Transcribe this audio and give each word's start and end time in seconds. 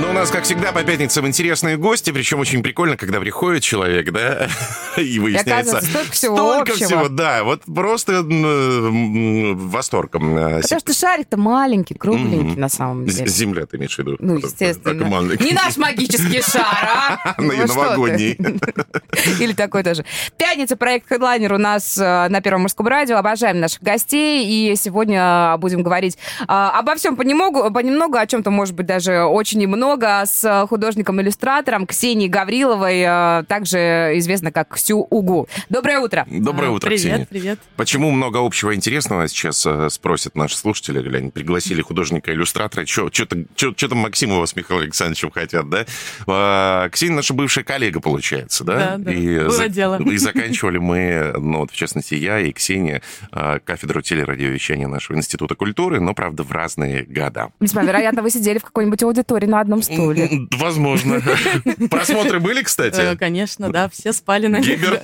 Ну, 0.00 0.10
у 0.10 0.12
нас, 0.12 0.30
как 0.30 0.44
всегда, 0.44 0.70
по 0.70 0.84
пятницам 0.84 1.26
интересные 1.26 1.76
гости, 1.76 2.12
причем 2.12 2.38
очень 2.38 2.62
прикольно, 2.62 2.96
когда 2.96 3.18
приходит 3.18 3.64
человек, 3.64 4.12
да, 4.12 4.46
и 4.96 5.18
выясняется... 5.18 5.78
И 5.78 5.82
столько 5.82 6.12
всего 6.12 6.36
Столько 6.36 6.72
общего. 6.72 6.86
всего, 6.86 7.08
да, 7.08 7.42
вот 7.42 7.62
просто 7.64 8.22
восторгом. 8.22 10.36
э, 10.38 10.60
Потому 10.62 10.80
что 10.80 10.94
шарик-то 10.94 11.36
маленький, 11.36 11.94
кругленький 11.94 12.54
на 12.56 12.68
самом 12.68 13.06
деле. 13.06 13.26
Земля, 13.28 13.66
ты 13.66 13.76
имеешь 13.76 13.96
в 13.96 13.98
виду? 13.98 14.16
Ну, 14.20 14.36
Так, 14.40 14.50
естественно. 14.50 15.04
маленький. 15.04 15.44
Не 15.44 15.52
наш 15.52 15.76
магический 15.76 16.42
шар, 16.42 16.62
а? 16.64 17.34
И 17.38 17.42
Ну, 17.42 17.50
ты. 17.50 17.66
новогодний. 17.66 18.32
Или 19.40 19.52
такой 19.52 19.82
тоже. 19.82 20.04
Пятница, 20.36 20.76
проект 20.76 21.10
Headliner 21.10 21.52
у 21.54 21.58
нас 21.58 21.98
э, 21.98 22.28
на 22.28 22.40
Первом 22.40 22.62
мужском 22.62 22.86
радио. 22.86 23.16
Обожаем 23.16 23.58
наших 23.58 23.82
гостей. 23.82 24.46
И 24.46 24.76
сегодня 24.76 25.56
будем 25.58 25.82
говорить 25.82 26.16
э, 26.42 26.44
обо 26.46 26.94
всем 26.94 27.16
понемногу, 27.16 27.68
понемногу, 27.72 28.16
о 28.16 28.24
чем-то, 28.26 28.50
может 28.52 28.76
быть, 28.76 28.86
даже 28.86 29.24
очень 29.24 29.60
и 29.62 29.66
много, 29.88 30.22
с 30.26 30.66
художником-иллюстратором 30.68 31.86
Ксенией 31.86 32.28
Гавриловой, 32.28 33.00
э, 33.00 33.44
также 33.48 34.12
известно 34.16 34.52
как 34.52 34.74
Ксю 34.74 34.98
Угу. 35.10 35.48
Доброе 35.70 36.00
утро. 36.00 36.26
Доброе 36.30 36.68
А, 36.68 36.72
утро, 36.72 36.88
Привет, 36.88 37.00
Ксения. 37.02 37.26
привет. 37.28 37.58
Почему 37.76 38.10
много 38.10 38.44
общего 38.44 38.74
интересного 38.74 39.26
сейчас 39.28 39.64
э, 39.64 39.88
спросят 39.90 40.34
наши 40.36 40.56
слушатели, 40.58 41.00
или 41.00 41.16
они 41.16 41.30
пригласили 41.30 41.80
художника-иллюстратора, 41.80 42.84
что 42.84 43.08
там 43.10 43.98
Максимова 43.98 44.44
с 44.44 44.54
Михаилом 44.54 44.84
Александровичем 44.84 45.30
хотят, 45.30 45.68
да? 45.70 45.86
А, 46.26 46.88
Ксения 46.90 47.16
наша 47.16 47.32
бывшая 47.32 47.64
коллега, 47.64 48.00
получается, 48.00 48.64
да? 48.64 48.96
Да, 48.98 49.12
да. 49.12 49.12
Было 49.12 49.68
дело. 49.68 50.02
И 50.02 50.18
заканчивали 50.18 50.78
мы, 50.78 51.32
ну 51.38 51.60
вот 51.60 51.70
в 51.70 51.76
частности 51.76 52.14
я 52.14 52.40
и 52.40 52.52
Ксения, 52.52 53.00
а, 53.32 53.58
кафедру 53.60 54.02
телерадиовещания 54.02 54.86
нашего 54.86 55.16
Института 55.16 55.54
культуры, 55.54 56.00
но, 56.00 56.12
правда, 56.12 56.42
в 56.42 56.52
разные 56.52 57.04
года. 57.04 57.50
Весьма 57.60 57.82
вероятно, 57.82 58.22
вы 58.22 58.30
сидели 58.30 58.58
в 58.58 58.64
какой-нибудь 58.64 59.02
аудитории 59.02 59.46
на 59.46 59.60
одном 59.60 59.77
стуле. 59.82 60.28
М, 60.28 60.48
Возможно. 60.52 61.20
Просмотры 61.90 62.40
были, 62.40 62.60
Э, 62.60 62.64
кстати? 62.64 63.16
Конечно, 63.16 63.70
да, 63.70 63.88
все 63.88 64.12
спали 64.12 64.46
на 64.46 64.60
Гиберт? 64.60 65.02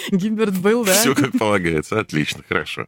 Гиберт 0.10 0.56
был, 0.58 0.84
да. 0.84 0.92
Все 0.92 1.14
как 1.14 1.32
полагается. 1.32 1.98
Отлично, 2.00 2.42
хорошо. 2.48 2.86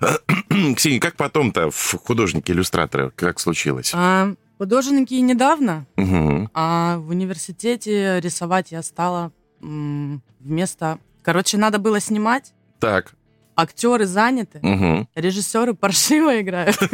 Ксения, 0.76 1.00
как 1.00 1.16
потом-то 1.16 1.70
в 1.70 1.94
художнике-иллюстратора, 2.04 3.10
как 3.14 3.38
случилось? 3.40 3.92
А, 3.94 4.34
художники 4.58 5.14
недавно, 5.14 5.86
Мгм. 5.96 6.50
а 6.54 6.96
в 6.98 7.10
университете 7.10 8.20
рисовать 8.20 8.72
я 8.72 8.82
стала 8.82 9.32
вместо... 9.60 10.98
Короче, 11.22 11.58
надо 11.58 11.78
было 11.78 12.00
снимать, 12.00 12.54
Так. 12.78 13.12
актеры 13.56 14.06
заняты, 14.06 14.58
мгм. 14.62 15.06
режиссеры 15.14 15.74
паршиво 15.74 16.40
играют. 16.40 16.78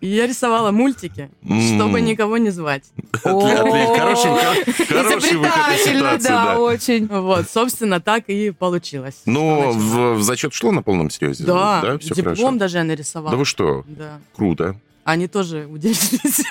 Я 0.00 0.26
рисовала 0.26 0.70
мультики, 0.70 1.30
чтобы 1.42 2.00
никого 2.00 2.38
не 2.38 2.50
звать. 2.50 2.84
Изобретательно, 4.88 6.18
да, 6.18 6.58
очень. 6.58 7.06
Вот, 7.06 7.48
собственно, 7.50 8.00
так 8.00 8.24
и 8.28 8.50
получилось. 8.50 9.22
Ну, 9.26 9.72
в, 9.72 10.22
зачет 10.22 10.54
шло 10.54 10.72
на 10.72 10.82
полном 10.82 11.10
серьезе? 11.10 11.44
Да, 11.44 11.98
все 11.98 12.14
диплом 12.14 12.58
даже 12.58 12.78
я 12.78 12.84
нарисовала. 12.84 13.30
Да 13.32 13.36
вы 13.36 13.44
что? 13.44 13.84
Да. 13.86 14.20
Круто. 14.34 14.76
Они 15.04 15.28
тоже 15.28 15.66
удивились. 15.66 16.42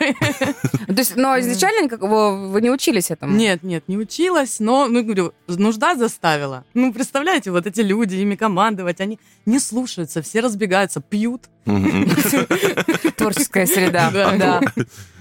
То 0.88 0.94
есть, 0.96 1.16
но 1.16 1.40
изначально 1.40 1.98
вы 1.98 2.62
не 2.62 2.70
учились 2.70 3.10
этому? 3.10 3.36
Нет, 3.36 3.64
нет, 3.64 3.84
не 3.88 3.98
училась, 3.98 4.60
но, 4.60 4.88
ну, 4.88 5.04
говорю, 5.04 5.34
нужда 5.48 5.96
заставила. 5.96 6.64
Ну, 6.76 6.94
представляете, 6.94 7.50
вот 7.52 7.66
эти 7.66 7.82
люди, 7.82 8.16
ими 8.16 8.36
командовать, 8.36 9.02
они 9.02 9.20
не 9.48 9.60
слушаются, 9.60 10.22
все 10.22 10.40
разбегаются, 10.42 11.02
пьют. 11.02 11.50
Творческая 13.18 13.66
среда, 13.66 14.12
Да. 14.12 14.38
да. 14.38 14.62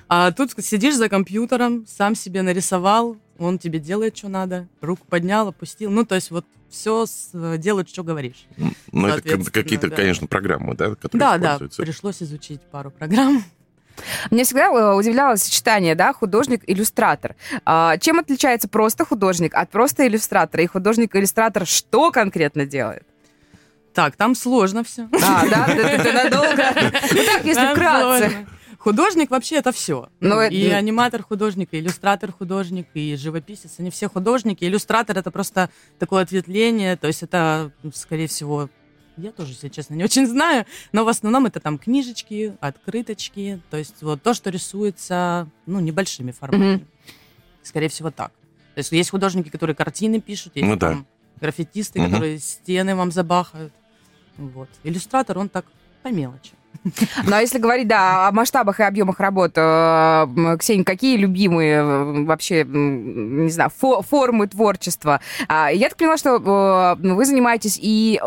А 0.09 0.31
тут 0.31 0.53
сидишь 0.62 0.97
за 0.97 1.09
компьютером, 1.09 1.87
сам 1.88 2.15
себе 2.15 2.42
нарисовал, 2.42 3.16
он 3.38 3.59
тебе 3.59 3.78
делает, 3.78 4.15
что 4.16 4.28
надо, 4.28 4.69
руку 4.82 5.06
поднял, 5.09 5.48
опустил. 5.48 5.91
Ну, 5.91 6.04
то 6.04 6.15
есть 6.16 6.31
вот 6.31 6.44
все 6.72 7.06
делает, 7.33 7.88
что 7.88 8.03
говоришь. 8.03 8.47
Ну, 8.56 9.06
это 9.06 9.16
Соответственно, 9.16 9.44
к- 9.44 9.55
какие-то, 9.55 9.88
да. 9.88 9.97
конечно, 9.97 10.27
программы, 10.27 10.75
да, 10.75 10.94
которые 10.94 11.21
Да, 11.21 11.38
да, 11.38 11.59
пришлось 11.77 12.22
изучить 12.22 12.60
пару 12.62 12.91
программ. 12.91 13.44
Мне 14.31 14.44
всегда 14.44 14.66
э, 14.69 14.94
удивляло 14.94 15.37
сочетание, 15.37 15.94
да, 15.94 16.12
художник-иллюстратор. 16.12 17.37
А, 17.65 17.99
чем 17.99 18.19
отличается 18.19 18.66
просто 18.69 19.05
художник 19.05 19.55
от 19.55 19.71
просто 19.71 20.06
иллюстратора? 20.06 20.62
И 20.62 20.66
художник-иллюстратор 20.66 21.66
что 21.66 22.10
конкретно 22.10 22.65
делает? 22.65 23.04
Так, 23.93 24.16
там 24.16 24.34
сложно 24.34 24.83
все. 24.83 25.09
А, 25.22 25.47
да, 25.47 25.66
ты, 25.66 26.03
ты 26.03 26.12
надолго? 26.12 26.72
Ну 27.12 27.25
так, 27.27 27.44
если 27.44 27.72
вкратце. 27.72 28.47
Художник 28.82 29.31
вообще 29.31 29.56
это 29.59 29.70
все. 29.70 30.09
Ну, 30.19 30.41
это- 30.41 30.53
и 30.53 30.66
аниматор 30.69 31.22
художник, 31.22 31.69
и 31.70 31.78
иллюстратор 31.78 32.32
художник, 32.32 32.88
и 32.94 33.15
живописец. 33.15 33.75
Они 33.78 33.91
все 33.91 34.09
художники. 34.09 34.65
Иллюстратор 34.65 35.16
это 35.16 35.31
просто 35.31 35.70
такое 36.00 36.25
ответвление. 36.25 36.97
То 36.97 37.06
есть 37.06 37.22
это, 37.22 37.71
скорее 37.94 38.26
всего, 38.26 38.69
я 39.16 39.31
тоже, 39.31 39.53
если 39.53 39.69
честно, 39.69 39.94
не 39.94 40.03
очень 40.03 40.26
знаю. 40.26 40.66
Но 40.91 41.04
в 41.04 41.09
основном 41.09 41.47
это 41.47 41.60
там 41.60 41.78
книжечки, 41.78 42.56
открыточки. 42.59 43.60
То 43.71 43.76
есть 43.76 44.03
вот 44.03 44.21
то, 44.21 44.34
что 44.34 44.50
рисуется, 44.50 45.48
ну, 45.66 45.78
небольшими 45.78 46.32
форматами. 46.32 46.84
Скорее 47.62 47.88
всего, 47.88 48.10
так. 48.10 48.32
То 48.75 48.78
есть 48.78 48.91
есть 48.91 49.10
художники, 49.10 49.48
которые 49.48 49.76
картины 49.76 50.21
пишут, 50.21 50.56
есть 50.56 50.66
Ну 50.66 50.75
да. 50.75 50.88
там 50.88 51.06
граффитисты, 51.41 52.00
Мгм. 52.00 52.10
которые 52.10 52.41
стены 52.41 52.97
вам 52.97 53.12
забахают. 53.12 53.72
Вот. 54.38 54.69
Иллюстратор, 54.82 55.38
он 55.38 55.48
так 55.48 55.66
по 56.03 56.09
мелочи. 56.09 56.54
Ну, 57.25 57.37
а 57.37 57.41
если 57.41 57.59
говорить, 57.59 57.87
да, 57.88 58.28
о 58.28 58.33
масштабах 58.33 58.81
и 58.81 58.83
объемах 58.83 59.21
работ, 59.21 59.53
э, 59.55 60.56
Ксения, 60.59 60.84
какие 60.84 61.16
любимые 61.16 61.77
э, 61.77 62.25
вообще, 62.25 62.65
не 62.65 63.50
знаю, 63.50 63.71
фо- 63.81 64.03
формы 64.05 64.49
творчества? 64.49 65.21
А, 65.49 65.71
Я 65.71 65.88
так 65.88 65.99
поняла, 65.99 66.16
что 66.16 66.37
э, 66.37 67.12
вы 67.12 67.25
занимаетесь 67.25 67.78
и 67.81 68.19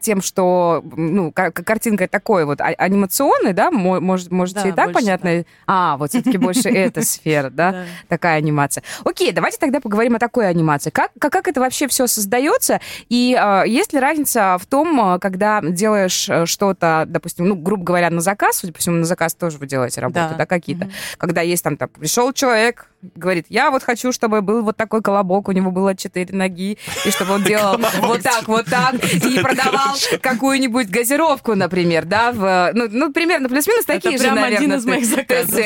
тем, 0.00 0.20
что, 0.22 0.82
ну, 0.96 1.32
ка- 1.32 1.50
ка- 1.50 1.64
картинка 1.64 2.06
такой 2.08 2.44
вот 2.44 2.60
а- 2.60 2.74
анимационной, 2.76 3.52
да, 3.52 3.70
Мо- 3.70 4.00
может, 4.00 4.30
можете 4.30 4.60
Да, 4.62 4.68
и 4.68 4.72
так 4.72 4.92
понятно? 4.92 5.44
А, 5.66 5.96
вот 5.96 6.10
все-таки 6.10 6.36
больше 6.38 6.68
эта 6.68 7.02
сфера, 7.02 7.50
да? 7.50 7.72
Да. 7.72 7.84
такая 8.08 8.38
анимация. 8.38 8.82
Окей, 9.04 9.32
давайте 9.32 9.58
тогда 9.58 9.80
поговорим 9.80 10.16
о 10.16 10.18
такой 10.18 10.48
анимации. 10.48 10.90
Как, 10.90 11.10
как, 11.18 11.48
это 11.48 11.60
вообще 11.60 11.88
все 11.88 12.06
создается? 12.06 12.80
И 13.08 13.38
есть 13.66 13.92
ли 13.92 14.00
разница 14.00 14.58
в 14.60 14.66
том, 14.66 15.18
когда 15.20 15.60
делаешь 15.62 16.28
что-то, 16.48 17.04
допустим, 17.06 17.27
ну, 17.38 17.54
грубо 17.54 17.84
говоря, 17.84 18.10
на 18.10 18.20
заказ, 18.20 18.58
судя 18.58 18.72
по 18.72 18.78
всему, 18.78 18.96
на 18.96 19.04
заказ 19.04 19.34
тоже 19.34 19.58
вы 19.58 19.66
делаете 19.66 20.00
работу, 20.00 20.28
да, 20.30 20.34
Да. 20.38 20.46
какие-то. 20.46 20.86
Мгм. 20.86 20.94
Когда 21.18 21.40
есть 21.42 21.62
там, 21.62 21.76
там, 21.76 21.88
пришел 21.88 22.32
человек, 22.32 22.88
говорит, 23.14 23.46
я 23.48 23.70
вот 23.70 23.82
хочу, 23.82 24.12
чтобы 24.12 24.42
был 24.42 24.62
вот 24.62 24.76
такой 24.76 25.02
колобок, 25.02 25.48
у 25.48 25.52
него 25.52 25.70
было 25.70 25.94
четыре 25.94 26.34
ноги, 26.36 26.78
и 27.04 27.10
чтобы 27.10 27.34
он 27.34 27.42
делал 27.44 27.78
вот 28.00 28.22
так, 28.22 28.48
вот 28.48 28.66
так, 28.66 28.94
и 29.24 29.38
продавал 29.40 29.96
какую-нибудь 30.20 30.88
газировку, 30.88 31.54
например, 31.54 32.04
да, 32.04 32.32
в, 32.32 32.72
ну, 32.74 32.88
ну, 32.90 33.12
примерно 33.12 33.48
плюс-минус 33.48 33.84
такие 33.84 34.18
же, 34.18 34.30
наверное, 34.30 34.56
один 34.56 34.72
из 34.74 34.84
моих 34.84 35.06
заказов. 35.06 35.58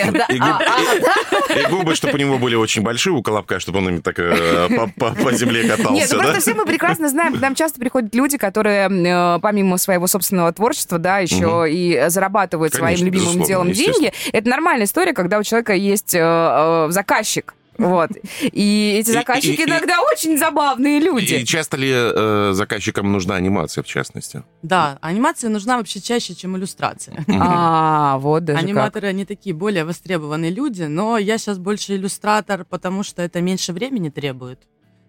И 1.56 1.70
губы, 1.70 1.94
чтобы 1.94 2.14
у 2.14 2.18
него 2.18 2.38
были 2.38 2.54
очень 2.54 2.82
большие 2.82 3.12
у 3.12 3.22
колобка, 3.22 3.60
чтобы 3.60 3.78
он 3.78 3.88
ими 3.88 3.98
так 4.00 4.18
э, 4.18 4.68
по, 4.96 5.32
земле 5.32 5.68
катался, 5.68 5.92
Нет, 5.92 6.08
ну 6.12 6.18
да? 6.18 6.24
просто 6.24 6.40
все 6.40 6.54
мы 6.54 6.66
прекрасно 6.66 7.08
знаем, 7.08 7.36
к 7.36 7.40
нам 7.40 7.54
часто 7.54 7.80
приходят 7.80 8.14
люди, 8.14 8.36
которые 8.38 8.88
э, 8.88 9.38
помимо 9.40 9.78
своего 9.78 10.06
собственного 10.06 10.52
творчества, 10.52 10.98
да, 10.98 11.18
еще 11.18 11.46
и 11.66 12.04
зарабатывают 12.08 12.72
Конечно, 12.74 12.96
своим 12.98 13.12
любимым 13.12 13.42
делом 13.46 13.72
деньги. 13.72 14.12
Это 14.32 14.48
нормальная 14.48 14.86
история, 14.86 15.12
когда 15.12 15.38
у 15.38 15.42
человека 15.42 15.74
есть 15.74 16.14
э, 16.14 16.18
э, 16.20 16.86
заказчик. 16.90 17.54
Вот. 17.78 18.10
И 18.42 18.96
эти 19.00 19.08
И- 19.08 19.12
заказчики 19.12 19.60
и- 19.60 19.64
и- 19.64 19.66
иногда 19.66 20.00
очень 20.02 20.36
забавные 20.38 21.00
люди. 21.00 21.34
И 21.34 21.44
часто 21.46 21.78
ли 21.78 21.90
э, 21.90 22.50
заказчикам 22.52 23.10
нужна 23.10 23.34
анимация, 23.36 23.82
в 23.82 23.86
частности? 23.86 24.42
Да, 24.62 24.98
анимация 25.00 25.48
нужна 25.48 25.78
вообще 25.78 25.98
чаще, 26.00 26.34
чем 26.34 26.56
иллюстрация. 26.56 27.24
А, 27.40 28.18
вот 28.18 28.44
даже 28.44 28.58
как. 28.58 28.66
Аниматоры, 28.68 29.08
они 29.08 29.24
такие 29.24 29.54
более 29.54 29.84
востребованные 29.86 30.50
люди, 30.50 30.82
но 30.82 31.16
я 31.16 31.38
сейчас 31.38 31.58
больше 31.58 31.96
иллюстратор, 31.96 32.66
потому 32.66 33.02
что 33.02 33.22
это 33.22 33.40
меньше 33.40 33.72
времени 33.72 34.10
требует. 34.10 34.60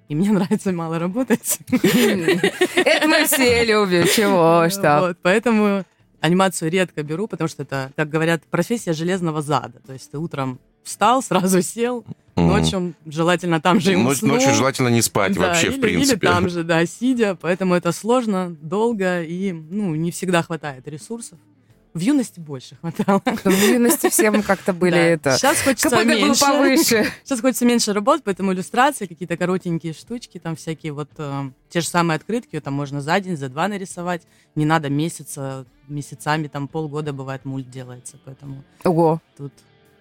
И 0.08 0.16
мне 0.16 0.32
нравится 0.32 0.72
мало 0.72 1.00
работать. 1.00 1.60
Это 1.70 3.08
мы 3.08 3.26
все 3.26 3.66
любим, 3.66 4.06
чего, 4.08 4.70
что. 4.70 5.00
Вот, 5.08 5.18
поэтому 5.22 5.84
анимацию 6.24 6.72
редко 6.72 7.04
беру, 7.04 7.28
потому 7.28 7.50
что 7.50 7.64
это, 7.64 7.92
как 7.98 8.10
говорят, 8.10 8.44
профессия 8.50 8.94
железного 8.94 9.42
зада. 9.42 9.80
То 9.86 9.92
есть 9.92 10.10
ты 10.10 10.18
утром 10.18 10.58
встал, 10.82 11.22
сразу 11.22 11.62
сел, 11.62 12.06
ночью 12.38 12.94
желательно 13.06 13.60
там 13.60 13.82
же 13.82 13.92
и 13.92 13.96
Ночь- 13.98 14.18
уснул. 14.18 14.36
Ночью 14.36 14.54
желательно 14.54 14.88
не 14.88 15.02
спать 15.02 15.34
Да, 15.34 15.42
вообще, 15.42 15.68
или, 15.68 15.78
в 15.78 15.82
принципе. 15.82 16.26
Или 16.28 16.34
там 16.34 16.50
же, 16.50 16.64
да, 16.64 16.86
сидя, 16.86 17.36
поэтому 17.40 17.76
это 17.76 17.92
сложно, 17.92 18.56
долго 18.62 19.22
и, 19.22 19.52
ну, 19.52 19.94
не 19.96 20.12
всегда 20.12 20.44
хватает 20.44 20.88
ресурсов. 20.88 21.38
В 21.94 22.00
юности 22.00 22.40
больше 22.40 22.76
хватало. 22.76 23.22
В 23.24 23.48
юности 23.50 24.10
всем 24.10 24.42
как-то 24.42 24.74
были 24.74 24.98
это... 24.98 25.38
Сейчас 25.38 25.62
хочется 25.62 25.90
КПД 25.90 26.06
меньше. 26.06 26.42
повыше. 26.42 27.14
Сейчас 27.24 27.42
хочется 27.42 27.66
меньше 27.66 27.94
работать, 27.94 28.24
поэтому 28.24 28.52
иллюстрации, 28.52 29.06
какие-то 29.06 29.38
коротенькие 29.38 29.94
штучки, 29.94 30.40
там 30.40 30.56
всякие 30.56 30.92
вот 30.92 31.10
э, 31.18 31.52
те 31.70 31.82
же 31.82 31.88
самые 31.88 32.16
открытки, 32.16 32.60
там 32.60 32.74
можно 32.74 33.00
за 33.00 33.20
день, 33.20 33.38
за 33.38 33.48
два 33.50 33.68
нарисовать. 33.68 34.24
Не 34.56 34.66
надо 34.66 34.90
месяца, 34.90 35.66
месяцами, 35.88 36.48
там 36.48 36.68
полгода 36.68 37.14
бывает 37.14 37.46
мульт 37.46 37.70
делается, 37.70 38.18
поэтому 38.26 38.64
Ого. 38.84 39.22
тут, 39.38 39.54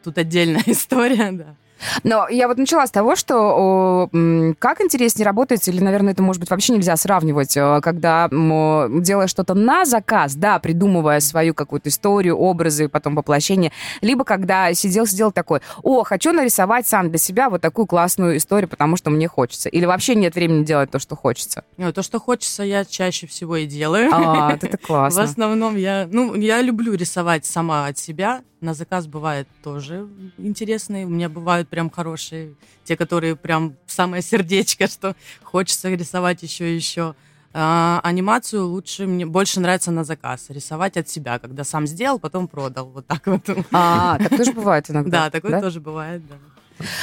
тут 0.03 0.17
отдельная 0.17 0.63
история, 0.67 1.31
да. 1.33 1.57
Но 2.05 2.29
я 2.29 2.49
вот 2.49 2.59
начала 2.59 2.87
с 2.87 2.91
того, 2.91 3.17
что 3.17 3.37
о, 3.37 4.55
как 4.59 4.81
интереснее 4.81 5.27
работать, 5.27 5.67
или, 5.69 5.81
наверное, 5.81 6.13
это, 6.13 6.23
может 6.23 6.41
быть, 6.41 6.51
вообще 6.51 6.75
нельзя 6.75 6.97
сравнивать, 6.97 7.57
э, 7.57 7.81
когда 7.83 8.29
делаешь 8.31 9.31
что-то 9.31 9.55
на 9.55 9.85
заказ, 9.85 10.35
да, 10.35 10.59
придумывая 10.59 11.21
свою 11.21 11.55
какую-то 11.55 11.89
историю, 11.89 12.37
образы, 12.37 12.89
потом 12.89 13.15
воплощение, 13.15 13.73
либо 14.01 14.25
когда 14.25 14.73
сидел-сидел 14.75 15.33
такой, 15.33 15.61
о, 15.83 16.03
хочу 16.05 16.33
нарисовать 16.33 16.87
сам 16.87 17.11
для 17.11 17.19
себя 17.19 17.51
вот 17.51 17.61
такую 17.61 17.87
классную 17.87 18.37
историю, 18.37 18.69
потому 18.69 18.97
что 18.97 19.11
мне 19.11 19.29
хочется. 19.29 19.69
Или 19.69 19.87
вообще 19.87 20.15
нет 20.15 20.35
времени 20.35 20.65
делать 20.65 20.91
то, 20.91 20.99
что 20.99 21.17
хочется. 21.17 21.65
Ну, 21.77 21.93
то, 21.93 22.03
что 22.03 22.19
хочется, 22.21 22.63
я 22.63 22.85
чаще 22.85 23.27
всего 23.27 23.57
и 23.57 23.67
делаю. 23.67 24.11
А, 24.13 24.53
это 24.53 24.77
В 24.83 24.87
классно. 24.87 25.23
основном 25.23 25.77
я, 25.77 26.09
ну, 26.11 26.35
я 26.35 26.61
люблю 26.63 26.95
рисовать 26.95 27.45
сама 27.47 27.87
от 27.87 27.99
себя. 27.99 28.43
На 28.61 28.75
заказ 28.75 29.07
бывает 29.07 29.49
тоже 29.65 30.07
интересные. 30.39 31.05
У 31.05 31.09
меня 31.09 31.29
бывают 31.29 31.69
прям 31.73 31.89
хорошие, 31.89 32.55
те, 32.85 32.99
которые 32.99 33.35
прям 33.35 33.77
самое 33.87 34.23
сердечко, 34.23 34.87
что 34.95 35.17
хочется 35.43 35.89
рисовать 35.89 36.43
еще 36.43 36.71
и 36.71 36.77
еще. 36.77 37.15
А, 37.55 38.01
анимацию 38.05 38.67
лучше 38.67 39.07
мне 39.07 39.25
больше 39.25 39.59
нравится 39.61 39.91
на 39.91 40.05
заказ 40.05 40.51
рисовать 40.51 40.99
от 40.99 41.09
себя, 41.09 41.39
когда 41.39 41.65
сам 41.65 41.87
сделал, 41.87 42.19
потом 42.19 42.47
продал, 42.47 42.91
вот 42.91 43.07
так 43.07 43.27
вот. 43.27 43.41
А, 43.73 44.19
так 44.19 44.37
тоже 44.37 44.53
бывает 44.53 44.91
иногда. 44.91 45.11
Да, 45.23 45.31
такое 45.31 45.61
тоже 45.61 45.81
бывает, 45.81 46.23
да. 46.29 46.35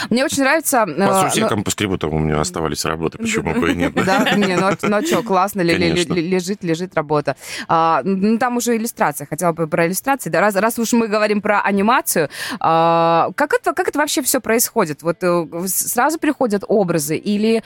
Мне 0.10 0.26
очень 0.26 0.44
нравится... 0.44 0.86
э, 0.88 1.08
По 1.08 1.24
ну, 1.24 1.30
сусекам, 1.30 1.64
по 1.64 1.72
скребутам 1.72 2.14
у 2.14 2.20
меня 2.20 2.40
оставались 2.40 2.86
работы, 2.86 3.18
почему 3.18 3.54
бы 3.54 3.72
и 3.72 3.76
нет. 3.76 3.94
да? 3.94 4.32
Не, 4.36 4.56
ну, 4.56 4.70
ну 4.82 4.98
а 4.98 5.02
что, 5.02 5.24
классно, 5.24 5.62
лежит, 5.62 6.64
лежит 6.64 6.96
работа. 6.96 7.36
А, 7.68 8.02
ну, 8.04 8.38
там 8.38 8.58
уже 8.58 8.76
иллюстрация, 8.78 9.28
хотела 9.28 9.52
бы 9.52 9.68
про 9.68 9.88
иллюстрации. 9.88 10.30
Раз, 10.30 10.80
уж 10.80 10.94
мы 10.94 11.08
говорим 11.08 11.42
про 11.42 11.62
анимацию, 11.62 12.30
а, 12.60 13.32
как, 13.36 13.54
это, 13.54 13.74
вообще 14.00 14.22
все 14.22 14.40
происходит? 14.40 15.04
Вот 15.04 15.18
э, 15.22 15.48
сразу 15.68 16.20
приходят 16.20 16.64
образы 16.68 17.18
или 17.18 17.64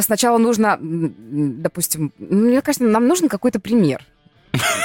сначала 0.00 0.38
нужно, 0.38 0.78
допустим, 0.80 2.12
ну, 2.18 2.50
мне 2.50 2.62
кажется, 2.62 2.84
нам 2.84 3.08
нужен 3.08 3.28
какой-то 3.28 3.58
пример. 3.58 4.06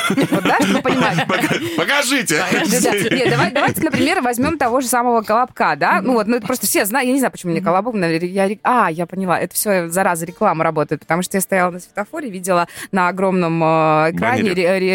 Вот, 0.10 0.44
да, 0.44 0.58
чтобы 0.62 0.82
понимать. 0.82 1.18
Пока- 1.28 1.56
Покажите! 1.78 2.38
Да-да. 2.82 3.16
Нет, 3.16 3.30
давай, 3.30 3.52
давайте, 3.52 3.82
например, 3.84 4.22
возьмем 4.22 4.58
того 4.58 4.82
же 4.82 4.88
самого 4.88 5.22
колобка, 5.22 5.76
да? 5.76 6.02
Ну 6.02 6.14
вот, 6.14 6.28
ну 6.28 6.38
это 6.38 6.46
просто 6.48 6.66
все 6.68 6.86
знают, 6.86 7.08
я 7.08 7.14
не 7.14 7.20
знаю, 7.20 7.32
почему 7.32 7.52
мне 7.52 7.62
колобок, 7.62 7.94
наверное, 7.96 8.30
я, 8.30 8.50
а, 8.64 8.90
я 8.90 9.06
поняла, 9.06 9.38
это 9.40 9.54
все, 9.54 9.90
зараза, 9.90 10.26
реклама 10.26 10.64
работает, 10.64 11.02
потому 11.02 11.22
что 11.22 11.38
я 11.38 11.42
стояла 11.42 11.72
на 11.72 11.80
светофоре, 11.80 12.30
видела 12.30 12.68
на 12.92 13.10
огромном 13.10 13.62
э, 13.64 14.12
экране 14.12 14.50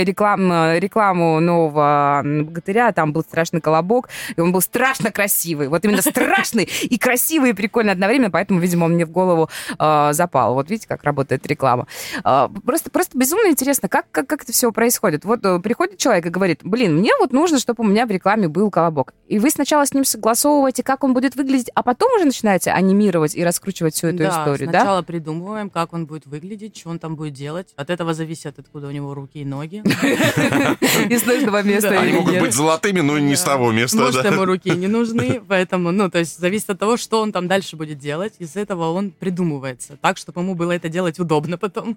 реклам- 0.05 0.79
рекламу 0.79 1.41
нового 1.41 2.23
богатыря, 2.25 2.93
там 2.93 3.13
был 3.13 3.23
страшный 3.23 3.61
колобок, 3.61 4.09
и 4.37 4.41
он 4.41 4.53
был 4.53 4.61
страшно 4.61 5.11
красивый, 5.11 5.69
вот 5.69 5.85
именно 5.85 6.03
страшный 6.03 6.65
и 6.83 6.99
красивый, 6.99 7.51
и 7.51 7.53
прикольный 7.53 7.93
одновременно, 7.93 8.31
поэтому, 8.31 8.61
видимо, 8.61 8.85
он 8.87 8.93
мне 8.95 9.05
в 9.05 9.11
голову 9.11 9.51
э, 9.79 10.09
запал. 10.13 10.55
Вот 10.55 10.71
видите, 10.71 10.89
как 10.89 11.03
работает 11.05 11.47
реклама. 11.47 11.87
Э, 12.25 12.49
просто, 12.65 12.91
просто 12.91 13.19
безумно 13.19 13.49
интересно, 13.49 13.89
как, 13.89 14.07
как, 14.11 14.27
как 14.27 14.43
это 14.43 14.53
все 14.53 14.62
происходит. 14.71 15.25
Вот 15.25 15.45
э, 15.45 15.59
приходит 15.59 15.99
человек 15.99 16.27
и 16.27 16.29
говорит, 16.29 16.61
блин, 16.63 16.99
мне 16.99 17.11
вот 17.19 17.33
нужно, 17.33 17.59
чтобы 17.59 17.83
у 17.83 17.87
меня 17.87 18.07
в 18.07 18.11
рекламе 18.11 18.49
был 18.49 18.71
колобок. 18.71 19.15
И 19.27 19.39
вы 19.39 19.51
сначала 19.51 19.85
с 19.85 19.95
ним 19.95 20.05
согласовываете, 20.05 20.83
как 20.83 21.03
он 21.03 21.15
будет 21.15 21.35
выглядеть, 21.35 21.71
а 21.75 21.83
потом 21.83 22.13
уже 22.15 22.27
начинаете 22.27 22.71
анимировать 22.71 23.35
и 23.35 23.43
раскручивать 23.43 23.95
всю 23.95 24.09
эту 24.09 24.19
да, 24.19 24.29
историю, 24.29 24.71
да? 24.71 24.81
сначала 24.81 25.03
придумываем, 25.03 25.71
как 25.71 25.93
он 25.93 26.07
будет 26.07 26.27
выглядеть, 26.27 26.77
что 26.77 26.91
он 26.91 26.99
там 26.99 27.17
будет 27.17 27.33
делать. 27.33 27.73
От 27.77 27.91
этого 27.91 28.15
зависит, 28.15 28.59
откуда 28.59 28.89
у 28.89 28.91
него 28.91 29.15
руки 29.15 29.41
и 29.41 29.45
ноги. 29.45 29.77
Из 31.13 31.27
нужного 31.27 31.63
места. 31.63 31.99
Они 31.99 32.13
могут 32.13 32.39
быть 32.39 32.53
золотыми, 32.53 33.01
но 33.01 33.19
не 33.19 33.35
с 33.35 33.43
того 33.43 33.73
места. 33.73 33.97
Может, 33.97 34.25
ему 34.25 34.45
руки 34.45 34.71
не 34.71 34.89
нужны, 34.89 35.41
поэтому, 35.49 35.91
ну, 35.91 36.11
то 36.11 36.19
есть 36.19 36.39
зависит 36.39 36.71
от 36.71 36.79
того, 36.79 36.97
что 36.97 37.21
он 37.23 37.33
там 37.33 37.49
дальше 37.49 37.77
будет 37.77 37.99
делать. 37.99 38.35
Из 38.39 38.57
этого 38.57 38.93
он 38.93 39.11
придумывается 39.11 39.97
так, 39.97 40.19
чтобы 40.19 40.43
ему 40.43 40.55
было 40.55 40.73
это 40.73 40.89
делать 40.89 41.19
удобно 41.19 41.57
потом. 41.57 41.97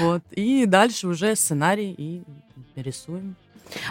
Вот. 0.00 0.22
И 0.32 0.66
дальше 0.66 1.06
уже 1.06 1.36
сценарий 1.36 1.77
и 1.84 2.22
рисуем. 2.76 3.36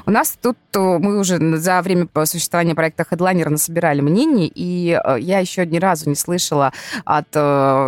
У 0.05 0.11
нас 0.11 0.37
тут 0.41 0.57
э, 0.73 0.79
мы 0.79 1.19
уже 1.19 1.37
за 1.57 1.81
время 1.81 2.07
существования 2.25 2.75
проекта 2.75 3.05
Headliner 3.09 3.49
насобирали 3.49 4.01
мнений, 4.01 4.51
и 4.53 4.99
э, 5.03 5.17
я 5.19 5.39
еще 5.39 5.65
ни 5.65 5.77
разу 5.77 6.09
не 6.09 6.15
слышала 6.15 6.73
от 7.05 7.27
э, 7.33 7.39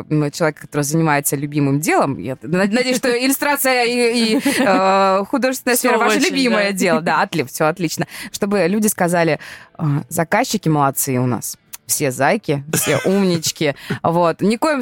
м, 0.10 0.32
человека, 0.32 0.62
который 0.62 0.82
занимается 0.82 1.36
любимым 1.36 1.80
делом. 1.80 2.18
Я 2.20 2.38
над- 2.42 2.72
надеюсь, 2.72 2.98
что 2.98 3.10
иллюстрация 3.10 3.86
и, 3.86 4.38
и, 4.38 5.26
художественная 5.26 5.78
сфера 5.78 5.98
ваше 5.98 6.18
очень, 6.18 6.30
любимое 6.30 6.72
да. 6.72 6.78
дело. 6.78 7.02
Да, 7.02 7.22
отлив, 7.22 7.50
все 7.50 7.66
отлично. 7.66 8.06
Чтобы 8.32 8.68
люди 8.68 8.88
сказали, 8.88 9.40
«А, 9.78 10.04
заказчики 10.10 10.70
молодцы 10.70 11.18
у 11.18 11.26
нас. 11.26 11.58
Все 11.90 12.12
зайки, 12.12 12.64
все 12.72 13.00
умнички. 13.04 13.76
Вот. 14.04 14.42
Никоим 14.42 14.82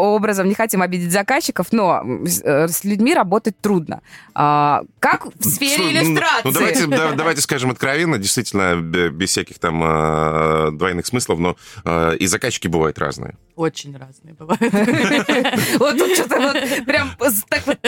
образом 0.00 0.48
не 0.48 0.54
хотим 0.54 0.82
обидеть 0.82 1.12
заказчиков, 1.12 1.68
но 1.70 2.02
с 2.26 2.42
э, 2.42 2.66
с 2.66 2.82
людьми 2.84 3.14
работать 3.14 3.54
трудно. 3.60 4.00
А, 4.34 4.82
Как 4.98 5.26
в 5.26 5.44
сфере 5.44 5.76
Слушай, 5.76 5.92
ну, 5.92 6.10
иллюстрации? 6.10 6.40
Ну, 6.44 6.52
давайте, 6.52 6.86
да- 6.88 7.12
давайте 7.12 7.40
скажем 7.40 7.70
откровенно, 7.70 8.18
действительно, 8.18 8.76
без 8.80 9.30
всяких 9.30 9.60
там 9.60 9.80
э, 9.84 10.70
двойных 10.72 11.06
смыслов, 11.06 11.38
но 11.38 11.56
э, 11.84 12.16
и 12.16 12.26
заказчики 12.26 12.66
бывают 12.66 12.98
разные. 12.98 13.36
Очень 13.60 13.94
разные 13.94 14.32
бывают. 14.32 14.62
Вот 15.78 15.98
тут 15.98 16.14
что-то 16.14 16.40
вот 16.40 16.86
прям 16.86 17.10
так 17.50 17.66
вот... 17.66 17.78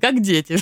Как 0.00 0.20
дети. 0.20 0.58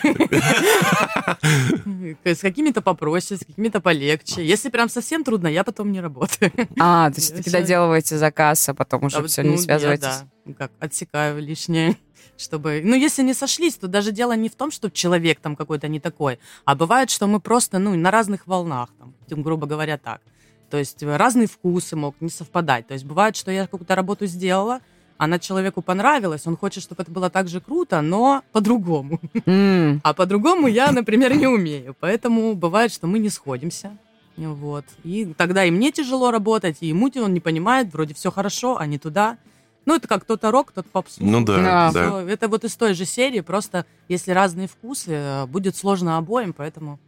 С 2.23 2.41
какими-то 2.41 2.83
попроще, 2.83 3.41
с 3.41 3.47
какими-то 3.47 3.81
полегче. 3.81 4.45
Если 4.45 4.69
прям 4.69 4.91
совсем 4.91 5.25
трудно, 5.25 5.49
я 5.49 5.65
потом 5.65 5.91
не 5.91 6.03
работаю. 6.03 6.53
А, 6.79 7.11
то 7.11 7.17
есть 7.17 7.41
всё- 7.41 7.51
доделываете 7.51 8.19
заказ, 8.19 8.69
а 8.69 8.75
потом 8.75 9.05
уже 9.05 9.17
А 9.17 9.27
все, 9.27 9.43
ну, 9.43 9.53
не 9.53 9.59
связываетесь. 9.59 10.25
как, 10.59 10.71
отсекаю 10.81 11.41
лишнее, 11.41 11.97
чтобы... 12.37 12.83
Ну, 12.85 12.95
если 12.95 13.23
не 13.23 13.33
сошлись, 13.33 13.77
то 13.77 13.89
даже 13.89 14.13
дело 14.13 14.37
не 14.37 14.51
в 14.51 14.55
том, 14.55 14.71
что 14.71 14.91
человек 14.91 15.41
там 15.41 15.57
какой-то 15.57 15.89
не 15.89 15.99
такой, 15.99 16.39
а 16.67 16.75
бывает, 16.75 17.09
что 17.09 17.27
мы 17.27 17.41
просто, 17.41 17.79
ну, 17.79 17.97
на 17.97 18.11
разных 18.11 18.47
волнах, 18.47 18.91
там, 19.01 19.43
грубо 19.43 19.67
говоря, 19.67 19.97
так. 19.97 20.21
То 20.71 20.77
есть 20.79 21.03
э, 21.03 21.17
разные 21.17 21.47
вкусы 21.47 21.97
могут 21.97 22.21
не 22.21 22.29
совпадать. 22.31 22.87
То 22.87 22.95
есть 22.95 23.05
бывает, 23.05 23.37
что 23.37 23.51
я 23.51 23.63
какую-то 23.67 23.95
работу 23.95 24.27
сделала, 24.27 24.81
она 25.19 25.39
человеку 25.39 25.81
понравилась, 25.81 26.47
он 26.47 26.57
хочет, 26.57 26.83
чтобы 26.83 27.03
это 27.03 27.11
было 27.11 27.31
так 27.31 27.49
же 27.49 27.61
круто, 27.61 28.03
но 28.03 28.43
по-другому. 28.53 29.19
М, 29.47 30.01
А 30.05 30.13
по-другому 30.13 30.67
я, 30.67 30.93
например, 30.93 31.35
не 31.37 31.47
умею. 31.47 31.97
Поэтому 32.01 32.55
бывает, 32.55 32.93
что 32.93 33.07
мы 33.07 33.19
не 33.19 33.31
сходимся. 33.31 33.97
Вот. 34.37 34.85
И 35.05 35.33
тогда 35.37 35.65
и 35.65 35.71
мне 35.71 35.91
тяжело 35.93 36.31
работать, 36.31 36.79
и 36.81 36.89
ему 36.89 37.11
он 37.17 37.33
не 37.33 37.41
понимает, 37.41 37.91
вроде 37.93 38.13
все 38.13 38.31
хорошо, 38.31 38.77
а 38.79 38.87
не 38.87 38.99
туда. 38.99 39.39
Ну, 39.87 39.95
это 39.95 40.09
как 40.09 40.25
кто-то 40.25 40.51
рок, 40.51 40.69
кто-то 40.73 40.89
попсу. 40.91 41.25
Ну 41.25 41.43
да, 41.45 41.63
Да. 41.63 41.93
да. 41.93 42.23
Это 42.31 42.49
вот 42.49 42.65
из 42.65 42.77
той 42.77 42.93
же 42.93 43.05
серии, 43.07 43.41
просто 43.41 43.87
если 44.09 44.33
разные 44.33 44.67
вкусы, 44.69 45.13
э, 45.13 45.47
будет 45.47 45.77
сложно 45.77 46.19
обоим, 46.19 46.53
поэтому 46.53 46.99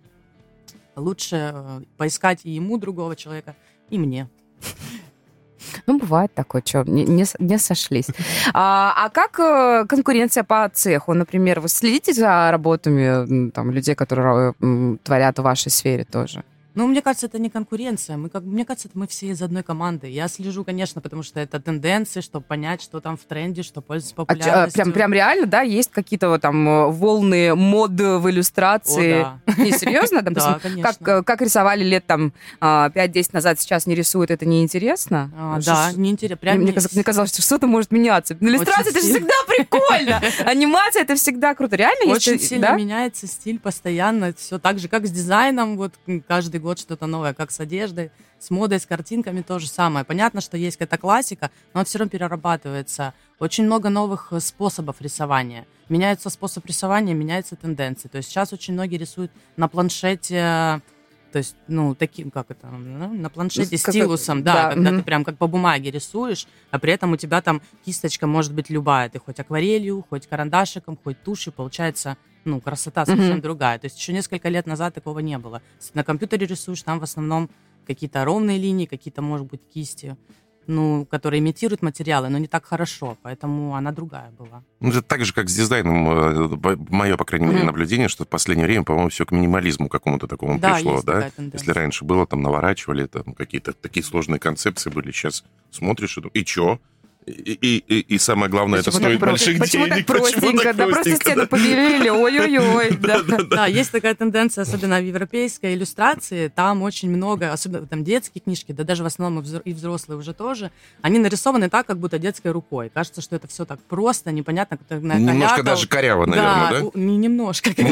лучше 0.98 1.52
э, 1.54 1.80
поискать 1.96 2.40
и 2.44 2.50
ему 2.50 2.78
другого 2.78 3.16
человека, 3.16 3.54
и 3.90 3.98
мне. 3.98 4.28
Ну, 5.86 5.98
бывает 5.98 6.32
такое, 6.34 6.62
что 6.64 6.84
не, 6.84 7.04
не 7.04 7.24
не 7.38 7.58
сошлись. 7.58 8.06
А, 8.54 8.94
а 8.96 9.10
как 9.10 9.40
э, 9.40 9.86
конкуренция 9.88 10.44
по 10.44 10.70
цеху? 10.72 11.14
Например, 11.14 11.60
вы 11.60 11.68
следите 11.68 12.12
за 12.12 12.50
работами 12.50 13.50
там, 13.50 13.70
людей, 13.70 13.94
которые 13.94 14.54
м, 14.60 14.98
творят 15.02 15.38
в 15.38 15.42
вашей 15.42 15.70
сфере 15.70 16.04
тоже? 16.04 16.44
Ну, 16.78 16.86
мне 16.86 17.02
кажется, 17.02 17.26
это 17.26 17.40
не 17.40 17.50
конкуренция. 17.50 18.16
Мы 18.16 18.28
как, 18.28 18.44
мне 18.44 18.64
кажется, 18.64 18.86
это 18.86 18.96
мы 18.96 19.08
все 19.08 19.30
из 19.30 19.42
одной 19.42 19.64
команды. 19.64 20.08
Я 20.08 20.28
слежу, 20.28 20.62
конечно, 20.62 21.00
потому 21.00 21.24
что 21.24 21.40
это 21.40 21.58
тенденции, 21.58 22.20
чтобы 22.20 22.44
понять, 22.46 22.80
что 22.80 23.00
там 23.00 23.16
в 23.16 23.22
тренде, 23.22 23.64
что 23.64 23.80
пользуется 23.80 24.14
А, 24.16 24.22
а, 24.22 24.24
популярностью. 24.26 24.84
прям, 24.84 24.92
прям 24.92 25.12
реально, 25.12 25.46
да, 25.46 25.62
есть 25.62 25.90
какие-то 25.90 26.28
вот 26.28 26.40
там 26.40 26.68
э, 26.68 26.86
волны 26.92 27.56
мод 27.56 27.90
в 27.90 28.30
иллюстрации? 28.30 29.22
О, 29.22 29.40
Не, 29.58 29.72
серьезно? 29.72 30.22
Допустим, 30.22 30.52
Да, 30.52 30.58
конечно. 30.60 30.92
как, 30.92 31.08
э, 31.08 31.22
как 31.24 31.42
рисовали 31.42 31.82
лет 31.82 32.06
там 32.06 32.32
а, 32.60 32.90
5-10 32.90 33.30
назад, 33.32 33.58
сейчас 33.58 33.86
не 33.86 33.96
рисуют, 33.96 34.30
это 34.30 34.46
неинтересно? 34.46 35.32
А, 35.36 35.58
да, 35.60 35.90
неинтересно. 35.96 36.54
Мне, 36.54 36.74
мне 36.92 37.02
казалось, 37.02 37.32
что 37.32 37.42
что-то 37.42 37.66
может 37.66 37.90
меняться. 37.90 38.36
Иллюстрация 38.38 38.92
это 38.92 39.00
же 39.00 39.14
всегда 39.14 39.34
прикольно. 39.48 40.22
Анимация 40.48 41.02
это 41.02 41.16
всегда 41.16 41.56
круто. 41.56 41.74
Реально 41.74 42.12
Очень 42.12 42.34
есть, 42.34 42.50
сильно 42.50 42.76
меняется 42.76 43.26
стиль 43.26 43.58
постоянно. 43.58 44.32
Все 44.38 44.60
так 44.60 44.78
же, 44.78 44.86
как 44.86 45.08
с 45.08 45.10
дизайном. 45.10 45.76
Вот 45.76 45.94
каждый 46.28 46.60
год 46.60 46.67
год 46.68 46.78
что-то 46.78 47.06
новое, 47.06 47.32
как 47.32 47.50
с 47.50 47.60
одеждой, 47.60 48.10
с 48.38 48.50
модой, 48.50 48.78
с 48.78 48.84
картинками 48.84 49.40
то 49.40 49.58
же 49.58 49.68
самое. 49.68 50.04
Понятно, 50.04 50.42
что 50.42 50.58
есть 50.58 50.76
какая-то 50.76 50.98
классика, 50.98 51.50
но 51.72 51.80
он 51.80 51.86
все 51.86 51.98
равно 51.98 52.10
перерабатывается. 52.10 53.14
Очень 53.38 53.64
много 53.64 53.88
новых 53.88 54.32
э, 54.32 54.40
способов 54.40 55.00
рисования. 55.00 55.66
Меняется 55.88 56.28
способ 56.28 56.66
рисования, 56.66 57.14
меняются 57.14 57.56
тенденции. 57.56 58.08
То 58.08 58.18
есть 58.18 58.28
сейчас 58.28 58.52
очень 58.52 58.74
многие 58.74 58.98
рисуют 58.98 59.32
на 59.56 59.68
планшете 59.68 60.82
то 61.32 61.38
есть, 61.38 61.56
ну, 61.68 61.94
таким, 61.94 62.30
как 62.30 62.50
это, 62.50 62.68
ну, 62.68 63.12
на 63.12 63.28
планшете 63.28 63.76
Как- 63.78 63.92
стилусом, 63.92 64.42
да, 64.42 64.54
да, 64.54 64.68
когда 64.70 64.90
мгм. 64.90 64.98
ты 64.98 65.04
прям 65.04 65.24
как 65.24 65.36
по 65.36 65.46
бумаге 65.46 65.90
рисуешь, 65.90 66.46
а 66.70 66.78
при 66.78 66.94
этом 66.94 67.12
у 67.12 67.16
тебя 67.18 67.42
там 67.42 67.60
кисточка 67.84 68.26
может 68.26 68.54
быть 68.54 68.70
любая. 68.70 69.10
Ты 69.10 69.18
хоть 69.18 69.38
акварелью, 69.38 70.06
хоть 70.08 70.26
карандашиком, 70.26 70.98
хоть 71.04 71.22
тушью, 71.22 71.52
получается, 71.52 72.16
ну, 72.44 72.60
красота 72.60 73.06
совсем 73.06 73.34
Мгм. 73.34 73.40
другая. 73.40 73.78
То 73.78 73.86
есть 73.86 73.98
еще 73.98 74.12
несколько 74.12 74.48
лет 74.48 74.66
назад 74.66 74.94
такого 74.94 75.18
не 75.20 75.38
было. 75.38 75.62
На 75.94 76.04
компьютере 76.04 76.46
рисуешь, 76.46 76.82
там 76.82 76.98
в 77.00 77.02
основном 77.02 77.50
какие-то 77.86 78.24
ровные 78.24 78.58
линии, 78.58 78.86
какие-то, 78.86 79.22
может 79.22 79.46
быть, 79.46 79.60
кисти, 79.72 80.16
ну, 80.66 81.06
которые 81.10 81.40
имитируют 81.40 81.80
материалы, 81.80 82.28
но 82.28 82.36
не 82.36 82.46
так 82.46 82.66
хорошо, 82.66 83.16
поэтому 83.22 83.74
она 83.74 83.90
другая 83.90 84.30
была. 84.32 84.62
Ну, 84.80 84.90
это 84.90 85.00
так 85.00 85.24
же, 85.24 85.32
как 85.32 85.48
с 85.48 85.54
дизайном. 85.54 85.96
Мое, 86.90 87.16
по 87.16 87.24
крайней 87.24 87.46
мере, 87.46 87.62
наблюдение, 87.64 88.08
что 88.08 88.24
в 88.24 88.28
последнее 88.28 88.66
время, 88.66 88.84
по-моему, 88.84 89.08
все 89.08 89.24
к 89.24 89.30
минимализму 89.32 89.88
какому-то 89.88 90.26
такому 90.26 90.58
Да, 90.58 90.74
пришло, 90.74 90.94
есть 90.94 91.06
да? 91.06 91.30
Если 91.54 91.70
раньше 91.70 92.04
было, 92.04 92.26
там, 92.26 92.42
наворачивали, 92.42 93.06
там, 93.06 93.32
какие-то 93.32 93.72
такие 93.72 94.04
сложные 94.04 94.38
концепции 94.38 94.90
были, 94.90 95.10
сейчас 95.10 95.42
смотришь 95.70 96.18
и 96.18 96.20
думаешь, 96.20 96.32
и 96.34 96.44
чё? 96.44 96.78
И, 97.28 97.82
и, 97.88 98.00
и, 98.14 98.18
самое 98.18 98.50
главное, 98.50 98.80
это 98.80 98.90
Почему 98.90 99.00
так 99.02 99.08
стоит 99.10 99.20
про- 99.20 99.30
больших 99.30 99.58
Почему 99.58 99.86
денег. 99.86 100.06
так 100.06 100.16
простенько? 100.16 100.62
так 100.64 100.76
Да 100.76 100.84
просто 100.84 101.02
простенько, 101.02 101.24
стену 101.24 101.40
да? 101.42 101.46
побелели, 101.48 102.08
ой-ой-ой. 102.08 102.90
да. 103.00 103.18
Да, 103.50 103.66
есть 103.66 103.90
такая 103.92 104.14
тенденция, 104.14 104.62
особенно 104.62 104.98
в 105.00 105.04
европейской 105.04 105.74
иллюстрации, 105.74 106.48
там 106.48 106.82
очень 106.82 107.10
много, 107.10 107.52
особенно 107.52 107.86
там 107.86 108.04
детские 108.04 108.40
книжки, 108.42 108.72
да 108.72 108.84
даже 108.84 109.02
в 109.02 109.06
основном 109.06 109.42
и 109.42 109.46
взро- 109.46 109.62
и 109.64 109.72
взрослые 109.72 110.18
уже 110.18 110.32
тоже, 110.32 110.70
они 111.02 111.18
нарисованы 111.18 111.68
так, 111.68 111.86
как 111.86 111.98
будто 111.98 112.18
детской 112.18 112.50
рукой. 112.52 112.90
Кажется, 112.92 113.20
что 113.20 113.36
это 113.36 113.46
все 113.48 113.64
так 113.64 113.80
просто, 113.82 114.30
непонятно, 114.32 114.78
как 114.78 115.00
на 115.02 115.14
Немножко 115.18 115.62
даже 115.62 115.86
коряво, 115.88 116.26
наверное, 116.26 116.70
да? 116.82 116.90
не 116.94 117.16
немножко, 117.16 117.70
да, 117.76 117.82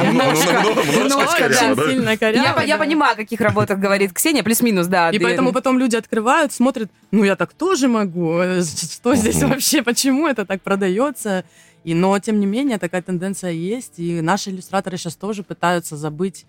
коряво, 1.39 1.77
да? 1.77 1.91
сильно 1.91 2.17
коряво. 2.17 2.45
Я, 2.47 2.53
по- 2.53 2.61
я 2.61 2.77
да. 2.79 2.85
понимаю, 2.85 3.13
о 3.13 3.17
каких 3.17 3.41
работах 3.41 3.79
говорит 3.79 4.13
Ксения, 4.13 4.43
плюс-минус, 4.43 4.87
да. 4.87 5.11
И 5.11 5.19
поэтому 5.19 5.53
потом 5.53 5.79
люди 5.79 5.97
открывают, 5.97 6.53
смотрят, 6.53 6.91
ну 7.11 7.25
я 7.25 7.37
так 7.37 7.53
тоже 7.53 7.89
могу, 7.89 8.39
э, 8.39 8.63
что 8.63 9.15
здесь 9.33 9.43
вообще, 9.43 9.83
почему 9.83 10.27
это 10.27 10.45
так 10.45 10.63
продается? 10.63 11.45
И, 11.85 11.95
но, 11.95 12.19
тем 12.19 12.41
не 12.41 12.47
менее, 12.47 12.79
такая 12.79 13.03
тенденция 13.03 13.53
есть, 13.53 13.99
и 13.99 14.21
наши 14.21 14.51
иллюстраторы 14.51 14.97
сейчас 14.97 15.15
тоже 15.17 15.43
пытаются 15.43 15.97
забыть 15.97 16.47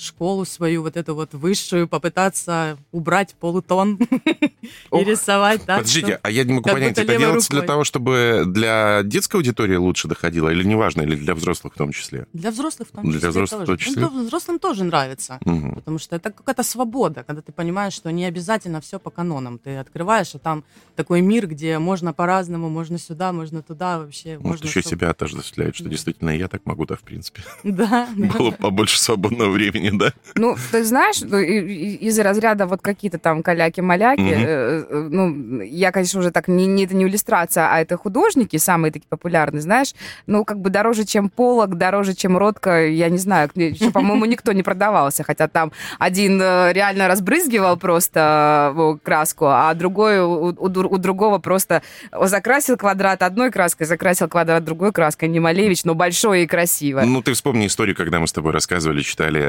школу 0.00 0.44
свою, 0.44 0.82
вот 0.82 0.96
эту 0.96 1.14
вот 1.14 1.34
высшую, 1.34 1.88
попытаться 1.88 2.78
убрать 2.92 3.34
полутон 3.38 3.98
и 4.92 5.04
рисовать 5.04 5.62
Подождите, 5.62 6.18
а 6.22 6.30
я 6.30 6.44
не 6.44 6.54
могу 6.54 6.68
понять, 6.68 6.98
это 6.98 7.18
делается 7.18 7.50
для 7.50 7.62
того, 7.62 7.84
чтобы 7.84 8.44
для 8.46 9.02
детской 9.04 9.36
аудитории 9.36 9.76
лучше 9.76 10.08
доходило, 10.08 10.48
или 10.48 10.64
неважно, 10.64 11.02
или 11.02 11.16
для 11.16 11.34
взрослых 11.34 11.74
в 11.74 11.76
том 11.76 11.92
числе? 11.92 12.26
Для 12.32 12.50
взрослых 12.50 12.88
в 12.88 12.92
том 12.92 13.04
Для 13.04 13.14
числе 13.14 13.30
взрослых 13.30 13.62
в 13.62 13.66
том 13.66 13.76
числе? 13.78 14.02
Ну, 14.02 14.24
взрослым 14.24 14.58
тоже 14.58 14.84
нравится. 14.84 15.38
Потому 15.74 15.98
что 15.98 16.16
это 16.16 16.30
какая-то 16.30 16.62
свобода, 16.62 17.24
когда 17.24 17.42
ты 17.42 17.52
понимаешь, 17.52 17.92
что 17.92 18.10
не 18.10 18.24
обязательно 18.24 18.80
все 18.80 18.98
по 18.98 19.10
канонам. 19.10 19.58
Ты 19.58 19.76
открываешь, 19.76 20.34
а 20.34 20.38
там 20.38 20.64
такой 20.96 21.20
мир, 21.20 21.46
где 21.46 21.78
можно 21.78 22.12
по-разному, 22.12 22.68
можно 22.68 22.98
сюда, 22.98 23.32
можно 23.32 23.62
туда, 23.62 23.98
вообще. 23.98 24.38
Можно 24.38 24.66
еще 24.66 24.82
себя 24.82 25.10
отождествляют, 25.10 25.76
что 25.76 25.88
действительно 25.88 26.30
я 26.30 26.48
так 26.48 26.66
могу, 26.66 26.86
да, 26.86 26.96
в 26.96 27.02
принципе. 27.02 27.42
Да. 27.80 28.08
Было 28.16 28.50
побольше 28.50 29.00
свободного 29.00 29.50
времени, 29.50 29.89
да? 29.98 30.12
Ну, 30.34 30.56
ты 30.72 30.84
знаешь, 30.84 31.20
ну, 31.20 31.38
из 31.38 32.18
разряда 32.18 32.66
вот 32.66 32.80
какие-то 32.82 33.18
там 33.18 33.42
каляки-маляки, 33.42 34.20
э, 34.20 34.84
э, 34.88 35.08
ну, 35.10 35.60
я, 35.62 35.92
конечно, 35.92 36.20
уже 36.20 36.30
так, 36.30 36.48
не, 36.48 36.66
не 36.66 36.84
это 36.84 36.94
не 36.94 37.04
иллюстрация, 37.04 37.72
а 37.72 37.80
это 37.80 37.96
художники, 37.96 38.56
самые 38.56 38.92
такие 38.92 39.08
популярные, 39.08 39.60
знаешь, 39.60 39.94
ну, 40.26 40.44
как 40.44 40.60
бы 40.60 40.70
дороже, 40.70 41.04
чем 41.04 41.28
полок, 41.28 41.76
дороже, 41.76 42.14
чем 42.14 42.36
ротка, 42.36 42.86
я 42.86 43.08
не 43.08 43.18
знаю, 43.18 43.50
по-моему, 43.92 44.24
никто 44.24 44.52
не 44.52 44.62
продавался, 44.62 45.24
хотя 45.24 45.48
там 45.48 45.72
один 45.98 46.40
э, 46.40 46.72
реально 46.72 47.08
разбрызгивал 47.08 47.76
просто 47.76 48.98
краску, 49.02 49.46
а 49.46 49.72
другой 49.74 50.20
у, 50.20 50.46
у 50.46 50.68
дру- 50.68 50.88
у 50.88 50.98
другого 50.98 51.38
просто 51.38 51.82
закрасил 52.12 52.76
квадрат 52.76 53.22
одной 53.22 53.50
краской, 53.50 53.86
закрасил 53.86 54.28
квадрат 54.28 54.64
другой 54.64 54.92
краской, 54.92 55.28
не 55.28 55.40
Малевич, 55.40 55.84
но 55.84 55.94
большой 55.94 56.44
и 56.44 56.46
красиво. 56.46 57.02
Ну, 57.04 57.22
ты 57.22 57.32
вспомни 57.32 57.66
историю, 57.66 57.96
когда 57.96 58.18
мы 58.18 58.26
с 58.26 58.32
тобой 58.32 58.52
рассказывали, 58.52 59.02
читали, 59.02 59.40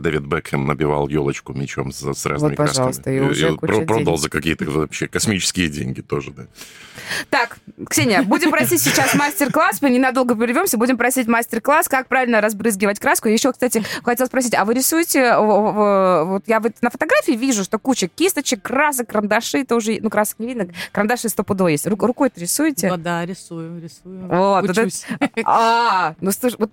Дэвид 0.00 0.22
Бекхэм 0.22 0.66
набивал 0.66 1.08
елочку 1.08 1.52
мечом 1.52 1.92
с, 1.92 2.00
с 2.14 2.26
разными 2.26 2.50
Вот, 2.52 2.56
пожалуйста, 2.56 3.02
красками. 3.02 3.16
и 3.16 3.20
уже 3.20 3.56
куча 3.56 3.72
про- 3.74 3.84
продал 3.86 4.04
денег. 4.04 4.18
за 4.20 4.28
какие-то 4.30 4.64
вообще 4.70 5.08
космические 5.08 5.68
деньги 5.68 6.00
тоже, 6.00 6.30
да. 6.32 6.46
Так, 7.30 7.58
Ксения, 7.88 8.22
будем 8.22 8.50
просить 8.50 8.80
сейчас 8.82 9.14
мастер-класс, 9.14 9.80
мы 9.82 9.90
ненадолго 9.90 10.34
прервемся, 10.36 10.76
будем 10.78 10.96
просить 10.96 11.26
мастер-класс, 11.26 11.88
как 11.88 12.06
правильно 12.08 12.40
разбрызгивать 12.40 12.98
краску. 12.98 13.28
Еще, 13.28 13.50
кстати, 13.52 13.82
хотела 14.04 14.26
спросить, 14.26 14.54
а 14.54 14.64
вы 14.64 14.74
рисуете, 14.74 15.36
в- 15.36 16.24
вот 16.26 16.44
я 16.46 16.60
вот 16.60 16.72
на 16.82 16.90
фотографии 16.90 17.32
вижу, 17.32 17.64
что 17.64 17.78
куча 17.78 18.08
кисточек, 18.08 18.62
красок, 18.62 19.08
карандаши 19.08 19.64
тоже, 19.64 19.98
ну, 20.00 20.10
красок 20.10 20.38
не 20.38 20.46
видно, 20.48 20.68
карандаши 20.92 21.28
стопудово 21.28 21.68
есть. 21.68 21.86
Ру- 21.86 22.06
рукой-то 22.06 22.40
рисуете? 22.40 22.88
Ну 22.88 22.96
да, 22.96 23.24
рисую, 23.24 23.80
рисую. 23.82 24.26
Вот, 24.28 24.64
это- 24.68 24.82
Учусь. 24.82 25.04
А, 25.44 26.14
ну 26.20 26.30
слушай, 26.30 26.56
вот 26.58 26.70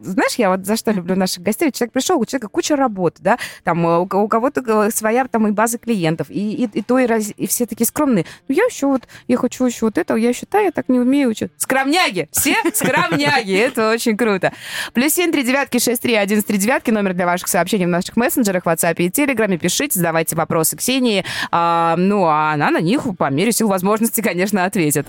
знаешь, 0.00 0.34
я 0.36 0.50
вот 0.50 0.64
за 0.64 0.76
что 0.76 0.92
люблю 0.92 1.16
наших 1.16 1.42
гостей, 1.42 1.72
человек 1.72 1.92
пришел, 1.92 2.18
у 2.20 2.24
человека 2.24 2.45
куча 2.48 2.76
работы, 2.76 3.22
да, 3.22 3.38
там 3.64 3.86
э, 3.86 3.98
у, 3.98 4.06
ко- 4.06 4.16
у 4.16 4.28
кого-то 4.28 4.62
э, 4.86 4.90
своя 4.90 5.26
там 5.26 5.46
и 5.48 5.50
база 5.50 5.78
клиентов, 5.78 6.28
и, 6.30 6.64
и, 6.64 6.78
и 6.78 6.82
то, 6.82 6.98
и, 6.98 7.06
раз- 7.06 7.32
и 7.36 7.46
все 7.46 7.66
такие 7.66 7.86
скромные. 7.86 8.24
Ну 8.48 8.54
я 8.54 8.64
еще 8.64 8.86
вот, 8.86 9.02
я 9.28 9.36
хочу 9.36 9.64
еще 9.66 9.86
вот 9.86 9.98
это, 9.98 10.14
я 10.16 10.32
считаю, 10.32 10.66
я 10.66 10.70
так 10.72 10.88
не 10.88 10.98
умею. 11.00 11.34
чё». 11.34 11.48
Скромняги, 11.56 12.28
все 12.32 12.54
скромняги, 12.74 13.52
это 13.56 13.90
очень 13.90 14.16
круто. 14.16 14.52
Плюс 14.92 15.12
семь, 15.12 15.32
три 15.32 15.42
девятки, 15.42 15.78
шесть, 15.78 16.02
три, 16.02 16.14
один, 16.14 16.42
три 16.42 16.58
девятки, 16.58 16.90
номер 16.90 17.14
для 17.14 17.26
ваших 17.26 17.48
сообщений 17.48 17.86
в 17.86 17.90
наших 17.90 18.16
мессенджерах, 18.16 18.64
WhatsApp 18.64 18.94
и 18.98 19.10
Телеграме, 19.10 19.58
пишите, 19.58 19.98
задавайте 19.98 20.36
вопросы 20.36 20.76
Ксении, 20.76 21.24
А, 21.50 21.94
ну 21.96 22.24
а 22.26 22.52
она 22.52 22.70
на 22.70 22.80
них 22.80 23.02
по 23.18 23.30
мере 23.30 23.52
сил 23.52 23.68
возможности, 23.68 24.20
конечно, 24.20 24.64
ответит. 24.64 25.06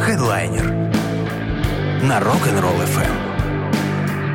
Хедлайнер 0.00 0.64
на 2.02 2.18
Rock'n'Roll 2.18 2.82
FM. 2.84 3.31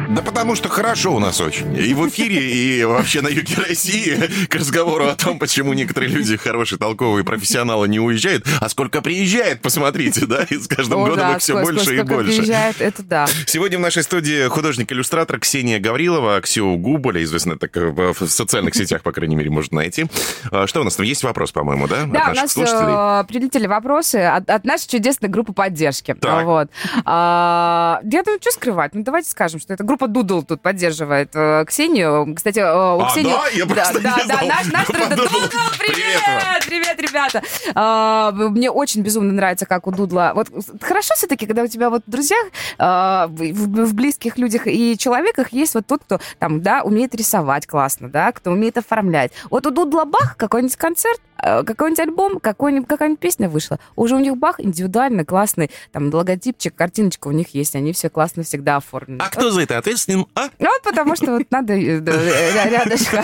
Да 0.10 0.22
потому 0.22 0.56
что 0.56 0.70
хорошо 0.70 1.14
у 1.16 1.20
нас 1.20 1.42
очень. 1.42 1.76
И 1.76 1.94
в 1.94 2.08
эфире, 2.08 2.40
и 2.52 2.84
вообще 2.86 3.22
на 3.22 3.28
юге 3.28 3.56
России 3.68 4.16
к 4.48 4.56
разговору 4.56 5.06
о 5.06 5.16
том, 5.16 5.38
почему 5.38 5.74
некоторые 5.74 6.10
люди 6.10 6.38
хорошие, 6.38 6.80
толковые 6.80 7.26
профессионалы 7.26 7.88
не 7.90 8.00
уезжают, 8.00 8.46
а 8.62 8.70
сколько 8.70 9.02
приезжает, 9.02 9.62
посмотрите, 9.62 10.26
да, 10.26 10.44
и 10.50 10.56
с 10.58 10.68
каждым 10.68 11.02
О, 11.02 11.04
годом 11.04 11.18
да, 11.20 11.32
их 11.34 11.40
все 11.40 11.54
сколько- 11.54 11.74
больше 11.74 11.96
и 11.98 12.02
больше. 12.04 12.32
приезжает, 12.38 12.82
это 12.82 13.04
да. 13.04 13.28
Сегодня 13.46 13.78
в 13.80 13.82
нашей 13.82 14.02
студии 14.04 14.48
художник-иллюстратор 14.48 15.40
Ксения 15.40 15.80
Гаврилова, 15.80 16.40
Ксю 16.42 16.78
Губоля, 16.78 17.22
известная 17.24 17.58
так 17.58 17.76
э, 17.76 17.90
в 17.90 18.28
социальных 18.28 18.76
сетях, 18.76 19.02
по 19.04 19.12
крайней 19.12 19.36
мере, 19.36 19.50
можно 19.50 19.76
найти. 19.78 20.06
А, 20.52 20.68
Что 20.68 20.82
у 20.82 20.84
нас 20.86 20.96
там? 20.96 21.06
Есть 21.06 21.24
вопрос, 21.24 21.52
по-моему, 21.52 21.88
да? 21.88 22.06
Да, 22.06 22.30
у 22.32 22.36
нас 22.36 22.54
слушателей? 22.54 23.22
э, 23.22 23.26
прилетели 23.28 23.68
вопросы 23.68 24.16
от, 24.18 24.50
от 24.50 24.64
нашей 24.64 24.88
чудесной 24.88 25.28
группы 25.30 25.52
поддержки. 25.52 26.14
Так. 26.20 26.46
Вот. 26.46 26.70
А, 27.04 28.00
я 28.04 28.24
думаю, 28.24 28.40
что 28.42 28.52
скрывать? 28.52 28.94
Ну, 28.96 29.04
давайте 29.04 29.30
скажем, 29.30 29.60
что 29.60 29.74
это 29.74 29.84
группа 29.84 29.97
Doodle 30.06 30.44
тут 30.44 30.62
поддерживает 30.62 31.32
э, 31.34 31.66
Ксению. 31.66 32.32
Кстати, 32.36 32.60
э, 32.60 32.63
у 32.63 33.00
А, 33.01 33.10
Ксении... 33.10 33.32
да? 33.32 33.48
Я 33.50 33.66
просто 33.66 34.00
да, 34.00 34.18
не 34.22 34.27
да, 34.27 34.36
знал. 34.36 34.48
наш, 34.48 34.68
наш 34.72 34.88
Группа 34.88 35.10
Doodle, 35.16 35.24
Doodle. 35.24 35.58
привет! 35.80 36.22
Привет 36.68 36.68
Привет, 36.68 37.01
ребята! 37.01 37.42
А, 37.74 38.32
мне 38.34 38.70
очень 38.70 39.01
безумно 39.01 39.34
нравится, 39.34 39.66
как 39.66 39.88
у 39.88 39.92
Дудла... 39.92 40.34
Вот 40.36 40.48
хорошо 40.82 41.16
все-таки, 41.16 41.48
когда 41.48 41.63
у 41.63 41.68
тебя 41.68 41.89
вот 41.89 42.04
в 42.06 42.10
друзьях, 42.12 42.46
а, 42.77 43.27
в, 43.27 43.32
в- 43.36 43.86
в 43.88 43.94
близких 43.96 44.38
людях 44.38 44.68
и 44.68 44.96
человеках 44.98 45.54
есть 45.54 45.74
вот 45.74 45.88
тот, 45.88 46.04
кто 46.04 46.20
там, 46.38 46.62
да, 46.62 46.84
умеет 46.84 47.16
рисовать 47.16 47.66
классно, 47.66 48.10
да, 48.10 48.32
кто 48.32 48.51
умеет 48.51 48.77
оформлять. 48.77 49.32
Вот 49.50 49.66
у 49.66 49.72
Дудла 49.72 50.06
Бах 50.06 50.36
какой-нибудь 50.38 50.75
концерт, 50.75 51.20
э, 51.42 51.63
какой-нибудь 51.63 52.00
альбом, 52.00 52.39
какой-нибудь, 52.39 52.88
какая-нибудь 52.88 53.20
песня 53.20 53.50
вышла. 53.50 53.80
Уже 53.96 54.16
у 54.16 54.20
них 54.20 54.38
Бах 54.38 54.60
индивидуально 54.60 55.25
классный, 55.25 55.72
там 55.92 56.13
логотипчик, 56.13 56.75
картиночка 56.75 57.27
у 57.27 57.32
них 57.32 57.54
есть, 57.54 57.75
они 57.75 57.94
все 57.94 58.10
классно 58.10 58.44
всегда 58.44 58.77
оформлены. 58.77 59.20
А 59.22 59.30
кто 59.30 59.50
за 59.51 59.62
это 59.62 59.77
ответственен? 59.88 60.25
А? 60.36 60.50
Ну, 60.60 60.67
Вот 60.67 60.82
потому 60.84 61.15
что 61.15 61.32
вот 61.38 61.48
надо 61.50 61.74
э, 61.74 62.00
рядышком. 62.70 63.24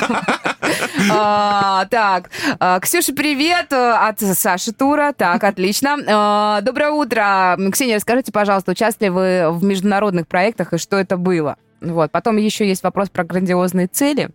А, 1.12 1.86
Так, 1.86 2.30
а, 2.60 2.80
Ксюша, 2.80 3.14
привет 3.14 3.74
э, 3.74 3.92
от 3.92 4.22
Саши 4.22 4.72
Тура. 4.72 5.14
Так, 5.16 5.44
отлично. 5.44 5.98
А, 6.08 6.62
Доброе 6.62 6.92
утро. 6.92 7.58
Ксения, 7.72 7.96
расскажите, 7.96 8.32
пожалуйста, 8.32 8.72
участвовали 8.72 9.10
вы 9.10 9.52
в 9.52 9.64
международных 9.64 10.28
проектах 10.28 10.74
и 10.74 10.78
что 10.78 10.98
это 10.98 11.18
было? 11.18 11.58
Вот. 11.82 12.12
Потом 12.12 12.38
еще 12.38 12.66
есть 12.68 12.84
вопрос 12.84 13.10
про 13.10 13.26
грандиозные 13.26 13.88
цели. 13.88 14.30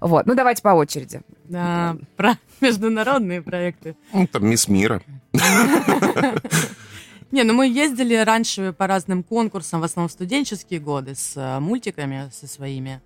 Вот. 0.00 0.26
Ну, 0.26 0.34
давайте 0.34 0.62
по 0.62 0.70
очереди. 0.70 1.20
Да, 1.44 1.96
про 2.16 2.34
международные 2.60 3.42
проекты. 3.42 3.94
Ну, 4.12 4.26
там 4.26 4.46
Мисс 4.46 4.68
Мира. 4.68 5.02
Не, 7.32 7.44
ну 7.44 7.54
мы 7.54 7.66
ездили 7.66 8.14
раньше 8.14 8.74
по 8.76 8.86
разным 8.86 9.22
конкурсам, 9.22 9.80
в 9.80 9.84
основном 9.84 10.10
в 10.10 10.12
студенческие 10.12 10.80
годы, 10.80 11.14
с 11.14 11.32
э, 11.34 11.60
мультиками 11.60 12.30
со 12.30 12.46
своими. 12.46 13.00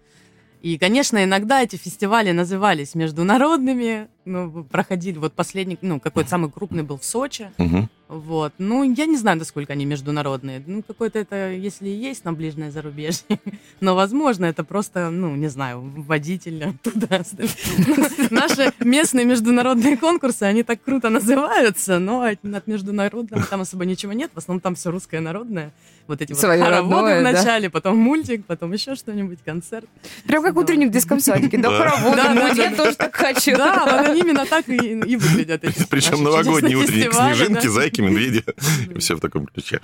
И, 0.66 0.78
конечно, 0.78 1.22
иногда 1.22 1.62
эти 1.62 1.76
фестивали 1.76 2.32
назывались 2.32 2.96
международными, 2.96 4.08
ну, 4.24 4.64
проходили, 4.64 5.16
вот 5.16 5.32
последний, 5.32 5.78
ну, 5.80 6.00
какой-то 6.00 6.28
самый 6.28 6.50
крупный 6.50 6.82
был 6.82 6.98
в 6.98 7.04
Сочи, 7.04 7.52
Мгм. 7.56 7.88
вот, 8.08 8.52
ну, 8.58 8.82
я 8.82 9.06
не 9.06 9.16
знаю, 9.16 9.38
насколько 9.38 9.74
они 9.74 9.84
международные, 9.84 10.60
ну, 10.66 10.82
какой-то 10.82 11.20
это, 11.20 11.52
если 11.52 11.88
и 11.88 11.96
есть 11.96 12.24
на 12.24 12.32
ближнее 12.32 12.72
зарубежье, 12.72 13.38
но, 13.80 13.94
возможно, 13.94 14.44
это 14.46 14.64
просто, 14.64 15.10
ну, 15.10 15.36
не 15.36 15.46
знаю, 15.46 15.82
водитель 15.82 16.64
оттуда. 16.64 17.24
Наши 18.30 18.72
местные 18.80 19.24
международные 19.24 19.96
конкурсы, 19.96 20.42
они 20.42 20.64
так 20.64 20.82
круто 20.82 21.10
называются, 21.10 22.00
но 22.00 22.22
от 22.22 22.66
международного 22.66 23.44
там 23.44 23.60
особо 23.60 23.84
ничего 23.84 24.14
нет, 24.14 24.32
в 24.34 24.38
основном 24.38 24.60
там 24.60 24.74
все 24.74 24.90
русское 24.90 25.20
народное, 25.20 25.72
вот 26.08 26.22
эти 26.22 26.32
вот 26.32 26.40
Своё 26.40 26.64
хороводы 26.64 26.94
родное, 26.94 27.20
в 27.20 27.24
да. 27.24 27.32
начале, 27.32 27.70
потом 27.70 27.96
мультик, 27.98 28.44
потом 28.46 28.72
еще 28.72 28.94
что-нибудь, 28.94 29.38
концерт. 29.44 29.86
Прям 30.26 30.42
как 30.42 30.54
Да. 30.54 30.60
утренник 30.60 30.88
в 30.88 30.92
детском 30.92 31.20
садике. 31.20 31.58
Да, 31.58 31.70
Да. 31.70 31.78
хороводы, 31.78 32.16
Да, 32.16 32.34
ну, 32.34 32.40
да, 32.40 32.48
я 32.62 32.70
да. 32.70 32.76
тоже 32.76 32.96
так 32.96 33.14
хочу. 33.16 33.56
Да, 33.56 33.84
вот 33.84 34.08
они 34.10 34.20
именно 34.20 34.46
так 34.46 34.68
и, 34.68 35.16
выглядят. 35.16 35.62
Причем 35.90 36.22
новогодний 36.22 36.74
утренник, 36.74 37.12
снежинки, 37.12 37.64
да. 37.66 37.70
зайки, 37.70 38.00
медведи. 38.00 38.44
И 38.94 38.98
все 38.98 39.14
в 39.16 39.20
таком 39.20 39.46
ключе. 39.46 39.80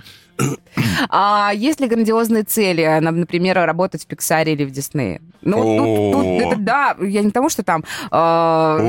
А 1.09 1.51
есть 1.55 1.79
ли 1.79 1.87
грандиозные 1.87 2.43
цели, 2.43 2.81
а, 2.81 2.99
например, 3.01 3.57
работать 3.57 4.03
в 4.03 4.07
Пиксаре 4.07 4.53
или 4.53 4.63
в 4.65 4.71
Диснее? 4.71 5.21
Ну, 5.41 6.11
тут- 6.13 6.41
это 6.53 6.55
да, 6.61 6.95
я 7.01 7.21
не 7.21 7.27
потому, 7.27 7.49
что 7.49 7.63
там 7.63 7.83
а, 8.11 8.79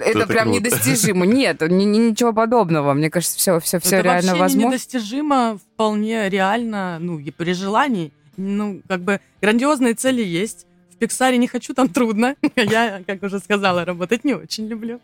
это 0.00 0.26
прям 0.26 0.50
недостижимо. 0.50 1.24
Нет, 1.26 1.60
ни- 1.62 1.84
ни- 1.84 2.10
ничего 2.10 2.32
подобного. 2.32 2.92
Мне 2.92 3.10
кажется, 3.10 3.38
все, 3.38 3.60
все, 3.60 3.78
все 3.80 3.96
это 3.96 4.04
реально 4.04 4.32
вообще 4.32 4.40
возможно. 4.42 4.66
недостижимо, 4.68 5.58
вполне 5.76 6.30
реально, 6.30 6.98
ну, 7.00 7.18
и 7.18 7.30
при 7.30 7.52
желании. 7.52 8.10
Ну, 8.38 8.80
как 8.88 9.00
бы 9.02 9.20
грандиозные 9.42 9.94
цели 9.94 10.22
есть. 10.22 10.66
В 10.90 10.96
Пиксаре 10.96 11.36
не 11.36 11.46
хочу, 11.48 11.74
там 11.74 11.88
трудно. 11.88 12.34
Я, 12.56 13.02
как 13.06 13.22
уже 13.22 13.38
сказала, 13.40 13.84
работать 13.84 14.24
не 14.24 14.34
очень 14.34 14.68
люблю. 14.68 15.00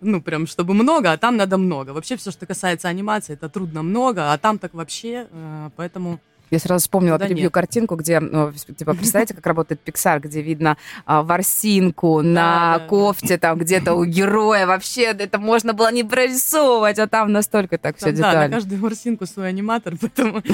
Ну, 0.00 0.22
прям, 0.22 0.46
чтобы 0.46 0.74
много, 0.74 1.10
а 1.10 1.16
там 1.16 1.36
надо 1.36 1.58
много. 1.58 1.90
Вообще, 1.90 2.16
все, 2.16 2.30
что 2.30 2.46
касается 2.46 2.88
анимации, 2.88 3.34
это 3.34 3.48
трудно 3.48 3.82
много, 3.82 4.32
а 4.32 4.38
там 4.38 4.58
так 4.58 4.74
вообще, 4.74 5.26
э, 5.30 5.70
поэтому... 5.76 6.20
Я 6.52 6.58
сразу 6.58 6.82
вспомнила 6.82 7.16
Да 7.18 7.24
превью 7.24 7.44
нет. 7.44 7.52
картинку, 7.52 7.96
где, 7.96 8.20
ну, 8.20 8.52
типа, 8.52 8.92
представляете, 8.94 9.32
как 9.32 9.46
работает 9.46 9.80
Pixar, 9.86 10.20
где 10.20 10.42
видно 10.42 10.76
а, 11.06 11.22
ворсинку 11.22 12.20
на 12.20 12.78
Да, 12.78 12.86
кофте, 12.88 13.38
там 13.38 13.58
где-то 13.58 13.94
у 13.94 14.04
героя. 14.04 14.66
Вообще, 14.66 15.04
это 15.04 15.38
можно 15.38 15.72
было 15.72 15.90
не 15.90 16.04
прорисовывать, 16.04 16.98
а 16.98 17.06
там 17.08 17.32
настолько 17.32 17.78
так 17.78 17.96
все 17.96 18.06
Там, 18.12 18.16
да, 18.16 18.22
на 18.26 18.32
детально. 18.32 18.56
каждую 18.56 18.80
ворсинку 18.82 19.24
свой 19.26 19.48
аниматор, 19.48 19.94
поэтому 19.98 20.42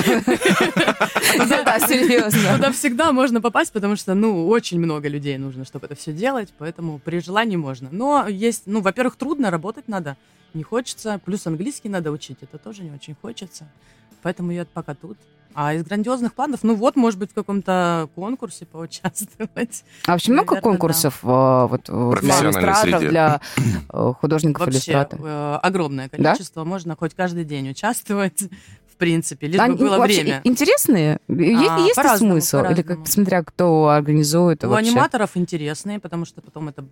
Да, 1.48 1.80
серьезно. 1.80 2.54
туда 2.56 2.70
всегда 2.72 3.12
можно 3.12 3.40
попасть, 3.40 3.72
потому 3.72 3.96
что, 3.96 4.14
ну, 4.14 4.46
очень 4.48 4.78
много 4.78 5.08
людей 5.08 5.36
нужно, 5.36 5.64
чтобы 5.64 5.86
это 5.86 5.96
все 5.96 6.12
делать, 6.12 6.52
поэтому 6.58 7.00
при 7.00 7.18
желании 7.20 7.56
можно. 7.56 7.88
Но 7.90 8.26
есть, 8.28 8.62
ну, 8.66 8.80
во-первых, 8.82 9.16
трудно, 9.16 9.50
работать 9.50 9.88
надо, 9.88 10.16
не 10.54 10.62
хочется, 10.62 11.20
плюс 11.24 11.44
английский 11.48 11.88
надо 11.88 12.12
учить, 12.12 12.38
это 12.40 12.56
тоже 12.58 12.82
не 12.84 12.90
очень 12.92 13.16
хочется, 13.20 13.66
поэтому 14.22 14.52
я 14.52 14.64
пока 14.64 14.94
тут. 14.94 15.16
А 15.54 15.74
из 15.74 15.82
грандиозных 15.82 16.34
планов, 16.34 16.60
ну 16.62 16.74
вот, 16.76 16.94
может 16.94 17.18
быть, 17.18 17.32
в 17.32 17.34
каком-то 17.34 18.08
конкурсе 18.14 18.64
поучаствовать. 18.66 19.82
А 20.06 20.12
вообще 20.12 20.30
много 20.32 20.54
Наверное, 20.54 20.70
конкурсов 20.70 21.18
э, 21.24 21.26
вот, 21.26 21.84
для 22.20 22.40
иллюстраторов, 22.40 22.78
среде. 23.00 23.08
для 23.08 23.40
э, 23.92 24.12
художников 24.20 24.66
Вообще 24.66 24.76
иллюстраторов? 24.92 25.24
э, 25.26 25.54
огромное 25.62 26.08
количество, 26.08 26.64
можно 26.64 26.94
хоть 26.96 27.14
каждый 27.14 27.44
день 27.44 27.70
участвовать, 27.70 28.42
в 28.92 28.96
принципе, 28.98 29.46
лишь 29.48 29.56
бы 29.56 29.62
Они 29.64 29.76
было 29.76 29.98
вообще 29.98 30.22
время. 30.22 30.40
интересные? 30.44 31.18
Есть, 31.28 31.68
А, 31.68 31.78
есть 31.80 32.04
ли 32.04 32.16
смысл? 32.18 32.58
Или 32.70 32.82
как, 32.82 33.06
смотря 33.08 33.42
кто 33.42 33.88
организует 33.88 34.62
У 34.64 34.68
вообще? 34.68 34.90
аниматоров 34.90 35.30
интересные, 35.36 35.98
потому 35.98 36.24
что 36.24 36.40
потом 36.40 36.68
это 36.68 36.84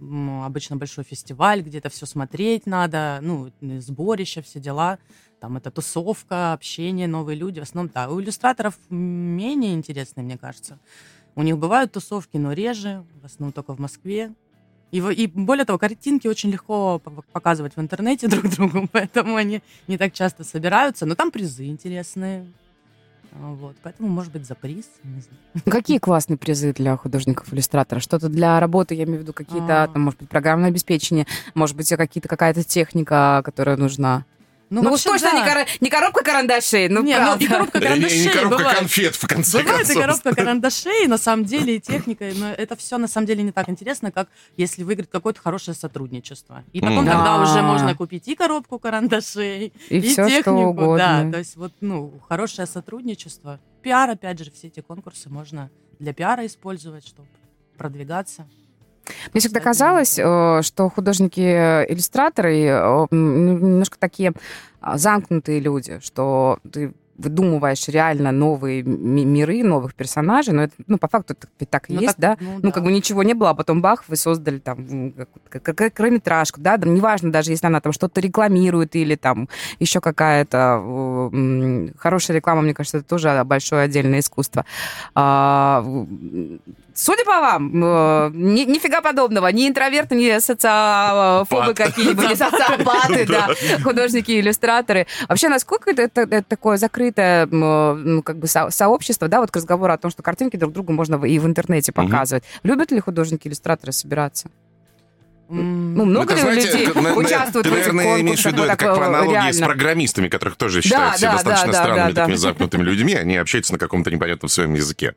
обычно 0.45 0.77
большой 0.77 1.05
фестиваль, 1.05 1.63
где 1.63 1.79
это 1.79 1.89
все 1.91 2.07
смотреть 2.07 2.67
надо, 2.67 3.19
ну, 3.23 3.51
сборища, 3.61 4.43
все 4.43 4.59
дела. 4.61 4.99
Там 5.41 5.57
это 5.57 5.71
тусовка, 5.71 6.53
общение, 6.53 7.07
новые 7.07 7.37
люди. 7.37 7.61
В 7.61 7.63
основном, 7.65 7.91
да. 7.95 8.09
У 8.11 8.21
иллюстраторов 8.21 8.75
менее 8.91 9.75
интересные, 9.75 10.25
мне 10.25 10.39
кажется. 10.39 10.79
У 11.35 11.43
них 11.43 11.59
бывают 11.59 11.93
тусовки, 11.93 12.39
но 12.39 12.53
реже, 12.53 13.05
в 13.23 13.27
основном 13.27 13.53
только 13.53 13.75
в 13.75 13.79
Москве. 13.79 14.33
И, 14.93 14.99
и 14.99 15.27
более 15.27 15.65
того, 15.67 15.79
картинки 15.79 16.27
очень 16.29 16.51
легко 16.51 16.99
по- 16.99 17.11
показывать 17.33 17.77
в 17.77 17.81
интернете 17.81 18.29
друг 18.29 18.49
другу, 18.49 18.89
поэтому 18.91 19.37
они 19.37 19.63
не 19.89 19.99
так 19.99 20.13
часто 20.15 20.45
собираются. 20.45 21.05
Но 21.07 21.15
там 21.15 21.31
призы 21.31 21.67
интересные. 21.67 22.47
Вот, 23.33 23.77
поэтому, 23.83 24.09
может 24.09 24.33
быть, 24.33 24.47
за 24.47 24.55
приз, 24.55 24.87
не 25.05 25.21
знаю. 25.21 25.39
Какие 25.67 25.99
классные 25.99 26.39
призы 26.39 26.73
для 26.73 26.97
художников-иллюстраторов? 26.97 28.03
Что-то 28.03 28.31
для 28.31 28.59
работы, 28.61 28.95
я 28.95 29.05
имею 29.05 29.19
в 29.19 29.23
виду 29.25 29.35
какие-то, 29.35 29.83
А. 29.83 29.89
там, 29.89 30.03
может 30.03 30.21
быть, 30.21 30.31
программное 30.31 30.71
обеспечение, 30.71 31.27
может 31.55 31.77
быть, 31.77 31.87
какие-то, 31.91 32.29
какая-то 32.29 32.65
техника, 32.65 33.43
которая 33.45 33.77
нужна. 33.77 34.25
Ну, 34.69 34.81
уж 34.81 34.87
вообще, 34.91 35.11
точно 35.11 35.31
да. 35.31 35.39
не, 35.41 35.49
кора- 35.49 35.67
не 35.81 35.91
коробка 35.91 36.25
карандашей, 36.25 36.89
ну, 36.89 37.03
Не, 37.03 37.17
ну, 37.19 37.25
правда. 37.25 37.45
и 37.45 37.49
коробка 37.49 37.79
И- 37.79 37.81
и 37.81 37.85
карандашей 37.85 38.29
коробка 38.33 38.57
бывает. 38.59 38.79
конфет, 38.79 39.15
в 39.15 39.27
конце 39.29 39.59
Бывает 39.63 39.85
и 39.91 39.95
концов. 39.95 40.03
коробка 40.23 40.35
карандашей, 40.35 41.07
на 41.07 41.19
самом 41.19 41.45
деле, 41.45 41.77
и 41.77 41.81
техника, 41.81 42.25
но 42.35 42.51
это 42.53 42.75
все 42.77 42.99
на 42.99 43.07
самом 43.07 43.27
деле 43.29 43.43
не 43.45 43.53
так 43.53 43.69
интересно, 43.69 44.11
как 44.11 44.29
если 44.57 44.83
выиграть 44.83 45.09
какое-то 45.11 45.41
хорошее 45.41 45.77
сотрудничество. 45.77 46.65
И 46.73 46.81
потом 46.81 46.99
М. 47.01 47.07
тогда 47.07 47.37
Да. 47.37 47.43
уже 47.43 47.63
можно 47.63 47.95
купить 47.95 48.27
и 48.27 48.35
коробку 48.35 48.79
карандашей, 48.81 49.73
И 49.89 50.01
всё, 50.01 50.13
что 50.29 50.29
технику, 50.29 50.51
угодно. 50.71 50.97
да, 51.25 51.31
то 51.33 51.39
есть 51.39 51.55
вот, 51.57 51.73
ну, 51.81 52.13
хорошее 52.29 52.67
сотрудничество. 52.67 53.61
Пиар, 53.83 54.11
опять 54.11 54.39
же, 54.43 54.51
все 54.51 54.67
эти 54.67 54.81
конкурсы 54.81 55.29
можно 55.29 55.71
для 56.01 56.13
пиара 56.13 56.45
использовать, 56.45 57.07
чтобы 57.07 57.29
продвигаться. 57.79 58.49
Мне 59.33 59.41
всегда 59.41 59.61
казалось, 59.61 60.19
э, 60.19 60.61
что 60.63 60.89
художники-иллюстраторы 60.91 62.65
э, 62.65 63.07
м, 63.11 63.47
немножко 63.63 63.99
такие 63.99 64.33
а, 64.81 64.99
замкнутые 64.99 65.61
люди, 65.61 65.99
что 66.03 66.59
ты 66.71 66.93
выдумываешь 67.19 67.89
реально 67.89 68.31
новые 68.31 68.83
ми- 68.83 69.25
миры, 69.25 69.63
новых 69.65 69.95
персонажей, 69.95 70.53
но 70.53 70.65
это, 70.65 70.75
ну, 70.87 70.99
по 70.99 71.09
факту 71.09 71.33
это 71.33 71.67
так 71.67 71.89
и 71.89 71.95
Ну, 71.95 72.01
есть, 72.03 72.17
так, 72.17 72.21
да? 72.21 72.45
ну, 72.45 72.59
Ну, 72.63 72.73
как 72.73 72.85
бы 72.85 72.93
ничего 72.93 73.23
не 73.23 73.33
было, 73.33 73.51
а 73.51 73.55
потом 73.55 73.81
бах, 73.81 74.05
вы 74.09 74.17
создали 74.17 74.59
там 74.59 75.15
короткометражку, 75.49 76.61
да, 76.61 76.77
да, 76.77 76.87
неважно, 76.87 77.33
даже 77.33 77.53
если 77.53 77.67
она 77.67 77.81
там 77.81 77.93
что-то 77.93 78.21
рекламирует 78.21 78.95
или 78.97 79.15
там 79.15 79.49
еще 79.79 80.01
какая-то 80.03 80.83
э, 81.33 81.89
хорошая 81.99 82.37
реклама, 82.37 82.61
мне 82.61 82.75
кажется, 82.75 82.99
это 82.99 83.09
тоже 83.09 83.43
большое 83.47 83.85
отдельное 83.85 84.21
искусство. 84.21 84.67
А, 85.15 85.83
Судя 86.99 87.25
по 87.27 87.41
вам, 87.41 87.71
э, 87.85 88.31
ни- 88.33 88.65
нифига 88.65 89.03
подобного. 89.03 89.49
Ни 89.49 89.69
интроверты, 89.69 90.15
ни 90.15 90.39
социофобы 90.39 91.75
какие-нибудь, 91.75 92.31
ни 92.31 92.35
социопаты, 92.35 93.27
да, 93.27 93.51
художники, 93.85 94.41
иллюстраторы. 94.41 95.07
Вообще, 95.29 95.51
насколько 95.51 95.91
это, 95.91 96.03
это- 96.03 96.23
это 96.23 96.43
такое 96.49 96.79
закрытое 96.79 97.45
э, 97.47 97.47
ну, 97.95 98.23
как 98.23 98.39
бы 98.39 98.47
со- 98.47 98.71
сообщество, 98.71 99.29
да, 99.29 99.41
вот 99.41 99.51
к 99.51 99.57
разговору 99.57 99.93
о 99.93 99.99
том, 99.99 100.11
что 100.11 100.23
картинки 100.23 100.57
друг 100.57 100.73
другу 100.73 100.95
можно 100.95 101.23
и 101.23 101.39
в 101.39 101.47
интернете 101.47 101.93
показывать. 101.93 102.45
Любят 102.63 102.91
ли 102.91 102.99
художники-иллюстраторы 103.01 103.93
собираться? 103.93 104.49
М, 105.51 105.95
Ну, 105.95 106.07
много 106.07 106.33
Это, 106.33 106.37
ли 106.37 106.41
знаете, 106.41 106.73
людей 106.79 106.87
на- 106.95 107.01
на- 107.03 107.15
участвует 107.15 107.65
Ты, 107.67 107.71
в 107.71 107.75
этих 107.75 107.93
наверное, 107.93 108.21
имеешь 108.23 108.43
в 108.43 108.47
виду 108.47 108.63
это 108.63 108.69
так, 108.71 108.79
как 108.81 108.97
по 108.97 109.01
э, 109.03 109.05
аналогии 109.07 109.53
с 109.53 109.59
реально? 109.59 109.67
программистами, 109.67 110.29
которых 110.29 110.57
тоже 110.57 110.81
считают 110.83 111.17
все 111.17 111.27
да, 111.27 111.33
достаточно 111.35 111.67
да, 111.67 111.73
да, 111.73 111.79
странными, 111.85 112.13
да, 112.15 112.21
такими 112.23 112.37
да. 112.37 112.41
замкнутыми 112.41 112.83
людьми. 112.83 113.15
Они 113.15 113.37
общаются 113.37 113.73
на 113.75 113.79
каком-то 113.79 114.11
непонятном 114.11 114.49
своем 114.49 114.73
языке. 114.75 115.15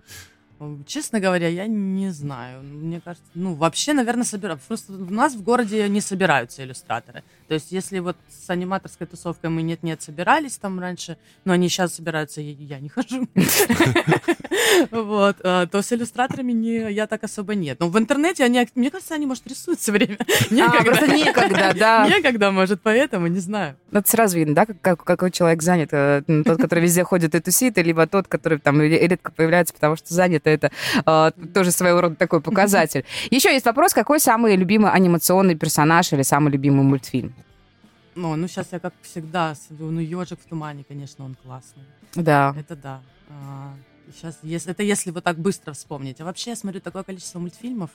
Честно 0.86 1.20
говоря, 1.22 1.48
я 1.48 1.68
не 1.68 2.10
знаю. 2.12 2.62
Мне 2.64 3.00
кажется, 3.00 3.30
ну, 3.34 3.54
вообще, 3.54 3.94
наверное, 3.94 4.26
собираются. 4.26 4.68
Просто 4.68 4.92
у 4.94 5.10
нас 5.14 5.34
в 5.36 5.42
городе 5.42 5.88
не 5.88 6.02
собираются 6.02 6.64
иллюстраторы. 6.64 7.24
То 7.48 7.54
есть, 7.54 7.72
если 7.72 8.00
вот 8.00 8.18
с 8.30 8.50
аниматорской 8.50 9.08
тусовкой 9.08 9.50
мы 9.52 9.62
нет-нет 9.62 10.02
собирались 10.02 10.58
там 10.58 10.80
раньше, 10.80 11.18
но 11.46 11.54
они 11.54 11.70
сейчас 11.70 11.94
собираются, 11.96 12.42
и 12.42 12.52
я 12.52 12.80
не 12.80 12.90
хожу. 12.90 13.28
Вот, 14.92 15.38
а, 15.44 15.66
то 15.68 15.82
с 15.82 15.92
иллюстраторами 15.92 16.52
не, 16.52 16.92
я 16.92 17.08
так 17.08 17.24
особо 17.24 17.56
нет. 17.56 17.80
Но 17.80 17.90
в 17.90 17.98
интернете 17.98 18.44
они, 18.44 18.68
мне 18.76 18.92
кажется, 18.92 19.16
они, 19.16 19.26
может, 19.26 19.46
рисуют 19.48 19.80
все 19.80 19.92
время. 19.92 20.18
А, 20.62 20.84
просто 20.84 21.08
некогда, 21.08 21.74
да. 21.80 22.08
Некогда, 22.08 22.52
может, 22.52 22.82
поэтому, 22.82 23.28
не 23.28 23.40
знаю. 23.40 23.76
Ну, 23.92 24.00
Это 24.00 24.10
сразу 24.10 24.38
видно, 24.38 24.56
да, 24.56 24.66
как, 24.66 24.80
как- 24.82 25.04
какой 25.04 25.32
человек 25.32 25.62
занят. 25.64 25.90
э, 25.92 26.24
м, 26.28 26.44
Тот, 26.44 26.60
который 26.62 26.84
везде 26.84 27.04
ходит 27.04 27.34
и 27.36 27.40
тусит, 27.40 27.78
либо 27.78 28.06
тот, 28.08 28.28
который 28.28 28.60
там 28.60 28.80
ре- 28.80 29.08
редко 29.08 29.32
появляется, 29.32 29.74
потому 29.74 29.96
что 29.96 30.14
занят. 30.14 30.46
Это 30.50 30.72
э, 31.06 31.32
тоже 31.54 31.72
своего 31.72 32.02
рода 32.02 32.16
такой 32.16 32.42
показатель. 32.42 33.06
Еще 33.32 33.54
есть 33.54 33.66
вопрос, 33.66 33.94
какой 33.94 34.20
самый 34.20 34.56
любимый 34.56 34.92
анимационный 34.92 35.56
персонаж 35.56 36.14
или 36.14 36.24
самый 36.24 36.52
любимый 36.52 36.84
мультфильм? 36.84 37.34
Ну, 38.16 38.36
ну, 38.36 38.48
сейчас 38.48 38.68
я, 38.72 38.80
как 38.80 38.94
всегда, 39.02 39.54
ну, 39.70 40.00
ежик 40.00 40.40
в 40.40 40.50
тумане, 40.50 40.84
конечно, 40.88 41.26
он 41.26 41.36
классный. 41.36 41.84
Да. 42.16 42.54
Это 42.58 42.76
да. 42.76 43.02
сейчас, 44.14 44.40
если, 44.44 44.72
это 44.72 44.84
если 44.84 45.12
вот 45.12 45.24
так 45.24 45.38
быстро 45.38 45.74
вспомнить. 45.74 46.20
А 46.20 46.26
вообще, 46.26 46.52
я 46.52 46.56
смотрю 46.56 46.82
такое 46.82 47.04
количество 47.04 47.40
мультфильмов. 47.40 47.92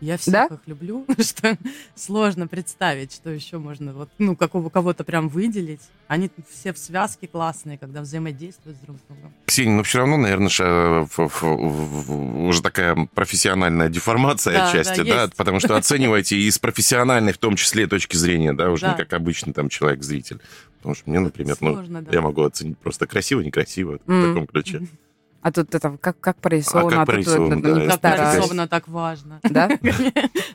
Я 0.00 0.18
всех 0.18 0.32
Да? 0.32 0.44
их 0.46 0.60
люблю, 0.66 1.06
что 1.18 1.56
сложно 1.94 2.46
представить, 2.46 3.12
что 3.14 3.30
еще 3.30 3.56
можно, 3.58 3.94
вот, 3.94 4.10
ну, 4.18 4.36
какого 4.36 4.68
кого-то 4.68 5.04
прям 5.04 5.28
выделить. 5.28 5.80
Они 6.06 6.30
все 6.50 6.72
в 6.74 6.78
связке 6.78 7.26
классные, 7.26 7.78
когда 7.78 8.02
взаимодействуют 8.02 8.78
друг 8.82 8.98
с 8.98 9.00
другом. 9.08 9.32
Ксения, 9.46 9.74
но 9.76 9.82
все 9.82 9.98
равно, 9.98 10.18
наверное, 10.18 10.50
ша- 10.50 11.02
ф- 11.04 11.18
ф- 11.18 11.42
в- 11.42 12.44
уже 12.46 12.60
такая 12.62 13.08
профессиональная 13.14 13.88
деформация 13.88 14.52
Да, 14.54 14.68
отчасти, 14.68 15.02
да, 15.02 15.26
да, 15.26 15.32
потому 15.34 15.60
что 15.60 15.76
оцениваете 15.76 16.36
и 16.36 16.50
с 16.50 16.58
профессиональной, 16.58 17.32
в 17.32 17.38
том 17.38 17.56
числе, 17.56 17.86
точки 17.86 18.16
зрения, 18.16 18.52
да, 18.52 18.70
уже 18.70 18.82
Да. 18.82 18.90
не 18.92 18.96
как 18.98 19.12
обычный 19.14 19.52
там 19.54 19.68
человек-зритель. 19.70 20.40
Потому 20.78 20.94
что 20.94 21.08
мне, 21.10 21.18
например, 21.20 21.56
ну, 21.60 21.72
Сложно, 21.74 22.02
да. 22.02 22.10
я 22.12 22.20
могу 22.20 22.42
оценить 22.42 22.78
просто 22.78 23.06
красиво, 23.06 23.40
некрасиво 23.40 23.98
в 24.06 24.10
М. 24.10 24.28
таком 24.34 24.46
ключе. 24.46 24.86
А 25.42 25.52
тут 25.52 25.74
это 25.74 25.96
как, 26.00 26.18
как 26.18 26.36
прорисовано, 26.40 26.86
А 26.88 26.90
как 26.90 26.98
тут 27.00 27.06
прорисовано, 27.06 27.54
это, 27.54 27.62
да, 27.62 28.16
это 28.16 28.48
Как 28.56 28.68
так 28.68 28.88
важно. 28.88 29.40
Да? 29.42 29.68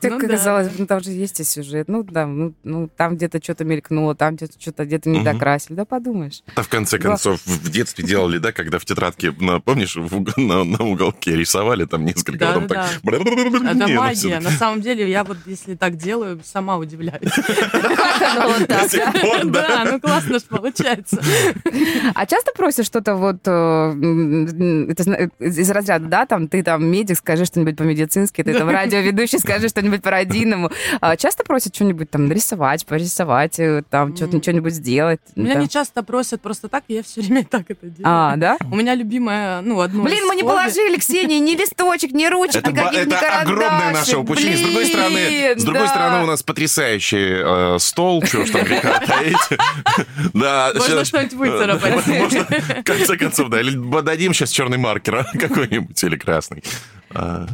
Так 0.02 0.10
Ну 0.12 0.18
да. 0.20 0.28
казалось, 0.28 0.68
ну 0.78 0.86
там 0.86 1.00
же 1.00 1.10
есть 1.12 1.38
и 1.40 1.44
сюжет. 1.44 1.88
Ну 1.88 2.02
да, 2.02 2.26
ну, 2.26 2.54
ну, 2.64 2.88
там 2.96 3.14
где-то 3.16 3.42
что-то 3.42 3.64
мелькнуло, 3.64 4.14
там 4.16 4.34
где-то 4.34 4.60
что-то 4.60 4.84
где-то 4.84 5.08
не 5.08 5.22
докрасили. 5.22 5.76
Да 5.76 5.84
подумаешь. 5.84 6.42
Это 6.48 6.62
в 6.64 6.68
конце 6.68 6.98
Да. 6.98 7.08
концов 7.10 7.40
в 7.46 7.70
детстве 7.70 8.04
делали, 8.04 8.38
да, 8.38 8.50
когда 8.52 8.78
в 8.78 8.84
тетрадке, 8.84 9.32
на- 9.38 9.60
помнишь, 9.60 9.96
на, 10.36 10.64
на 10.64 10.84
уголке 10.84 11.36
рисовали 11.36 11.84
там 11.84 12.04
несколько, 12.04 12.38
Да, 12.38 12.48
потом 12.48 12.66
да, 12.66 12.74
так... 13.04 13.14
Это 13.14 13.86
Не, 13.86 13.96
магия. 13.96 14.40
На 14.40 14.50
самом 14.50 14.80
деле, 14.80 15.08
я 15.08 15.22
вот 15.24 15.38
если 15.46 15.76
так 15.76 15.96
делаю, 15.96 16.40
сама 16.44 16.76
удивляюсь. 16.78 17.30
Как 17.32 18.66
да? 18.66 18.86
да. 19.44 19.44
Да, 19.44 19.84
ну 19.92 20.00
классно 20.00 20.38
ж 20.38 20.42
получается. 20.42 21.22
А 22.14 22.26
часто 22.26 22.52
просят 22.52 22.86
что-то 22.86 23.14
вот 23.14 23.38
э, 23.46 23.92
это 24.90 25.02
зна- 25.02 25.18
из 25.38 25.70
разряда, 25.70 26.06
да, 26.06 26.26
там 26.26 26.48
ты 26.48 26.62
там 26.62 26.84
медик, 26.84 27.18
скажи 27.18 27.44
что-нибудь 27.44 27.76
по-медицински, 27.76 28.42
ты 28.42 28.54
там 28.54 28.68
радиоведущий, 28.68 29.38
скажи 29.38 29.68
что-нибудь 29.68 30.02
по-родийному. 30.02 30.70
А 31.00 31.16
часто 31.16 31.44
просят 31.44 31.74
что-нибудь 31.74 32.10
там 32.10 32.28
нарисовать, 32.28 32.86
порисовать, 32.86 33.58
э, 33.58 33.82
там 33.88 34.16
что-нибудь 34.16 34.74
сделать? 34.74 35.20
Меня 35.36 35.54
не 35.54 35.68
часто 35.68 36.02
просят 36.02 36.40
просто 36.40 36.68
так, 36.68 36.84
и 36.88 36.94
я 36.94 37.02
все 37.02 37.20
время 37.20 37.44
так 37.44 37.64
это 37.68 37.86
делаю. 37.86 38.04
А, 38.04 38.36
да? 38.36 38.56
У 38.70 38.76
меня 38.76 38.94
любимое, 38.94 39.60
ну, 39.62 39.80
одно 39.80 40.02
Блин, 40.02 40.26
мы 40.26 40.36
не 40.36 40.42
положили, 40.42 40.98
Ксения, 40.98 41.38
ни 41.38 41.52
листочек, 41.52 42.12
ни 42.12 42.26
ручек, 42.26 42.66
никаких, 42.66 43.06
ни 43.06 43.14
это 43.14 43.40
огромное 43.40 43.92
наше 43.92 44.16
упущение. 44.18 44.56
С 44.56 44.62
другой 44.62 44.86
стороны, 44.86 45.54
с 45.56 45.64
другой 45.64 45.88
стороны, 45.88 46.22
у 46.24 46.26
нас 46.26 46.42
потрясающий 46.42 47.74
э, 47.74 47.78
стол, 47.78 48.22
чего 48.22 48.44
ж 48.44 48.50
там 48.50 48.64
греха 48.64 49.00
таить. 49.00 49.36
Да, 50.34 50.72
Можно 50.74 51.04
что-нибудь 51.04 51.34
выцарапать. 51.34 52.06
Можно, 52.06 52.44
в 52.44 52.84
конце 52.84 53.16
концов, 53.16 53.48
да. 53.48 53.60
Или 53.60 54.02
дадим 54.02 54.34
сейчас 54.34 54.50
черный 54.62 54.78
маркер 54.78 55.16
а, 55.16 55.24
какой-нибудь 55.38 56.02
или 56.04 56.16
красный. 56.16 56.62
А, 57.10 57.46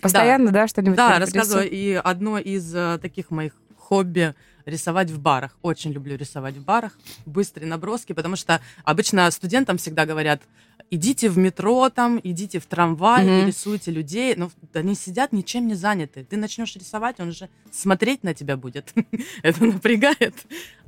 Постоянно, 0.00 0.50
да, 0.50 0.68
что-нибудь 0.68 0.96
Да, 0.96 1.18
рассказываю. 1.18 1.70
И 1.70 1.92
одно 1.92 2.38
из 2.38 2.74
э, 2.74 2.98
таких 3.00 3.30
моих 3.30 3.52
хобби 3.78 4.34
рисовать 4.66 5.10
в 5.10 5.18
барах. 5.18 5.56
Очень 5.62 5.92
люблю 5.92 6.16
рисовать 6.16 6.56
в 6.56 6.64
барах. 6.64 6.92
Быстрые 7.26 7.68
наброски, 7.68 8.12
потому 8.12 8.36
что 8.36 8.60
обычно 8.84 9.30
студентам 9.30 9.78
всегда 9.78 10.04
говорят, 10.04 10.42
идите 10.90 11.30
в 11.30 11.38
метро 11.38 11.88
там, 11.88 12.20
идите 12.22 12.60
в 12.60 12.66
трамвай 12.66 13.26
и 13.26 13.46
рисуйте 13.46 13.90
людей. 13.90 14.34
Но 14.36 14.50
они 14.74 14.94
сидят 14.94 15.32
ничем 15.32 15.66
не 15.66 15.74
заняты. 15.74 16.24
Ты 16.24 16.36
начнешь 16.36 16.76
рисовать, 16.76 17.18
он 17.18 17.32
же 17.32 17.48
смотреть 17.74 18.22
на 18.24 18.34
тебя 18.34 18.56
будет. 18.56 18.92
Это 19.42 19.64
напрягает. 19.64 20.34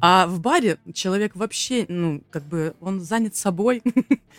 А 0.01 0.27
в 0.27 0.41
баре 0.41 0.79
человек 0.93 1.37
вообще, 1.37 1.85
ну, 1.89 2.23
как 2.31 2.43
бы, 2.45 2.75
он 2.81 3.01
занят 3.01 3.37
собой. 3.37 3.83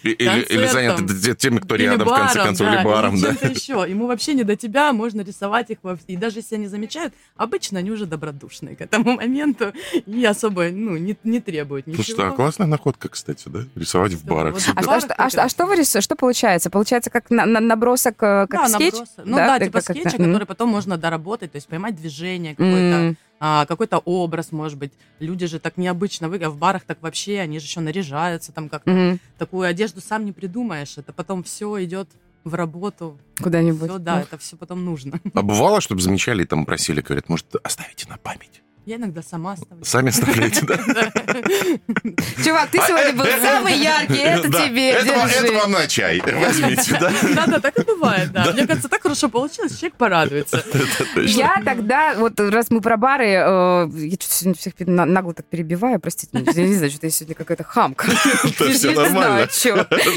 Или 0.03 0.41
или 0.49 0.67
занят 0.67 0.97
Концертом. 0.97 1.21
т- 1.21 1.35
теми, 1.35 1.57
кто 1.59 1.75
Или 1.75 1.83
рядом, 1.83 2.07
в 2.07 2.11
конце 2.11 2.33
баром, 2.39 2.45
концов, 2.47 2.67
да, 2.67 2.75
или 2.75 2.83
баром, 2.83 3.15
или 3.15 3.21
да. 3.21 3.27
чем-то 3.29 3.47
еще. 3.47 3.85
Ему 3.89 4.07
вообще 4.07 4.33
не 4.33 4.43
до 4.43 4.57
тебя, 4.57 4.91
можно 4.91 5.21
рисовать 5.21 5.69
их. 5.69 5.77
во- 5.83 5.97
И 6.07 6.17
даже 6.17 6.39
если 6.39 6.55
они 6.55 6.67
замечают, 6.67 7.13
обычно 7.37 7.79
они 7.79 7.91
уже 7.91 8.05
добродушные 8.05 8.75
к 8.75 8.81
этому 8.81 9.13
моменту 9.13 9.71
и 10.05 10.25
особо 10.25 10.65
ну, 10.71 10.97
не, 10.97 11.15
не 11.23 11.39
требуют 11.39 11.87
ничего. 11.87 12.03
Слушай, 12.03 12.27
а 12.27 12.31
классная 12.31 12.67
находка, 12.67 13.07
кстати, 13.07 13.47
да? 13.47 13.59
Рисовать 13.75 14.11
в 14.13 14.25
Да, 14.25 14.33
барах. 14.33 14.53
вот. 14.55 14.63
А, 14.75 14.81
Барах 14.83 14.83
что, 14.83 14.93
а, 14.93 14.99
что, 14.99 15.13
а 15.13 15.27
прекрасно. 15.29 15.49
что 15.49 15.65
вы 15.65 15.75
рисуете? 15.77 16.01
Что 16.01 16.15
получается? 16.17 16.69
Получается 16.69 17.09
как 17.09 17.29
на- 17.29 17.45
на- 17.45 17.61
набросок, 17.61 18.15
э, 18.21 18.47
как 18.49 18.49
да, 18.49 18.67
скетч? 18.67 18.93
набросы. 18.93 19.11
Ну 19.23 19.37
да, 19.37 19.59
Ты 19.59 19.65
типа 19.65 19.79
скетча, 19.79 20.17
который 20.17 20.45
потом 20.45 20.69
можно 20.69 20.97
доработать, 20.97 21.53
то 21.53 21.55
есть 21.55 21.67
поймать 21.69 21.95
движение 21.95 22.32
какое-то, 22.55 22.97
М. 22.97 23.17
а, 23.39 23.65
какой-то 23.65 23.97
образ, 23.99 24.51
может 24.51 24.77
быть. 24.77 24.91
Люди 25.19 25.45
же 25.47 25.59
так 25.59 25.77
необычно 25.77 26.27
выглядят, 26.29 26.47
а 26.53 26.55
в 26.55 26.57
барах 26.57 26.83
так 26.83 27.01
вообще, 27.01 27.39
они 27.39 27.59
же 27.59 27.65
еще 27.65 27.79
наряжаются, 27.79 28.51
там 28.51 28.69
как-то 28.69 28.91
Мгм. 28.91 29.19
такую 29.37 29.67
одежду 29.67 30.01
сам 30.01 30.25
не 30.25 30.31
придумаешь, 30.31 30.97
это 30.97 31.13
потом 31.13 31.43
все 31.43 31.83
идет 31.83 32.09
в 32.43 32.55
работу. 32.55 33.17
Куда-нибудь. 33.41 33.89
Всё, 33.89 33.99
да, 33.99 34.17
Ух. 34.17 34.23
это 34.23 34.37
все 34.37 34.57
потом 34.57 34.83
нужно. 34.83 35.19
А 35.33 35.41
бывало, 35.41 35.79
чтобы 35.81 36.01
замечали 36.01 36.43
и 36.43 36.45
там 36.45 36.65
просили, 36.65 37.01
говорят, 37.01 37.29
может, 37.29 37.45
оставите 37.63 38.07
на 38.09 38.17
память? 38.17 38.61
Я 38.85 38.97
иногда 38.97 39.21
сама 39.21 39.53
оставляю. 39.53 39.85
Сами 39.85 40.09
оставляете, 40.09 40.65
да? 40.65 40.75
Чувак, 42.43 42.69
ты 42.69 42.79
сегодня 42.85 43.13
был 43.13 43.25
самый 43.41 43.77
яркий, 43.77 44.17
это 44.17 44.49
тебе, 44.49 44.89
это 44.89 45.13
вам- 45.13 45.29
держи. 45.29 45.45
Это 45.45 45.53
вам 45.53 45.71
на 45.71 45.87
чай. 45.87 46.21
Возьмите, 46.21 46.97
да? 46.99 47.11
Да-да, 47.33 47.59
так 47.61 47.79
и 47.79 47.83
бывает, 47.83 48.33
да. 48.33 48.51
Мне 48.51 48.67
кажется, 48.67 48.89
так 48.89 49.01
хорошо 49.01 49.29
получилось, 49.29 49.77
человек 49.77 49.95
порадуется. 49.95 50.61
Я 51.15 51.61
тогда, 51.63 52.15
вот 52.15 52.37
раз 52.39 52.71
мы 52.71 52.81
про 52.81 52.97
бары, 52.97 53.27
э, 53.27 53.89
я 53.93 54.15
что-то 54.15 54.33
сегодня 54.33 54.59
всех 54.59 54.73
нагло 54.79 55.33
так 55.33 55.45
перебиваю, 55.45 55.99
простите, 55.99 56.37
меня, 56.37 56.51
я 56.53 56.67
не 56.67 56.75
знаю, 56.75 56.91
что 56.91 57.05
я 57.05 57.11
сегодня 57.11 57.35
какая-то 57.35 57.63
хамка. 57.63 58.07
Это 58.43 58.65
не 58.65 58.95
нормально. 58.95 59.47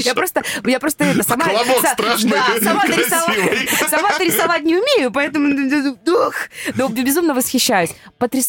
Я 0.01 0.15
просто, 0.15 0.43
я 0.65 0.81
просто 0.81 1.05
это, 1.05 1.23
сама... 1.23 1.45
Колобок 1.45 1.87
страшный, 1.87 2.33
сама 2.61 2.85
нарисовать, 4.19 4.65
не 4.65 4.77
умею, 4.77 5.13
поэтому 5.13 5.49
ух, 6.07 6.35
но 6.75 6.89
безумно 6.89 7.35
восхищаюсь. 7.35 7.95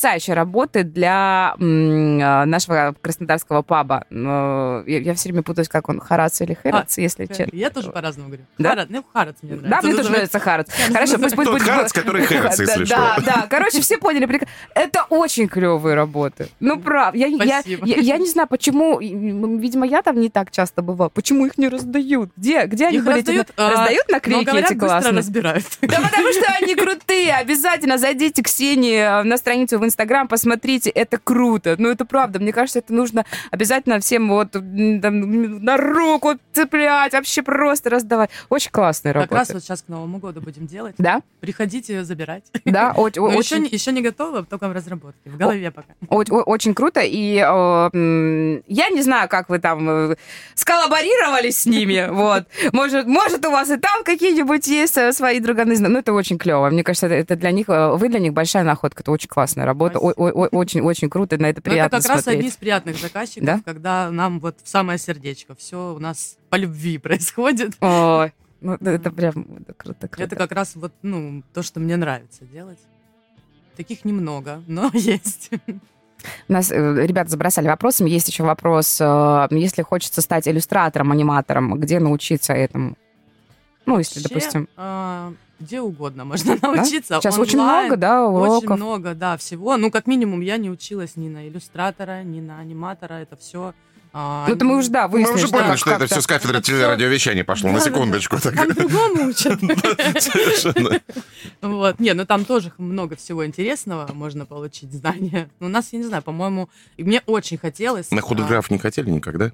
Потрясающая 0.08 0.36
работа 0.36 0.84
для 0.86 1.54
э, 1.60 1.64
нашего 1.64 2.96
краснодарского 3.02 3.62
паба. 3.62 4.06
Я 4.10 5.14
все 5.16 5.30
время 5.30 5.44
путаюсь, 5.44 5.68
как 5.68 5.90
он, 5.90 6.00
Харац 6.00 6.40
или 6.40 6.58
Херац, 6.64 6.98
если 6.98 7.26
честно. 7.26 7.50
Я 7.52 7.70
тоже 7.70 7.92
по-разному 7.92 8.30
говорю. 8.30 8.46
Да? 8.58 8.86
Ну, 8.88 9.04
Харац 9.14 9.36
мне 9.42 9.56
нравится. 9.56 9.70
Да, 9.70 9.82
мне 9.86 9.96
тоже 9.98 10.10
нравится 10.10 10.40
Харац. 10.40 10.68
Хорошо, 10.94 11.18
пусть 11.18 11.36
пусть 11.36 11.50
Тот 11.50 11.60
будет. 11.60 11.68
Харац, 11.68 11.92
который 11.92 12.26
Харац, 12.26 12.58
если 12.60 12.86
Да, 12.86 13.16
что. 13.16 13.26
да, 13.26 13.48
короче, 13.50 13.82
все 13.82 13.98
поняли. 13.98 14.42
Это 14.74 15.04
очень 15.10 15.50
клевые 15.50 15.96
работы. 15.96 16.48
Ну, 16.62 16.80
правда. 16.80 17.18
Я, 17.18 17.26
я, 17.28 18.18
не 18.18 18.30
знаю, 18.30 18.48
почему, 18.48 19.00
видимо, 19.00 19.86
я 19.86 20.02
там 20.04 20.20
не 20.22 20.30
так 20.30 20.52
часто 20.52 20.82
бывала. 20.82 21.10
Почему 21.10 21.46
их 21.46 21.58
не 21.58 21.68
раздают? 21.68 22.32
Где, 22.38 22.66
где 22.66 22.88
они 22.88 23.00
были? 23.00 23.20
эти 23.20 23.28
раздают, 23.28 23.58
на- 23.58 23.68
а, 23.68 23.72
раздают 23.72 24.08
наклейки 24.10 24.56
эти 24.58 24.74
классные? 24.74 25.14
разбирают. 25.18 25.66
Да 25.82 26.00
потому 26.00 26.32
что 26.32 26.46
они 26.62 26.76
крутые. 26.76 27.34
Обязательно 27.34 27.98
зайдите 27.98 28.42
к 28.42 28.46
Ксении 28.46 29.24
на 29.24 29.38
страницу 29.38 29.80
в 29.80 29.86
Инстаграм, 29.98 30.28
посмотрите. 30.28 30.92
Это 30.92 31.18
круто. 31.18 31.76
Ну, 31.80 31.90
это 31.90 32.06
правда. 32.06 32.38
Мне 32.38 32.54
кажется, 32.54 32.78
это 32.78 32.94
нужно 32.94 33.26
обязательно 33.50 34.00
всем 34.00 34.30
вот 34.30 34.52
там, 34.52 35.64
на 35.64 35.76
руку 35.76 36.36
цеплять, 36.54 37.14
вообще 37.14 37.42
просто 37.42 37.90
раздавать. 37.90 38.30
Очень 38.50 38.70
классная 38.70 39.14
Как 39.14 39.32
раз 39.32 39.32
работа. 39.32 39.54
вот 39.54 39.64
сейчас 39.64 39.82
к 39.82 39.88
Новому 39.88 40.20
году 40.20 40.40
будем 40.40 40.68
делать. 40.68 40.94
Да, 41.00 41.22
Приходите 41.40 42.04
забирать. 42.04 42.44
да, 42.66 42.92
очень, 42.92 43.24
еще, 43.36 43.58
еще 43.58 43.92
не 43.92 44.04
готово, 44.04 44.44
только 44.44 44.68
в 44.68 44.72
разработке. 44.72 45.32
В 45.32 45.36
голове 45.36 45.72
пока. 45.72 45.94
Очень 46.10 46.76
круто. 46.76 47.02
И 47.02 47.38
э, 47.38 48.62
я 48.68 48.90
не 48.90 49.02
знаю, 49.02 49.28
как 49.30 49.50
вы 49.50 49.58
там 49.58 49.90
э, 49.90 50.16
сколлаборировались 50.54 51.62
с 51.62 51.66
ними. 51.66 52.08
Вот. 52.18 52.46
Может, 52.74 53.08
может, 53.08 53.46
у 53.46 53.52
вас 53.52 53.70
и 53.70 53.78
там 53.78 54.04
какие-нибудь 54.04 54.68
есть 54.68 54.98
э, 54.98 55.14
свои 55.14 55.40
друганы. 55.40 55.78
Но 55.80 56.00
это 56.00 56.14
очень 56.14 56.38
клево. 56.38 56.70
Мне 56.70 56.84
кажется, 56.84 57.06
это, 57.08 57.16
это 57.16 57.36
для 57.36 57.52
них, 57.52 57.70
э, 57.70 57.96
вы 57.96 58.10
для 58.10 58.20
них 58.20 58.34
большая 58.34 58.64
находка. 58.64 59.02
Это 59.02 59.12
очень 59.12 59.30
классная 59.30 59.66
работа. 59.66 59.87
О- 59.96 60.12
о- 60.16 60.32
о- 60.46 60.48
Очень, 60.56 60.82
очень 60.82 61.10
круто. 61.10 61.38
На 61.38 61.48
это 61.48 61.58
Но 61.58 61.62
это 61.62 61.62
приятно 61.62 61.98
как 62.00 62.08
раз 62.10 62.24
смотреть. 62.24 62.40
одни 62.40 62.50
из 62.50 62.56
приятных 62.58 62.98
заказчиков, 63.00 63.46
Да? 63.46 63.62
когда 63.64 64.10
нам 64.12 64.40
вот 64.40 64.58
в 64.64 64.68
самое 64.68 65.00
сердечко. 65.00 65.56
Все 65.56 65.94
у 65.94 66.00
нас 66.00 66.38
по 66.50 66.56
любви 66.56 66.98
происходит. 67.00 67.76
Ой, 67.82 68.34
ну, 68.62 68.74
это- 68.74 68.90
это 68.92 69.12
прям 69.12 69.46
это 69.62 69.74
круто, 69.74 70.08
круто. 70.08 70.24
Это 70.24 70.36
как 70.36 70.52
раз 70.52 70.76
вот, 70.76 70.94
ну, 71.02 71.44
то, 71.54 71.64
что 71.64 71.80
мне 71.80 71.96
нравится 71.98 72.46
делать. 72.46 72.80
Таких 73.76 74.06
немного, 74.06 74.64
но 74.68 74.90
есть. 74.94 75.52
Нас 76.48 76.72
э, 76.72 77.06
ребята 77.06 77.30
забросали 77.30 77.68
вопросами. 77.68 78.10
Есть 78.10 78.28
еще 78.28 78.44
вопрос. 78.44 78.98
э, 79.00 79.48
Если 79.52 79.84
хочется 79.84 80.22
стать 80.22 80.48
иллюстратором, 80.48 81.12
аниматором, 81.12 81.80
где 81.80 82.00
научиться 82.00 82.54
этому? 82.54 82.98
Ну, 83.86 84.00
если, 84.00 84.20
Вообще, 84.20 84.30
допустим... 84.30 84.68
а, 85.60 85.64
где 85.64 85.82
угодно 85.82 86.26
можно 86.26 86.58
научиться. 86.62 87.20
Сейчас 87.22 87.38
очень 87.38 87.60
Онлайн. 87.60 87.86
много, 87.88 87.98
да, 88.00 88.28
уроков. 88.28 88.64
Очень 88.64 88.74
много, 88.84 89.14
да, 89.16 89.38
всего. 89.38 89.78
Ну, 89.78 89.92
как 89.92 90.08
минимум, 90.08 90.42
я 90.42 90.58
не 90.58 90.70
училась 90.70 91.16
ни 91.16 91.30
на 91.30 91.48
иллюстратора, 91.48 92.24
ни 92.24 92.40
на 92.40 92.60
аниматора. 92.60 93.16
Это 93.16 93.36
все... 93.36 93.74
Ну, 94.14 94.46
это 94.48 94.66
мы 94.66 94.78
уже, 94.78 94.90
да, 94.90 95.08
Мы 95.08 95.16
выяснили, 95.16 95.36
уже 95.36 95.48
что 95.48 95.58
поняли, 95.58 95.70
как- 95.72 95.78
что 95.80 95.92
это 95.92 96.06
все 96.08 96.22
с 96.22 96.28
кафедры 96.28 96.60
телерадиовещания 96.64 97.44
пошло, 97.44 97.70
на 97.70 97.78
Да-да-да. 97.78 97.96
секундочку. 97.96 98.40
так. 98.40 98.56
Там 98.56 98.70
другому 98.74 99.26
учат. 99.28 99.60
Совершенно. 100.20 101.00
Вот. 101.62 102.00
Не, 102.00 102.14
ну 102.14 102.26
там 102.26 102.44
тоже 102.46 102.72
много 102.80 103.16
всего 103.16 103.46
интересного 103.46 104.12
можно 104.14 104.48
получить 104.48 104.92
знания. 104.92 105.50
Но 105.60 105.68
у 105.68 105.70
нас, 105.70 105.90
я 105.92 106.00
не 106.00 106.06
знаю, 106.06 106.24
по-моему, 106.24 106.70
и 106.96 107.04
мне 107.04 107.22
очень 107.28 107.58
хотелось... 107.60 108.10
На 108.10 108.20
а, 108.20 108.22
худограф 108.22 108.72
не 108.72 108.80
хотели 108.80 109.10
никогда? 109.12 109.52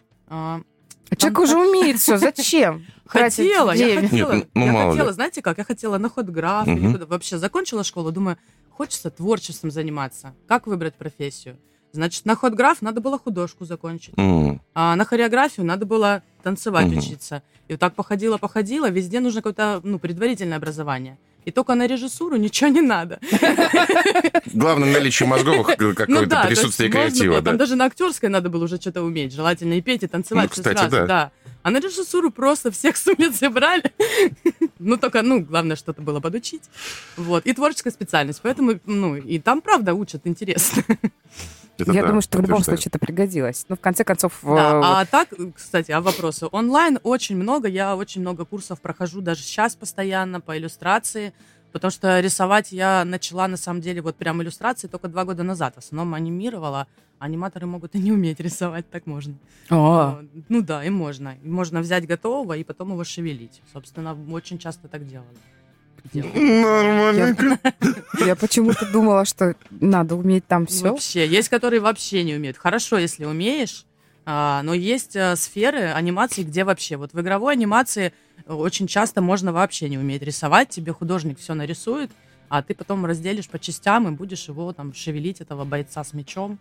А, 1.10 1.16
Человек 1.16 1.40
уже 1.40 1.58
умеет 1.58 2.00
все. 2.00 2.18
Зачем? 2.18 2.86
Хотела, 3.06 3.72
я 3.72 4.02
хотела. 4.02 4.34
Нет, 4.34 4.48
ну, 4.56 4.66
я 4.66 4.72
мало 4.72 4.86
ли. 4.86 4.92
хотела, 4.98 5.14
знаете 5.14 5.42
как, 5.42 5.58
я 5.58 5.64
хотела 5.64 5.98
на 5.98 6.10
ходграф, 6.10 6.68
или 6.68 6.80
Мгм. 6.80 6.94
куда- 6.94 7.06
вообще 7.06 7.38
закончила 7.38 7.84
школу, 7.84 8.12
думаю, 8.12 8.38
хочется 8.72 9.12
творчеством 9.12 9.70
заниматься. 9.72 10.34
Как 10.48 10.66
выбрать 10.68 10.96
профессию? 10.96 11.58
Значит, 11.92 12.26
на 12.26 12.36
ходграф 12.36 12.82
надо 12.82 13.02
было 13.02 13.20
художку 13.20 13.66
закончить. 13.66 14.14
М, 14.18 14.62
А 14.74 14.96
на 14.96 15.06
хореографию 15.06 15.64
надо 15.66 15.86
было 15.86 16.24
танцевать 16.42 16.88
Мгм. 16.88 16.98
учиться. 16.98 17.44
И 17.68 17.74
вот 17.74 17.80
так 17.80 17.94
походила, 17.94 18.38
походила, 18.38 18.90
везде 18.90 19.20
нужно 19.20 19.42
какое-то 19.42 19.80
ну, 19.84 20.00
предварительное 20.00 20.58
образование. 20.58 21.20
И 21.46 21.52
только 21.52 21.76
на 21.76 21.88
режиссуру 21.88 22.38
ничего 22.38 22.70
не 22.70 22.82
надо. 22.82 23.20
Главное 24.54 24.92
наличие 24.92 25.28
мозговых 25.28 25.70
э, 25.70 25.76
Ну 25.80 25.94
какое-то 25.94 26.26
да, 26.28 26.44
то 26.44 26.50
есть 26.50 26.62
присутствие 26.62 26.90
креатива. 26.90 27.34
было, 27.34 27.42
да. 27.42 27.52
Там 27.52 27.58
даже 27.58 27.76
на 27.76 27.86
актерской 27.86 28.30
надо 28.30 28.50
было 28.50 28.64
уже 28.66 28.78
что-то 28.78 29.02
уметь. 29.04 29.34
Желательно 29.34 29.74
и 29.74 29.82
петь, 29.82 30.04
и 30.04 30.08
танцевать. 30.08 30.50
Ну, 30.50 30.50
кстати, 30.50 30.78
сразу, 30.78 31.08
да. 31.08 31.32
А 31.64 31.72
на 31.72 31.80
режиссуру 31.80 32.30
просто 32.30 32.72
всех 32.72 32.98
с 32.98 33.08
улицы 33.08 33.50
брали. 33.50 33.92
Ну, 34.86 34.98
только, 34.98 35.22
ну, 35.22 35.40
главное, 35.40 35.78
что-то 35.78 36.02
было 36.02 36.20
подучить. 36.20 36.64
Вот. 37.16 37.46
И 37.46 37.54
творческая 37.54 37.92
специальность. 37.92 38.42
Поэтому, 38.44 38.82
ну, 38.86 39.16
и 39.16 39.40
там, 39.40 39.62
правда, 39.62 39.94
учат 39.94 40.28
интересно. 40.28 40.84
Это 41.78 41.92
Я 41.92 42.02
да, 42.02 42.08
думаю, 42.08 42.22
что 42.22 42.38
в 42.38 42.42
любом 42.42 42.64
случае 42.64 42.88
это 42.88 43.00
пригодилось. 43.00 43.66
Ну, 43.68 43.76
в 43.76 43.80
конце 43.80 44.04
концов... 44.04 44.40
э, 44.44 44.56
Да, 44.56 45.02
а 45.02 45.06
так, 45.06 45.30
кстати, 45.56 45.92
а 45.92 46.02
вопросы. 46.02 46.48
Онлайн 46.52 47.00
очень 47.04 47.36
много, 47.36 47.68
я 47.68 47.96
очень 47.96 48.22
много 48.22 48.46
курсов 48.46 48.80
прохожу 48.80 49.22
даже 49.22 49.42
сейчас 49.42 49.76
постоянно 49.76 50.40
по 50.40 50.56
иллюстрации, 50.58 51.34
потому 51.72 51.90
что 51.92 52.20
рисовать 52.20 52.72
я 52.72 53.04
начала, 53.06 53.48
на 53.48 53.58
самом 53.58 53.82
деле, 53.82 54.02
вот 54.02 54.16
прям 54.16 54.42
иллюстрации 54.44 54.88
только 54.88 55.08
два 55.08 55.26
года 55.26 55.44
назад. 55.44 55.74
В 55.76 55.80
основном 55.80 56.14
анимировала. 56.14 56.88
Аниматоры 57.20 57.66
могут 57.66 57.96
и 57.96 58.00
не 58.00 58.12
уметь 58.12 58.40
рисовать, 58.40 58.90
так 58.90 59.06
можно. 59.08 59.34
О, 59.70 60.20
Э, 60.22 60.26
Ну 60.50 60.62
да, 60.62 60.84
и 60.84 60.90
можно. 60.90 61.38
И 61.44 61.48
можно 61.50 61.80
взять 61.80 62.06
готового 62.06 62.54
и 62.58 62.64
потом 62.64 62.92
его 62.92 63.04
шевелить. 63.04 63.62
Собственно, 63.72 64.16
очень 64.32 64.58
часто 64.60 64.88
так 64.88 65.08
делали. 65.08 65.38
Делают. 66.12 66.36
Нормально. 66.36 67.60
Я 68.26 68.36
почему-то 68.36 68.86
думала, 68.92 69.26
что 69.26 69.56
надо 69.72 70.16
уметь 70.16 70.46
там 70.46 70.66
все. 70.66 70.90
Вообще, 70.90 71.28
есть, 71.28 71.50
которые 71.50 71.80
вообще 71.80 72.24
не 72.24 72.36
умеют. 72.36 72.58
Хорошо, 72.58 72.98
если 72.98 73.26
умеешь, 73.26 73.86
а, 74.26 74.62
но 74.64 74.74
есть 74.74 75.16
э, 75.16 75.36
сферы 75.36 75.92
анимации, 75.92 76.44
где 76.44 76.64
вообще, 76.64 76.98
вот 76.98 77.14
в 77.14 77.20
игровой 77.20 77.54
анимации 77.54 78.14
э, 78.46 78.54
очень 78.54 78.88
часто 78.88 79.22
можно 79.22 79.52
вообще 79.52 79.90
не 79.90 79.98
уметь 79.98 80.22
рисовать, 80.22 80.70
тебе 80.70 80.94
художник 80.94 81.40
все 81.40 81.54
нарисует, 81.54 82.12
а 82.48 82.62
ты 82.62 82.74
потом 82.74 83.06
разделишь 83.06 83.50
по 83.50 83.60
частям 83.60 84.08
и 84.08 84.12
будешь 84.12 84.48
его 84.48 84.72
там 84.72 84.94
шевелить, 84.94 85.42
этого 85.42 85.66
бойца 85.66 86.04
с 86.04 86.14
мечом 86.14 86.60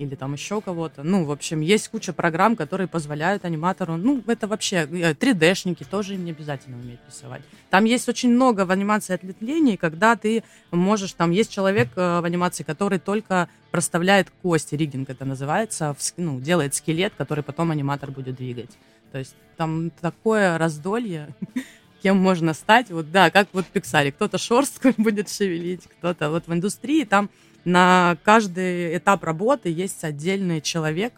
или 0.00 0.14
там 0.14 0.32
еще 0.32 0.60
кого-то. 0.60 1.02
Ну, 1.02 1.24
в 1.24 1.30
общем, 1.30 1.60
есть 1.60 1.88
куча 1.88 2.12
программ, 2.12 2.56
которые 2.56 2.88
позволяют 2.88 3.44
аниматору, 3.44 3.96
ну, 3.96 4.22
это 4.26 4.46
вообще, 4.48 4.88
э, 4.90 5.12
3D-шники 5.12 5.84
тоже 5.88 6.14
им 6.14 6.24
не 6.24 6.30
обязательно 6.30 6.78
уметь 6.78 7.00
рисовать. 7.06 7.42
Там 7.68 7.84
есть 7.84 8.08
очень 8.08 8.30
много 8.30 8.64
в 8.64 8.70
анимации 8.70 9.14
ответвлений, 9.14 9.76
когда 9.76 10.16
ты 10.16 10.42
можешь, 10.70 11.12
там 11.12 11.30
есть 11.30 11.52
человек 11.52 11.88
э, 11.96 12.20
в 12.20 12.24
анимации, 12.24 12.62
который 12.64 12.98
только 12.98 13.48
проставляет 13.70 14.30
кости, 14.42 14.74
риггинг 14.74 15.10
это 15.10 15.24
называется, 15.24 15.94
ну, 16.16 16.40
делает 16.40 16.74
скелет, 16.74 17.12
который 17.16 17.44
потом 17.44 17.70
аниматор 17.70 18.10
будет 18.10 18.36
двигать. 18.36 18.70
То 19.12 19.18
есть 19.18 19.34
там 19.56 19.90
такое 20.00 20.56
раздолье, 20.56 21.28
кем 22.02 22.16
можно 22.16 22.54
стать. 22.54 22.90
Вот 22.90 23.10
да, 23.10 23.30
как 23.30 23.48
вот 23.52 23.66
в 23.66 23.68
Пиксаре. 23.68 24.12
Кто-то 24.12 24.38
шорстку 24.38 24.94
будет 24.96 25.28
шевелить, 25.28 25.84
кто-то 25.98 26.30
вот 26.30 26.46
в 26.46 26.52
индустрии 26.52 27.04
там 27.04 27.28
на 27.64 28.16
каждый 28.24 28.96
этап 28.96 29.24
работы 29.24 29.68
есть 29.70 30.02
отдельный 30.04 30.60
человек, 30.60 31.12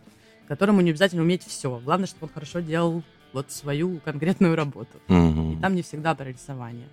которому 0.48 0.80
не 0.80 0.90
обязательно 0.90 1.22
уметь 1.22 1.44
все. 1.46 1.80
Главное, 1.84 2.06
чтобы 2.06 2.26
он 2.26 2.32
хорошо 2.34 2.60
делал 2.60 3.02
вот 3.32 3.50
свою 3.50 3.98
конкретную 4.04 4.54
работу. 4.56 4.98
И 5.08 5.12
Мгм. 5.12 5.60
там 5.60 5.74
не 5.74 5.82
всегда 5.82 6.14
про 6.14 6.24
рисование. 6.26 6.88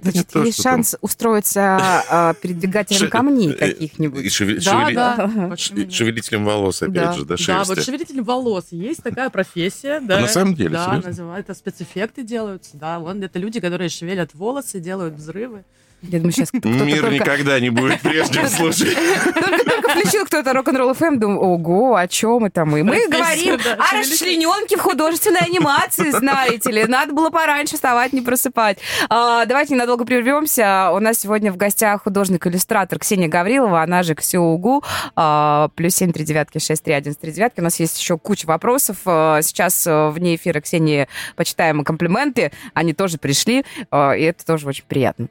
Значит, 0.00 0.28
то, 0.28 0.44
есть 0.44 0.54
что 0.60 0.62
там. 0.62 0.72
шанс 0.76 0.96
устроиться 1.00 1.76
а, 2.08 2.34
передвигателем 2.34 3.00
Ше- 3.00 3.08
камней 3.08 3.50
э, 3.50 3.52
И 3.52 3.72
каких-нибудь. 3.88 4.26
шеве- 4.26 4.62
Да, 4.64 4.84
шевели- 4.88 4.94
да. 4.94 5.14
Ага. 5.14 5.48
Почему 5.48 5.78
ш- 5.78 5.84
нет? 5.84 5.92
Шевелителем 5.92 6.44
волос, 6.44 6.82
опять 6.82 6.94
Да. 6.94 7.12
же, 7.14 7.24
да, 7.24 7.34
Да, 7.36 7.58
вот 7.64 7.66
шерсти. 7.74 7.84
шевелитель 7.84 8.22
волос. 8.22 8.66
Есть 8.70 9.02
такая 9.02 9.28
профессия, 9.28 9.98
да. 9.98 10.20
на 10.20 10.28
самом 10.28 10.54
деле, 10.54 10.70
Да, 10.70 11.00
называют, 11.04 11.46
это 11.50 11.58
спецэффекты 11.58 12.22
делаются, 12.22 12.76
да. 12.76 13.00
Вон 13.00 13.20
это 13.24 13.40
люди, 13.40 13.58
которые 13.58 13.88
шевелят 13.88 14.34
волосы, 14.34 14.78
делают 14.78 15.14
взрывы. 15.14 15.64
Я 16.02 16.18
думаю, 16.18 16.32
сейчас 16.32 16.50
кто-то 16.50 16.68
Мир 16.68 17.00
только, 17.00 17.14
никогда 17.14 17.58
не 17.58 17.70
будет 17.70 18.00
прежним, 18.00 18.46
слушай. 18.48 18.94
только, 19.34 19.64
только 19.64 19.88
включил 19.90 20.26
кто-то 20.26 20.52
рок-н-ролл 20.52 20.94
ФМ, 20.94 21.18
думаю, 21.18 21.40
ого, 21.40 21.96
о 21.96 22.06
чем 22.06 22.44
это 22.44 22.64
мы? 22.64 22.84
Мы 22.84 23.08
говорим 23.08 23.54
о 23.54 23.96
расчлененке 23.96 24.76
в 24.76 24.80
художественной 24.80 25.40
анимации, 25.40 26.10
знаете 26.10 26.70
ли. 26.70 26.84
Надо 26.84 27.12
было 27.12 27.30
пораньше 27.30 27.74
вставать, 27.74 28.12
не 28.12 28.20
просыпать. 28.20 28.78
А, 29.08 29.44
давайте 29.46 29.74
ненадолго 29.74 30.04
прервемся. 30.04 30.90
У 30.92 31.00
нас 31.00 31.18
сегодня 31.18 31.52
в 31.52 31.56
гостях 31.56 32.04
художник-иллюстратор 32.04 33.00
Ксения 33.00 33.28
Гаврилова, 33.28 33.82
она 33.82 34.04
же 34.04 34.14
Ксюугу, 34.14 34.84
а, 35.16 35.68
плюс 35.74 35.96
семь 35.96 36.12
три 36.12 36.24
девятки 36.24 36.58
шесть 36.58 36.84
три 36.84 36.94
один 36.94 37.14
три 37.16 37.32
девятки. 37.32 37.58
У 37.58 37.64
нас 37.64 37.80
есть 37.80 37.98
еще 37.98 38.18
куча 38.18 38.46
вопросов. 38.46 38.98
А, 39.04 39.42
Сейчас 39.42 39.84
вне 39.86 40.36
эфира 40.36 40.60
Ксении 40.60 41.08
почитаем 41.34 41.82
комплименты. 41.82 42.52
Они 42.74 42.92
тоже 42.92 43.18
пришли, 43.18 43.64
и 43.90 44.22
это 44.22 44.44
тоже 44.44 44.68
очень 44.68 44.84
приятно. 44.86 45.28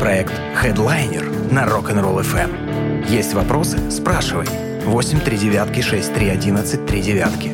Проект 0.00 0.32
Headliner 0.62 1.52
на 1.52 1.64
Rock'n'Roll 1.64 2.20
FM. 2.22 3.06
Есть 3.08 3.34
вопросы? 3.34 3.78
Спрашивай. 3.90 4.46
8 4.84 5.20
3 5.20 5.36
девятки 5.38 5.80
6 5.80 6.14
3 6.14 6.28
11 6.28 6.86
3 6.86 7.00
девятки. 7.02 7.50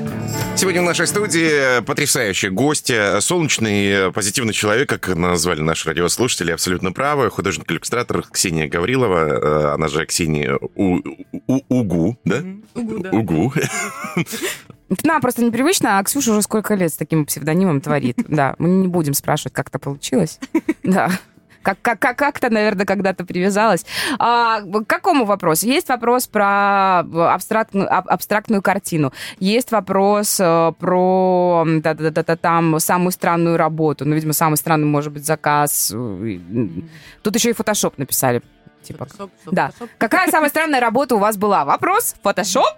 Сегодня 0.56 0.82
в 0.82 0.84
нашей 0.84 1.06
студии 1.06 1.82
потрясающая 1.82 2.50
гостья, 2.50 3.20
солнечный, 3.20 4.08
э, 4.08 4.10
позитивный 4.12 4.52
человек, 4.52 4.88
как 4.88 5.08
назвали 5.08 5.60
наши 5.60 5.88
радиослушатели, 5.88 6.50
абсолютно 6.52 6.92
правы, 6.92 7.30
художник-иллюстратор 7.30 8.22
Ксения 8.30 8.68
Гаврилова, 8.68 9.28
э, 9.70 9.74
она 9.74 9.88
же 9.88 10.04
Ксения 10.06 10.58
У- 10.74 11.00
У- 11.46 11.62
Угу, 11.68 12.18
да? 12.24 12.36
Мгм. 12.40 12.64
Угу, 12.74 12.98
да. 12.98 13.10
Угу. 13.10 13.52
Нам 15.04 15.20
просто 15.22 15.42
непривычно, 15.42 15.98
а 15.98 16.04
Ксюша 16.04 16.32
уже 16.32 16.42
сколько 16.42 16.74
лет 16.74 16.92
с 16.92 16.96
таким 16.96 17.24
псевдонимом 17.24 17.80
творит. 17.80 18.18
Да, 18.28 18.54
мы 18.58 18.68
не 18.68 18.88
будем 18.88 19.14
спрашивать, 19.14 19.52
как 19.54 19.68
это 19.68 19.78
получилось. 19.78 20.38
Да. 20.82 21.10
Как, 21.62 21.78
как, 21.82 21.98
как, 22.00 22.16
как-то, 22.18 22.50
наверное, 22.50 22.84
когда-то 22.86 23.24
привязалась. 23.24 23.86
А, 24.18 24.60
к 24.60 24.84
какому 24.86 25.24
вопросу? 25.24 25.66
Есть 25.66 25.88
вопрос 25.88 26.26
про 26.26 27.00
абстрактную, 27.00 27.92
аб- 27.92 28.08
абстрактную 28.08 28.62
картину. 28.62 29.12
Есть 29.38 29.70
вопрос 29.72 30.38
э, 30.40 30.72
про 30.78 31.62
м, 31.66 31.80
да-да-да-да, 31.80 32.36
там 32.36 32.80
самую 32.80 33.12
странную 33.12 33.56
работу. 33.56 34.04
Ну, 34.04 34.14
видимо, 34.14 34.32
самый 34.32 34.56
странный 34.56 34.86
может 34.86 35.12
быть 35.12 35.24
заказ. 35.24 35.92
э, 35.94 36.38
Тут 37.22 37.34
еще 37.36 37.50
и 37.50 37.52
фотошоп 37.52 37.96
написали. 37.98 38.42
Типа, 38.82 39.04
Фотошоп, 39.06 39.30
да. 39.52 39.68
фотошоп. 39.68 39.90
Какая 39.98 40.28
самая 40.30 40.50
странная 40.50 40.80
работа 40.80 41.14
у 41.14 41.18
вас 41.18 41.36
была? 41.36 41.64
Вопрос? 41.64 42.16
Фотошоп? 42.24 42.74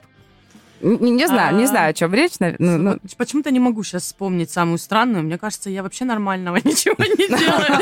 Не, 0.85 1.11
не 1.13 1.27
знаю, 1.27 1.57
не 1.57 1.65
А, 1.65 1.67
знаю, 1.67 1.91
о 1.91 1.93
чем 1.95 2.13
речь. 2.13 2.33
ну, 2.39 2.55
ну, 2.59 2.99
Почему-то 3.17 3.51
не 3.51 3.59
могу 3.61 3.83
сейчас 3.83 4.03
вспомнить 4.03 4.51
самую 4.51 4.77
странную. 4.79 5.25
Мне 5.25 5.39
кажется, 5.39 5.71
я 5.71 5.83
вообще 5.83 6.05
нормального 6.05 6.57
ничего 6.65 6.97
не 6.99 7.27
делаю. 7.29 7.81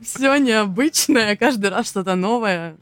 Все 0.02 0.36
необычное, 0.36 1.34
каждый 1.36 1.70
раз 1.70 1.86
что-то 1.88 2.14
новое. 2.14 2.76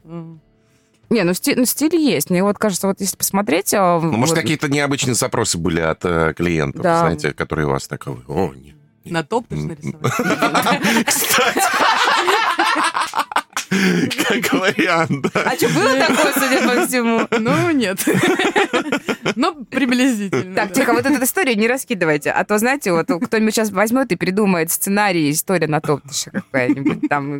Не, 1.09 1.23
ну, 1.23 1.31
сти- 1.33 1.53
ну, 1.55 1.65
стиль 1.65 1.95
есть. 1.95 2.29
Мне 2.29 2.43
вот 2.43 2.57
кажется, 2.57 2.87
вот 2.87 2.99
если 2.99 3.15
посмотреть... 3.15 3.73
а, 3.73 3.99
Ну, 4.01 4.11
может, 4.13 4.35
вот- 4.35 4.41
какие-то 4.41 4.67
необычные 4.67 5.13
запросы 5.13 5.57
были 5.57 5.79
от 5.79 6.03
э, 6.03 6.33
клиентов, 6.35 6.81
Да. 6.81 6.99
знаете, 6.99 7.33
которые 7.33 7.67
у 7.67 7.71
вас 7.71 7.87
такого, 7.87 8.19
о, 8.27 8.53
нет. 8.53 8.75
На 9.05 9.23
топ 9.23 9.47
ты 9.47 9.55
нарисовать. 9.55 10.13
Кстати, 11.05 11.59
как 14.27 14.53
вариант. 14.53 15.25
А 15.33 15.55
что, 15.55 15.69
было 15.69 15.95
такое, 15.95 16.33
судя 16.33 16.61
по 16.67 16.87
всему? 16.87 17.27
Ну, 17.39 17.71
нет. 17.71 18.03
Но 19.35 19.53
приблизительно. 19.69 20.55
Так, 20.55 20.73
тихо, 20.73 20.93
вот 20.93 21.05
эту 21.05 21.23
историю 21.23 21.57
не 21.57 21.67
раскидывайте. 21.67 22.31
А 22.31 22.43
то, 22.43 22.57
знаете, 22.57 22.91
вот 22.91 23.07
кто-нибудь 23.07 23.53
сейчас 23.53 23.71
возьмет 23.71 24.11
и 24.11 24.15
придумает 24.15 24.71
сценарий, 24.71 25.31
история 25.31 25.67
на 25.67 25.81
топтыше 25.81 26.31
какая-нибудь 26.31 27.07
там. 27.09 27.33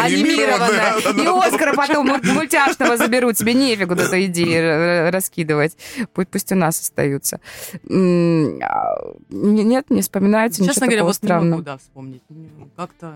Анимированная. 0.00 0.94
И 0.98 1.26
Оскара 1.48 1.74
потом 1.74 2.08
муль- 2.08 2.26
мультяшного 2.26 2.96
заберут. 2.96 3.36
Тебе 3.36 3.54
нефиг 3.54 3.88
вот 3.88 4.00
эту 4.00 4.24
идею 4.26 5.10
раскидывать. 5.10 5.76
Пусть, 6.14 6.28
пусть 6.28 6.52
у 6.52 6.54
нас 6.54 6.80
остаются. 6.80 7.40
А, 7.84 8.96
Нет, 9.30 9.90
не 9.90 10.02
вспоминается 10.02 10.62
ничего 10.62 10.74
Честно 10.74 10.86
говоря, 10.86 11.04
вот 11.04 11.22
не 11.22 11.32
могу, 11.32 11.62
да, 11.62 11.78
вспомнить. 11.78 12.22
Ну, 12.28 12.68
Как-то 12.76 13.14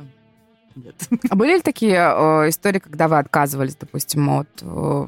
нет. 0.77 0.95
А 1.31 1.37
были 1.37 1.55
ли 1.57 1.61
такие 1.61 1.95
э, 1.97 2.49
истории, 2.49 2.79
когда 2.79 3.09
вы 3.09 3.19
отказывались, 3.19 3.77
допустим, 3.77 4.29
от, 4.31 4.49
э, 4.63 5.07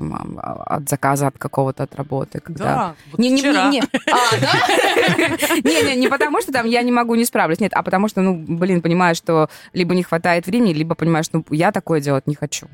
от 0.67 0.89
заказа, 0.89 1.27
от 1.29 1.39
какого-то, 1.39 1.83
от 1.85 1.95
работы? 1.95 2.41
Когда... 2.41 2.65
Да, 2.65 2.95
вот 3.11 3.19
Не, 3.19 3.31
не, 3.31 3.41
вчера. 3.41 3.71
не, 3.71 3.81
не. 3.81 3.83
А, 3.83 4.41
да? 4.41 5.57
не, 5.65 5.83
не, 5.89 5.97
не 5.97 6.09
потому, 6.09 6.41
что 6.41 6.53
там 6.53 6.67
я 6.67 6.83
не 6.83 6.93
могу, 6.93 7.15
не 7.15 7.25
справлюсь, 7.25 7.61
нет, 7.61 7.73
а 7.75 7.83
потому 7.83 8.09
что, 8.09 8.23
ну, 8.23 8.35
блин, 8.49 8.83
понимаю, 8.83 9.15
что 9.15 9.49
либо 9.73 9.95
не 9.95 10.03
хватает 10.03 10.47
времени, 10.47 10.73
либо 10.73 10.95
понимаю, 10.95 11.25
что 11.25 11.39
ну, 11.39 11.45
я 11.51 11.73
такое 11.73 12.01
делать 12.01 12.27
не 12.27 12.35
хочу. 12.35 12.67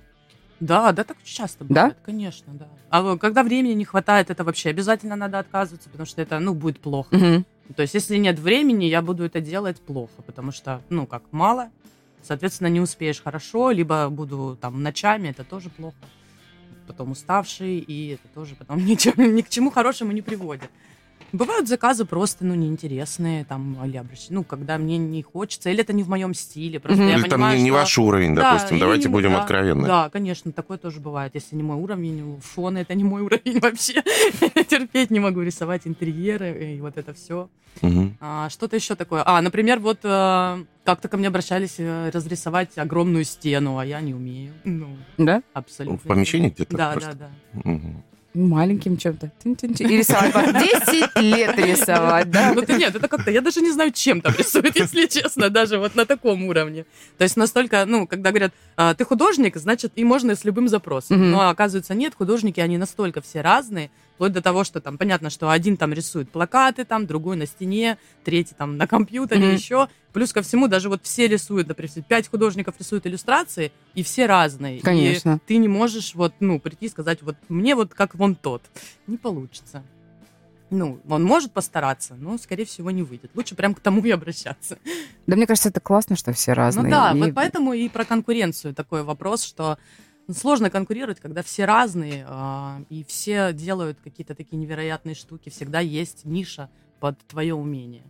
Да, 0.60 0.92
да, 0.92 1.02
так 1.02 1.16
часто 1.24 1.64
Да? 1.64 1.82
бывает, 1.82 1.96
конечно, 2.04 2.52
да. 2.52 2.68
А 2.90 3.16
когда 3.16 3.42
времени 3.42 3.72
не 3.72 3.84
хватает, 3.84 4.30
это 4.30 4.44
вообще 4.44 4.70
обязательно 4.70 5.16
надо 5.16 5.40
отказываться, 5.40 5.90
потому 5.90 6.06
что 6.06 6.22
это, 6.22 6.38
ну, 6.38 6.54
будет 6.54 6.78
плохо. 6.78 7.16
Мгм. 7.16 7.44
То 7.74 7.82
есть, 7.82 7.94
если 7.94 8.16
нет 8.16 8.38
времени, 8.38 8.84
я 8.84 9.02
буду 9.02 9.24
это 9.24 9.40
делать 9.40 9.80
плохо, 9.80 10.22
потому 10.24 10.52
что, 10.52 10.80
ну, 10.88 11.06
как 11.06 11.22
мало, 11.32 11.70
соответственно, 12.22 12.68
не 12.68 12.80
успеешь 12.80 13.22
хорошо, 13.22 13.70
либо 13.70 14.08
буду 14.08 14.56
там 14.60 14.82
ночами, 14.82 15.28
это 15.28 15.44
тоже 15.44 15.68
плохо. 15.70 15.96
Потом 16.86 17.12
уставший, 17.12 17.78
и 17.78 18.14
это 18.14 18.28
тоже 18.34 18.54
потом 18.54 18.78
ни, 18.84 18.94
к 19.42 19.48
чему- 19.48 19.70
хорошему 19.70 20.12
не 20.12 20.22
приводит. 20.22 20.70
Бывают 21.32 21.66
заказы 21.66 22.04
просто, 22.04 22.44
ну, 22.44 22.54
неинтересные, 22.54 23.44
там, 23.44 23.82
или 23.86 23.96
обращ- 23.98 24.26
ну, 24.30 24.44
когда 24.44 24.76
мне 24.76 24.98
не 24.98 25.22
хочется, 25.22 25.70
или 25.70 25.80
это 25.80 25.92
не 25.94 26.02
в 26.02 26.08
моем 26.08 26.34
стиле, 26.34 26.78
просто 26.78 27.00
Мгм. 27.00 27.08
я 27.08 27.14
Или 27.16 27.22
там 27.22 27.30
понимаю, 27.30 27.56
не, 27.56 27.62
не 27.64 27.68
что- 27.70 27.78
ваш 27.78 27.98
уровень, 27.98 28.34
Да, 28.34 28.52
допустим. 28.54 28.78
Давайте 28.78 29.08
не- 29.08 29.12
будем 29.12 29.30
да, 29.32 29.40
откровенны. 29.40 29.86
Да, 29.88 30.10
конечно, 30.10 30.52
такое 30.52 30.76
тоже 30.78 31.00
бывает. 31.00 31.32
Если 31.34 31.56
не 31.56 31.62
мой 31.62 31.76
уровень, 31.76 32.38
фон 32.42 32.76
это 32.76 32.94
не 32.94 33.04
мой 33.04 33.22
уровень 33.26 33.60
вообще. 33.60 34.02
Терпеть 34.68 35.10
не 35.10 35.20
могу 35.20 35.40
рисовать 35.40 35.86
интерьеры 35.86 36.74
и 36.76 36.80
вот 36.80 36.98
это 36.98 37.14
все. 37.14 37.48
Мгм. 37.80 38.18
А, 38.20 38.50
что-то 38.50 38.76
еще 38.76 38.94
такое. 38.96 39.22
А, 39.24 39.40
например, 39.40 39.78
вот 39.80 40.00
э, 40.04 40.64
как-то 40.84 41.08
ко 41.08 41.16
мне 41.16 41.28
обращались 41.28 41.76
э, 41.78 42.10
разрисовать 42.12 42.76
огромную 42.76 43.24
стену, 43.24 43.78
а 43.78 43.86
я 43.86 44.02
не 44.02 44.12
умею. 44.12 44.52
Ну, 44.64 44.88
Да? 45.16 45.42
абсолютно. 45.54 45.96
В 45.98 46.02
помещении 46.02 46.50
где-то 46.50 46.76
Да, 46.76 46.92
просто? 46.92 47.14
да, 47.14 47.30
да. 47.54 47.70
Мгм. 47.70 48.02
Маленьким 48.34 48.96
чем-то. 48.96 49.30
И 49.44 49.84
рисовать. 49.84 50.32
по 50.32 50.52
10 50.52 51.16
лет 51.16 51.58
рисовать, 51.58 52.30
да? 52.30 52.52
Ну, 52.54 52.62
это 52.62 52.72
нет, 52.74 52.94
это 52.94 53.06
как-то, 53.08 53.30
я 53.30 53.40
даже 53.40 53.60
не 53.60 53.70
знаю, 53.70 53.92
чем 53.92 54.20
там 54.22 54.34
рисуют, 54.36 54.74
если 54.76 55.06
честно, 55.06 55.50
даже 55.50 55.78
вот 55.78 55.94
на 55.94 56.06
таком 56.06 56.44
уровне. 56.44 56.84
То 57.18 57.24
есть 57.24 57.36
настолько, 57.36 57.84
ну, 57.86 58.06
когда 58.06 58.30
говорят, 58.30 58.52
«А, 58.76 58.94
ты 58.94 59.04
художник, 59.04 59.56
значит, 59.56 59.92
и 59.96 60.04
можно 60.04 60.34
с 60.34 60.44
любым 60.44 60.68
запросом. 60.68 61.30
Но 61.30 61.48
оказывается, 61.48 61.94
нет, 61.94 62.14
художники, 62.14 62.60
они 62.60 62.78
настолько 62.78 63.20
все 63.20 63.42
разные, 63.42 63.90
вплоть 64.22 64.32
до 64.34 64.40
того, 64.40 64.62
что 64.62 64.80
там, 64.80 64.98
понятно, 64.98 65.30
что 65.30 65.50
один 65.50 65.76
там 65.76 65.92
рисует 65.92 66.30
плакаты, 66.30 66.84
там, 66.84 67.08
другой 67.08 67.34
на 67.36 67.44
стене, 67.44 67.98
третий 68.22 68.54
там 68.56 68.76
на 68.76 68.86
компьютере, 68.86 69.46
Мгм. 69.46 69.54
еще. 69.56 69.88
Плюс 70.12 70.32
ко 70.32 70.42
всему, 70.42 70.68
даже 70.68 70.88
вот 70.88 71.00
все 71.02 71.26
рисуют, 71.26 71.66
например, 71.66 71.90
пять 72.06 72.28
художников 72.28 72.76
рисуют 72.78 73.04
иллюстрации, 73.04 73.72
и 73.94 74.04
все 74.04 74.26
разные. 74.26 74.78
И 74.78 74.80
Конечно. 74.80 75.40
ты 75.44 75.56
не 75.56 75.66
можешь 75.66 76.14
вот, 76.14 76.34
ну, 76.38 76.60
прийти 76.60 76.86
и 76.86 76.88
сказать, 76.88 77.20
вот 77.22 77.34
мне 77.48 77.74
вот 77.74 77.94
как 77.94 78.14
вон 78.14 78.36
тот. 78.36 78.62
Не 79.08 79.16
получится. 79.16 79.82
Ну, 80.70 81.00
он 81.08 81.24
может 81.24 81.50
постараться, 81.52 82.14
но, 82.14 82.38
скорее 82.38 82.64
всего, 82.64 82.92
не 82.92 83.02
выйдет. 83.02 83.32
Лучше 83.34 83.56
прям 83.56 83.74
к 83.74 83.80
тому 83.80 84.02
и 84.04 84.10
обращаться. 84.12 84.78
Да 85.26 85.34
мне 85.34 85.48
кажется, 85.48 85.70
это 85.70 85.80
классно, 85.80 86.14
что 86.14 86.32
все 86.32 86.52
разные. 86.52 86.84
Ну 86.84 86.90
да, 86.90 87.12
И- 87.12 87.18
вот 87.18 87.34
поэтому 87.34 87.72
и 87.72 87.88
про 87.88 88.04
конкуренцию 88.04 88.72
такой 88.72 89.02
вопрос, 89.02 89.42
что 89.42 89.78
сложно 90.30 90.70
конкурировать, 90.70 91.20
когда 91.20 91.42
все 91.42 91.64
разные, 91.64 92.24
а, 92.28 92.80
и 92.90 93.04
все 93.04 93.52
делают 93.52 93.98
какие-то 94.02 94.34
такие 94.34 94.56
невероятные 94.56 95.14
штуки. 95.14 95.48
Всегда 95.48 95.80
есть 95.80 96.24
ниша 96.24 96.68
под 97.00 97.18
твое 97.26 97.54
умение. 97.54 98.04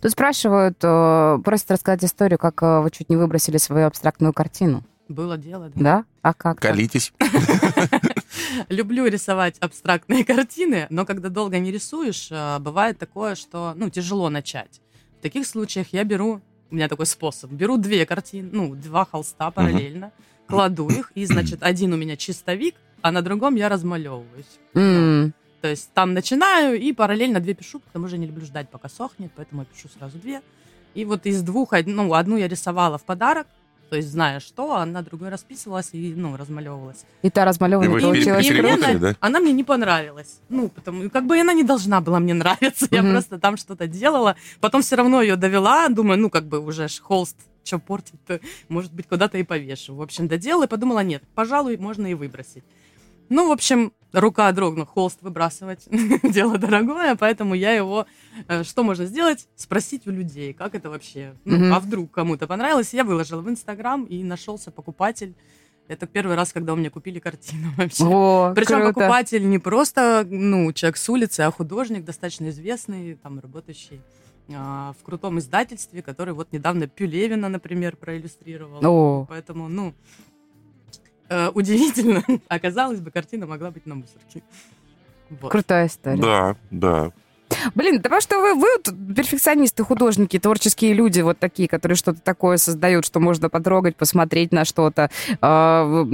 Тут 0.00 0.10
спрашивают, 0.10 0.78
э, 0.82 1.38
просят 1.44 1.70
рассказать 1.70 2.04
историю, 2.04 2.38
как 2.38 2.62
э, 2.62 2.80
вы 2.80 2.90
чуть 2.90 3.08
не 3.08 3.16
выбросили 3.16 3.56
свою 3.56 3.86
абстрактную 3.86 4.32
картину. 4.32 4.84
Было 5.08 5.36
дело, 5.36 5.70
да. 5.74 5.82
Да? 5.82 6.04
А 6.22 6.34
как? 6.34 6.60
Колитесь. 6.60 7.12
Люблю 8.68 9.06
рисовать 9.06 9.58
абстрактные 9.58 10.24
картины, 10.24 10.86
но 10.90 11.04
когда 11.04 11.28
долго 11.28 11.58
не 11.58 11.70
рисуешь, 11.70 12.28
а, 12.30 12.58
бывает 12.58 12.98
такое, 12.98 13.34
что 13.34 13.74
ну, 13.76 13.90
тяжело 13.90 14.30
начать. 14.30 14.80
В 15.18 15.22
таких 15.22 15.46
случаях 15.46 15.88
я 15.92 16.04
беру, 16.04 16.40
у 16.70 16.74
меня 16.74 16.88
такой 16.88 17.06
способ, 17.06 17.50
беру 17.50 17.76
две 17.76 18.06
картины, 18.06 18.48
ну, 18.52 18.74
два 18.74 19.04
холста 19.04 19.50
параллельно, 19.50 20.12
кладу 20.56 20.88
их, 20.88 21.12
и, 21.14 21.24
значит, 21.26 21.62
один 21.62 21.92
у 21.92 21.96
меня 21.96 22.16
чистовик, 22.16 22.74
а 23.02 23.10
на 23.12 23.22
другом 23.22 23.54
я 23.56 23.68
размалевываюсь. 23.68 24.58
М, 24.74 25.32
То 25.60 25.68
есть 25.68 25.90
там 25.94 26.12
начинаю 26.14 26.80
и 26.80 26.92
параллельно 26.92 27.38
две 27.40 27.54
пишу, 27.54 27.78
потому 27.80 28.06
что 28.08 28.16
я 28.16 28.20
не 28.20 28.26
люблю 28.26 28.44
ждать, 28.44 28.68
пока 28.68 28.88
сохнет, 28.88 29.30
поэтому 29.36 29.62
я 29.62 29.66
пишу 29.66 29.88
сразу 29.96 30.18
две. 30.18 30.40
И 30.94 31.04
вот 31.04 31.24
из 31.26 31.42
двух, 31.42 31.72
ну, 31.86 32.12
одну 32.14 32.36
я 32.36 32.48
рисовала 32.48 32.98
в 32.98 33.04
подарок, 33.04 33.46
то 33.88 33.96
есть 33.96 34.08
зная 34.08 34.40
что, 34.40 34.74
а 34.74 34.86
на 34.86 35.02
другой 35.02 35.28
расписывалась 35.28 35.90
и, 35.92 36.14
ну, 36.16 36.36
размалевывалась. 36.36 37.04
И 37.22 37.28
та 37.30 37.42
И 37.42 37.44
размалеванная 37.46 37.90
вы 37.90 38.00
получилась 38.00 38.46
пере- 38.48 38.58
И 38.58 38.62
мне 38.62 38.72
она, 38.74 38.94
да? 38.98 39.16
она 39.20 39.38
мне 39.40 39.52
не 39.52 39.64
понравилась. 39.64 40.40
Ну, 40.48 40.68
потому 40.68 41.10
как 41.10 41.26
бы 41.26 41.38
она 41.38 41.52
не 41.52 41.62
должна 41.62 42.00
была 42.00 42.18
мне 42.18 42.32
нравиться. 42.34 42.88
Я 42.90 43.02
Мгм. 43.02 43.12
просто 43.12 43.38
там 43.38 43.56
что-то 43.56 43.86
делала. 43.86 44.34
Потом 44.60 44.80
все 44.82 44.96
равно 44.96 45.20
ее 45.22 45.36
довела. 45.36 45.88
Думаю, 45.90 46.18
ну, 46.18 46.30
как 46.30 46.46
бы 46.46 46.58
уже 46.60 46.88
холст 47.02 47.36
что 47.64 47.78
портит, 47.78 48.14
может 48.68 48.92
быть, 48.92 49.06
куда-то 49.06 49.38
и 49.38 49.42
повешу. 49.42 49.94
В 49.94 50.02
общем, 50.02 50.28
доделала 50.28 50.64
и 50.64 50.68
подумала, 50.68 51.00
нет, 51.00 51.22
пожалуй, 51.34 51.76
можно 51.76 52.06
и 52.06 52.14
выбросить. 52.14 52.64
Ну, 53.28 53.48
в 53.48 53.52
общем, 53.52 53.92
рука 54.12 54.52
дрогнула, 54.52 54.84
холст 54.84 55.22
выбрасывать. 55.22 55.86
Дело 56.22 56.58
дорогое, 56.58 57.14
поэтому 57.16 57.54
я 57.54 57.72
его... 57.72 58.06
э, 58.48 58.62
Что 58.62 58.82
можно 58.82 59.06
сделать? 59.06 59.48
Спросить 59.56 60.06
у 60.06 60.10
людей, 60.10 60.52
как 60.52 60.74
это 60.74 60.90
вообще? 60.90 61.34
Ну, 61.44 61.56
Мгм. 61.56 61.72
а 61.74 61.80
вдруг 61.80 62.10
кому-то 62.10 62.46
понравилось? 62.46 62.92
Я 62.92 63.04
выложила 63.04 63.40
в 63.40 63.48
Инстаграм, 63.48 64.04
и 64.04 64.22
нашелся 64.22 64.70
покупатель. 64.70 65.34
Это 65.88 66.06
первый 66.06 66.36
раз, 66.36 66.52
когда 66.52 66.74
у 66.74 66.76
меня 66.76 66.90
купили 66.90 67.20
картину 67.20 67.70
вообще. 67.78 68.04
О, 68.04 68.52
Причем 68.54 68.82
круто. 68.82 68.92
покупатель 68.94 69.48
не 69.48 69.58
просто 69.58 70.26
ну, 70.28 70.70
человек 70.72 70.96
с 70.98 71.08
улицы, 71.08 71.40
а 71.40 71.50
художник, 71.50 72.04
достаточно 72.04 72.50
известный, 72.50 73.14
там, 73.14 73.40
работающий 73.40 74.00
в 74.48 74.96
крутом 75.02 75.38
издательстве, 75.38 76.02
который 76.02 76.34
вот 76.34 76.52
недавно 76.52 76.86
Пюлевина, 76.86 77.48
например, 77.48 77.96
проиллюстрировал. 77.96 78.80
О. 78.84 79.26
Поэтому, 79.28 79.68
ну, 79.68 79.94
э, 81.28 81.48
удивительно. 81.50 82.22
Оказалось 82.48 83.00
бы, 83.00 83.10
картина 83.10 83.46
могла 83.46 83.70
быть 83.70 83.86
на 83.86 83.94
мусорке. 83.94 84.42
Вот. 85.30 85.50
Крутая 85.50 85.86
история. 85.86 86.20
Да, 86.20 86.56
да. 86.70 87.12
Блин, 87.74 87.96
да 87.96 88.02
потому 88.04 88.20
что 88.20 88.40
вы, 88.40 88.54
вы 88.54 88.66
вот 88.76 88.94
перфекционисты, 89.16 89.84
художники, 89.84 90.38
творческие 90.38 90.94
люди 90.94 91.20
вот 91.20 91.38
такие, 91.38 91.68
которые 91.68 91.96
что-то 91.96 92.20
такое 92.20 92.56
создают, 92.56 93.04
что 93.06 93.20
можно 93.20 93.48
потрогать, 93.48 93.96
посмотреть 93.96 94.52
на 94.52 94.64
что-то. 94.64 95.10
А, 95.40 95.84
Вы 95.84 96.04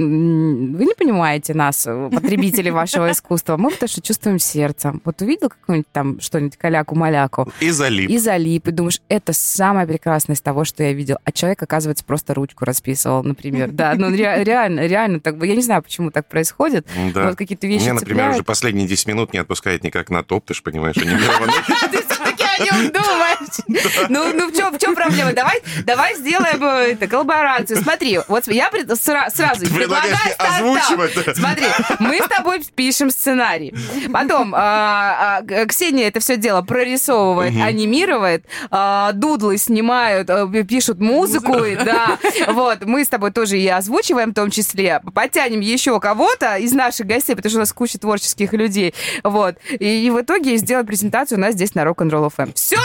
не 0.85 0.93
понимаете 0.95 1.53
нас, 1.53 1.83
потребители 2.11 2.69
вашего 2.69 3.11
искусства. 3.11 3.57
Мы 3.57 3.71
потому 3.71 3.89
что 3.89 4.01
чувствуем 4.01 4.39
сердцем. 4.39 5.01
Вот 5.05 5.21
увидел 5.21 5.49
какую-нибудь 5.49 5.91
там 5.91 6.19
что-нибудь 6.19 6.57
каляку-маляку 6.57 7.51
И 7.59 7.69
залип. 7.71 8.09
и 8.09 8.17
залип, 8.17 8.67
и 8.67 8.71
думаешь, 8.71 9.01
это 9.09 9.33
самое 9.33 9.87
прекрасное 9.87 10.35
из 10.35 10.41
того, 10.41 10.63
что 10.65 10.83
я 10.83 10.93
видел. 10.93 11.17
А 11.23 11.31
человек, 11.31 11.61
оказывается, 11.63 12.03
просто 12.05 12.33
ручку 12.33 12.65
расписывал, 12.65 13.23
например. 13.23 13.69
Да, 13.71 13.93
ну 13.95 14.09
ре- 14.09 14.43
реально, 14.43 14.85
реально 14.87 15.19
так. 15.19 15.41
Я 15.43 15.55
не 15.55 15.61
знаю, 15.61 15.81
почему 15.83 16.11
так 16.11 16.27
происходит. 16.27 16.87
Да. 17.13 17.27
Вот 17.29 17.35
какие-то 17.37 17.67
вещи 17.67 17.83
Меня, 17.83 17.93
например, 17.93 18.29
уже 18.29 18.43
последние 18.43 18.87
10 18.87 19.07
минут 19.07 19.33
не 19.33 19.39
отпускает 19.39 19.83
никак 19.83 20.09
на 20.09 20.23
топ, 20.23 20.45
ты 20.45 20.53
же 20.53 20.61
понимаешь, 20.61 20.95
анимированный. 21.43 21.89
Ты 21.91 22.13
все-таки 22.13 22.48
о 22.59 22.63
нем 22.63 22.91
думаешь. 22.91 24.09
Ну, 24.09 24.33
ну 24.33 24.49
в, 24.51 24.55
чем, 24.55 24.73
в 24.73 24.79
чем 24.79 24.95
проблема? 24.95 25.33
Давай, 25.33 25.61
давай 25.85 26.15
сделаем 26.15 26.63
э, 26.63 26.91
это, 26.93 27.07
коллаборацию. 27.07 27.81
Смотри, 27.81 28.19
вот 28.27 28.47
я 28.47 28.69
пред- 28.69 28.89
сра- 28.91 29.29
сразу 29.33 29.65
предлагаю 29.73 30.15
озвучивать? 30.37 31.13
Смотри, 31.37 31.65
мы 31.99 32.17
с 32.19 32.27
тобой 32.27 32.63
пишем 32.75 33.09
сценарий. 33.11 33.73
Потом 34.11 34.53
а, 34.55 35.41
а, 35.41 35.65
Ксения 35.65 36.07
это 36.07 36.19
все 36.19 36.37
дело 36.37 36.61
прорисовывает, 36.61 37.53
анимирует, 37.61 38.45
а, 38.71 39.11
дудлы 39.13 39.57
снимают, 39.57 40.29
а, 40.29 40.47
пишут 40.63 40.99
музыку, 40.99 41.63
и, 41.63 41.75
да. 41.75 42.17
Вот, 42.47 42.85
мы 42.85 43.03
с 43.03 43.07
тобой 43.07 43.31
тоже 43.31 43.57
и 43.59 43.67
озвучиваем 43.67 44.31
в 44.31 44.33
том 44.33 44.49
числе. 44.51 45.01
Потянем 45.13 45.59
еще 45.59 45.99
кого-то 45.99 46.55
из 46.57 46.73
наших 46.73 47.07
гостей, 47.07 47.35
потому 47.35 47.49
что 47.49 47.57
у 47.59 47.61
нас 47.61 47.73
куча 47.73 47.97
творческих 47.99 48.53
людей. 48.53 48.93
Вот. 49.23 49.55
И, 49.79 50.05
и 50.05 50.09
в 50.09 50.21
итоге 50.21 50.57
сделаем 50.57 50.85
презентацию 50.85 51.37
у 51.37 51.41
нас 51.41 51.53
здесь 51.53 51.75
на 51.75 51.81
Rock'n'Roll 51.81 52.31
FM. 52.35 52.48
Все! 52.55 52.77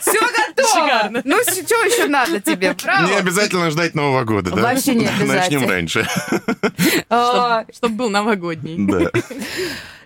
Все 0.00 0.18
готово! 0.20 0.68
Шикарно. 0.68 1.22
Ну, 1.24 1.36
что 1.42 1.74
еще 1.84 2.06
надо 2.06 2.40
тебе? 2.40 2.74
Браво! 2.82 3.06
Не 3.06 3.14
обязательно 3.16 3.70
ждать 3.70 3.94
Нового 3.94 4.24
года, 4.24 4.50
да? 4.50 4.62
Вообще 4.62 4.94
не 4.94 5.06
обязательно. 5.06 5.34
Начнем 5.34 5.68
раньше. 5.68 6.08
А, 7.10 7.64
Чтобы 7.74 7.94
был 7.96 8.10
новогодний. 8.10 8.76
Да. 8.78 9.10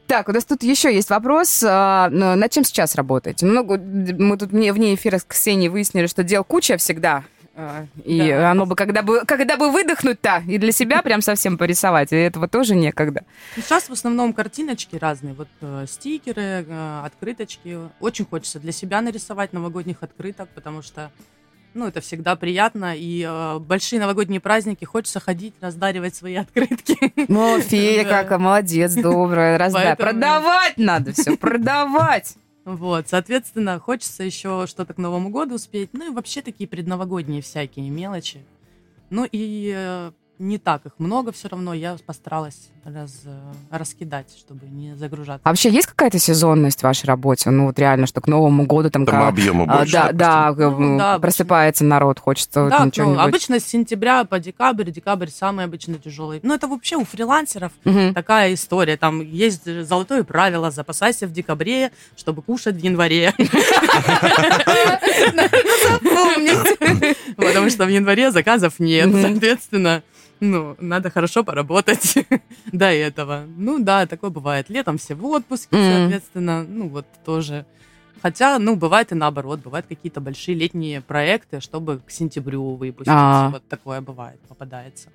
Так, 0.07 0.29
у 0.29 0.33
нас 0.33 0.45
тут 0.45 0.63
еще 0.63 0.93
есть 0.95 1.11
вопрос. 1.11 1.65
а, 1.67 2.09
Над 2.11 2.51
чем 2.53 2.65
сейчас 2.65 2.95
работаете? 2.95 3.47
Много, 3.47 3.77
мы 3.79 4.37
тут 4.37 4.51
вне 4.51 4.95
эфира 4.95 5.19
с 5.19 5.25
Ксенией 5.25 5.69
выяснили, 5.69 6.07
что 6.07 6.23
дел 6.23 6.45
куча 6.45 6.77
всегда. 6.77 7.25
А, 7.59 7.87
И 8.05 8.19
Да. 8.19 8.51
оно 8.51 8.67
бы, 8.67 8.77
когда 8.77 9.01
бы, 9.03 9.25
когда 9.25 9.57
бы 9.57 9.71
выдохнуть-то, 9.71 10.43
и 10.47 10.59
для 10.59 10.73
себя 10.73 11.01
прям 11.03 11.23
совсем 11.23 11.57
порисовать, 11.57 12.13
и 12.13 12.17
этого 12.17 12.49
тоже 12.49 12.75
некогда. 12.75 13.25
Ну, 13.57 13.63
Сейчас 13.63 13.89
в 13.89 13.93
основном 13.93 14.35
картиночки 14.35 14.97
разные, 14.97 15.33
вот 15.33 15.49
э, 15.63 15.87
стикеры, 15.89 16.67
э, 16.69 17.03
открыточки. 17.05 17.79
Очень 18.01 18.27
хочется 18.27 18.61
для 18.61 18.73
себя 18.73 19.01
нарисовать 19.01 19.55
новогодних 19.55 20.03
открыток, 20.03 20.51
потому 20.55 20.83
что, 20.83 21.11
ну, 21.73 21.87
это 21.87 22.03
всегда 22.03 22.37
приятно. 22.37 22.95
И 22.95 23.25
э, 23.27 23.59
большие 23.59 24.01
новогодние 24.01 24.41
праздники 24.41 24.85
хочется 24.85 25.19
ходить, 25.21 25.55
раздаривать 25.63 26.15
свои 26.15 26.35
открытки. 26.37 26.99
Ну, 27.29 27.59
фея 27.61 28.05
какая, 28.09 28.39
молодец, 28.39 28.93
добрая, 28.95 29.57
раздай. 29.57 29.97
Продавать 29.97 30.77
надо 30.77 31.13
все, 31.13 31.37
продавать. 31.39 32.35
Вот, 32.67 33.09
соответственно, 33.09 33.79
хочется 33.79 34.25
еще 34.25 34.67
что-то 34.67 34.93
к 34.93 34.99
Новому 34.99 35.31
году 35.31 35.55
успеть. 35.55 35.91
Ну 35.93 36.11
и 36.11 36.13
вообще 36.13 36.43
такие 36.43 36.69
предновогодние 36.69 37.41
всякие 37.41 37.89
мелочи. 37.91 38.45
Ну 39.09 39.25
и 39.31 39.73
э, 39.73 40.11
не 40.41 40.59
так 40.59 40.85
их 40.85 40.99
много 40.99 41.31
все 41.31 41.47
равно. 41.47 41.75
Я 41.75 41.97
постаралась 42.05 42.71
раз, 42.95 43.21
э, 43.25 43.31
раскидать, 43.71 44.29
чтобы 44.39 44.67
не 44.67 44.95
загружаться. 44.95 45.41
А 45.45 45.49
вообще 45.51 45.71
есть 45.71 45.89
какая-то 45.89 46.19
сезонность 46.19 46.81
в 46.81 46.83
вашей 46.85 47.07
работе? 47.07 47.51
Ну, 47.51 47.67
вот 47.67 47.79
реально, 47.79 48.07
что 48.07 48.21
к 48.21 48.27
Новому 48.29 48.65
году 48.65 48.91
там... 48.91 49.05
Там 49.05 49.15
ка- 49.23 49.29
объема 49.29 49.65
а, 49.69 49.79
больше, 49.79 49.93
да, 49.93 50.13
да, 50.13 50.53
допустим. 50.53 50.85
э, 50.85 50.89
Ну, 50.93 50.99
да, 50.99 51.19
просыпается 51.19 51.85
народ, 51.85 52.21
хочется 52.21 52.63
вот 52.63 52.71
Да, 52.71 52.81
ну, 52.81 52.87
ничего-нибудь. 52.87 53.25
обычно 53.25 53.61
с 53.61 53.65
сентября 53.65 54.25
по 54.25 54.39
декабрь, 54.39 54.91
декабрь 54.91 55.29
самый 55.29 55.65
обычно 55.65 55.95
тяжелый. 55.95 56.41
Ну, 56.43 56.55
это 56.55 56.69
вообще 56.69 56.97
у 56.97 57.05
фрилансеров 57.05 57.73
Мгм. 57.85 58.15
такая 58.15 58.55
история. 58.55 58.97
Там 58.97 59.21
есть 59.21 59.65
золотое 59.87 60.23
правило, 60.25 60.71
запасайся 60.71 61.27
в 61.27 61.33
декабре, 61.33 61.91
чтобы 62.17 62.43
кушать 62.43 62.77
в 62.77 62.85
январе. 62.85 63.35
Потому 67.37 67.71
что 67.71 67.85
в 67.85 67.89
январе 67.89 68.31
заказов 68.31 68.75
нет, 68.79 69.11
соответственно, 69.21 70.03
ну, 70.41 70.77
надо 70.79 71.11
хорошо 71.11 71.45
поработать 71.45 72.15
до 72.73 72.87
этого. 72.87 73.45
Ну 73.57 73.79
да, 73.79 74.07
такое 74.07 74.31
бывает. 74.31 74.69
Летом 74.71 74.99
все 74.99 75.15
в 75.15 75.25
отпуске, 75.25 75.77
Мгм. 75.77 75.85
соответственно, 75.85 76.65
ну 76.65 76.89
вот 76.89 77.07
тоже. 77.25 77.65
Хотя, 78.23 78.59
ну, 78.59 78.77
бывает 78.77 79.13
и 79.13 79.15
наоборот, 79.15 79.61
бывают 79.61 79.87
какие-то 79.87 80.21
большие 80.21 80.55
летние 80.57 81.01
проекты, 81.01 81.61
чтобы 81.61 81.99
к 81.99 82.11
сентябрю 82.11 82.75
выпустить. 82.75 83.13
А. 83.15 83.51
Вот 83.51 83.69
такое 83.69 84.01
бывает, 84.01 84.41
попадается. 84.49 85.11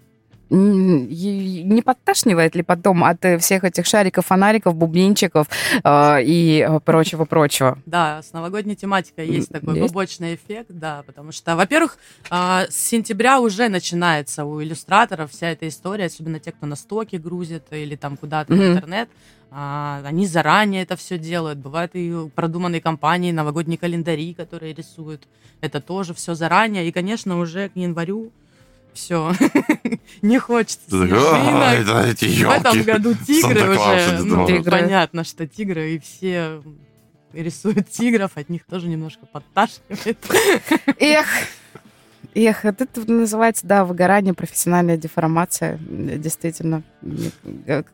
Не 0.52 1.82
подташнивает 1.82 2.56
ли 2.56 2.64
потом 2.64 3.04
от 3.06 3.24
э, 3.24 3.38
всех 3.38 3.64
этих 3.64 3.86
шариков, 3.86 4.26
фонариков, 4.26 4.76
бубнинчиков 4.76 5.47
э, 5.84 6.24
и 6.24 6.66
э, 6.68 6.80
прочего-прочего? 6.82 7.78
Да, 7.86 8.22
с 8.22 8.34
новогодней 8.34 8.76
тематикой 8.76 9.28
есть 9.28 9.49
такой 9.49 9.78
Есть? 9.80 9.88
побочный 9.88 10.36
эффект, 10.36 10.68
да, 10.70 11.04
потому 11.06 11.32
что, 11.32 11.56
во-первых, 11.56 11.97
а, 12.30 12.66
с 12.70 12.76
сентября 12.76 13.39
уже 13.39 13.70
начинается 13.70 14.43
у 14.43 14.62
иллюстраторов 14.62 15.32
вся 15.32 15.49
эта 15.52 15.68
история, 15.70 16.06
особенно 16.06 16.39
те, 16.39 16.52
кто 16.52 16.66
на 16.66 16.76
стоке 16.76 17.18
грузит 17.18 17.64
или 17.72 17.95
там 17.95 18.18
куда-то 18.18 18.54
в 18.54 18.58
Мгм. 18.58 18.74
интернет, 18.74 19.10
а, 19.52 20.02
они 20.06 20.28
заранее 20.28 20.84
это 20.84 20.97
все 20.97 21.18
делают. 21.18 21.60
Бывают 21.60 21.91
и 21.93 22.14
продуманные 22.36 22.82
компании, 22.82 23.32
новогодние 23.32 23.78
календари, 23.78 24.34
которые 24.34 24.74
рисуют. 24.74 25.28
Это 25.62 25.80
тоже 25.80 26.14
все 26.14 26.36
заранее. 26.36 26.88
И, 26.88 26.91
конечно, 26.91 27.38
уже 27.39 27.70
к 27.70 27.76
январю 27.76 28.32
все 28.93 29.33
не 30.21 30.39
хочется 30.39 30.79
снежинок. 30.87 31.21
«А, 31.23 31.73
это 31.73 32.01
эти 32.03 32.25
В 32.43 32.49
этом 32.49 32.75
ёлки». 32.77 32.87
году 32.89 33.13
тигры 33.15 33.69
уже, 33.71 34.19
ну. 34.23 34.47
Тигры. 34.47 34.71
понятно, 34.71 35.23
что 35.23 35.47
тигры, 35.47 35.95
и 35.95 35.99
все 35.99 36.61
рисуют 37.33 37.89
тигров, 37.89 38.31
от 38.35 38.49
них 38.49 38.65
тоже 38.65 38.87
немножко 38.87 39.25
подташнивает. 39.25 40.17
Эх, 40.99 41.27
эх, 42.36 42.65
это 42.65 42.88
называется, 43.07 43.65
да, 43.67 43.86
выгорание, 43.86 44.34
профессиональная 44.34 44.97
деформация, 44.97 45.77
действительно. 45.79 46.84
Мне 47.01 47.32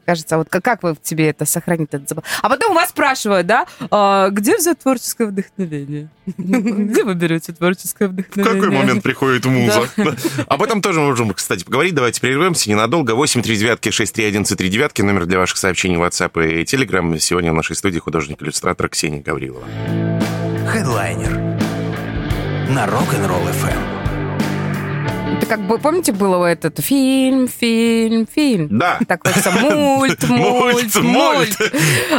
кажется, 0.06 0.36
а 0.36 0.38
вот 0.40 0.50
как, 0.50 0.64
как 0.64 0.84
вы 0.84 0.94
в 0.94 1.02
тебе 1.02 1.30
это 1.30 1.46
сохранить 1.46 1.90
этот 1.92 2.10
забав? 2.10 2.26
А 2.42 2.50
потом 2.50 2.76
вас 2.76 2.90
спрашивают, 2.90 3.48
да, 3.48 3.66
«А 3.90 4.30
где 4.30 4.58
взять 4.58 4.80
творческое 4.80 5.28
вдохновение? 5.28 6.10
Где 6.38 7.04
вы 7.04 7.14
берете 7.16 7.54
творческое 7.54 8.08
В 8.10 8.12
вдохновение? 8.12 8.62
какой 8.62 8.78
момент 8.78 9.04
приходит 9.04 9.46
муза? 9.46 9.88
Да. 9.98 10.14
Об 10.48 10.62
этом 10.62 10.82
тоже 10.82 11.00
можем, 11.00 11.34
кстати, 11.34 11.64
поговорить. 11.64 11.96
Давайте 11.96 12.22
прервемся 12.22 12.70
ненадолго. 12.70 13.16
8 13.16 13.42
3 13.42 13.58
девятки 13.58 13.90
6 13.90 14.14
3 14.14 14.26
1 14.26 14.44
3 14.44 14.70
девятки. 14.70 15.02
Номер 15.02 15.26
для 15.26 15.40
ваших 15.40 15.58
сообщений 15.58 15.98
в 15.98 16.04
WhatsApp 16.04 16.62
и 16.62 16.64
Telegram. 16.64 17.18
Сегодня 17.20 17.52
в 17.52 17.56
нашей 17.56 17.76
студии 17.76 18.00
художник-иллюстратор 18.00 18.90
Ксения 18.90 19.22
Гаврилова. 19.22 19.66
Хедлайнер 20.68 21.32
на 22.70 22.86
Rock'n'Roll 22.86 23.50
FM. 23.64 23.97
Это 25.36 25.46
как 25.46 25.60
бы, 25.62 25.78
помните, 25.78 26.14
было 26.14 26.46
этот 26.46 26.80
фильм, 26.80 27.48
фильм, 27.48 28.26
фильм? 28.28 28.68
Да. 28.72 28.98
Такой 29.08 29.34
мульт, 29.74 30.28
мульт, 30.30 30.96
Мульт. 30.96 31.58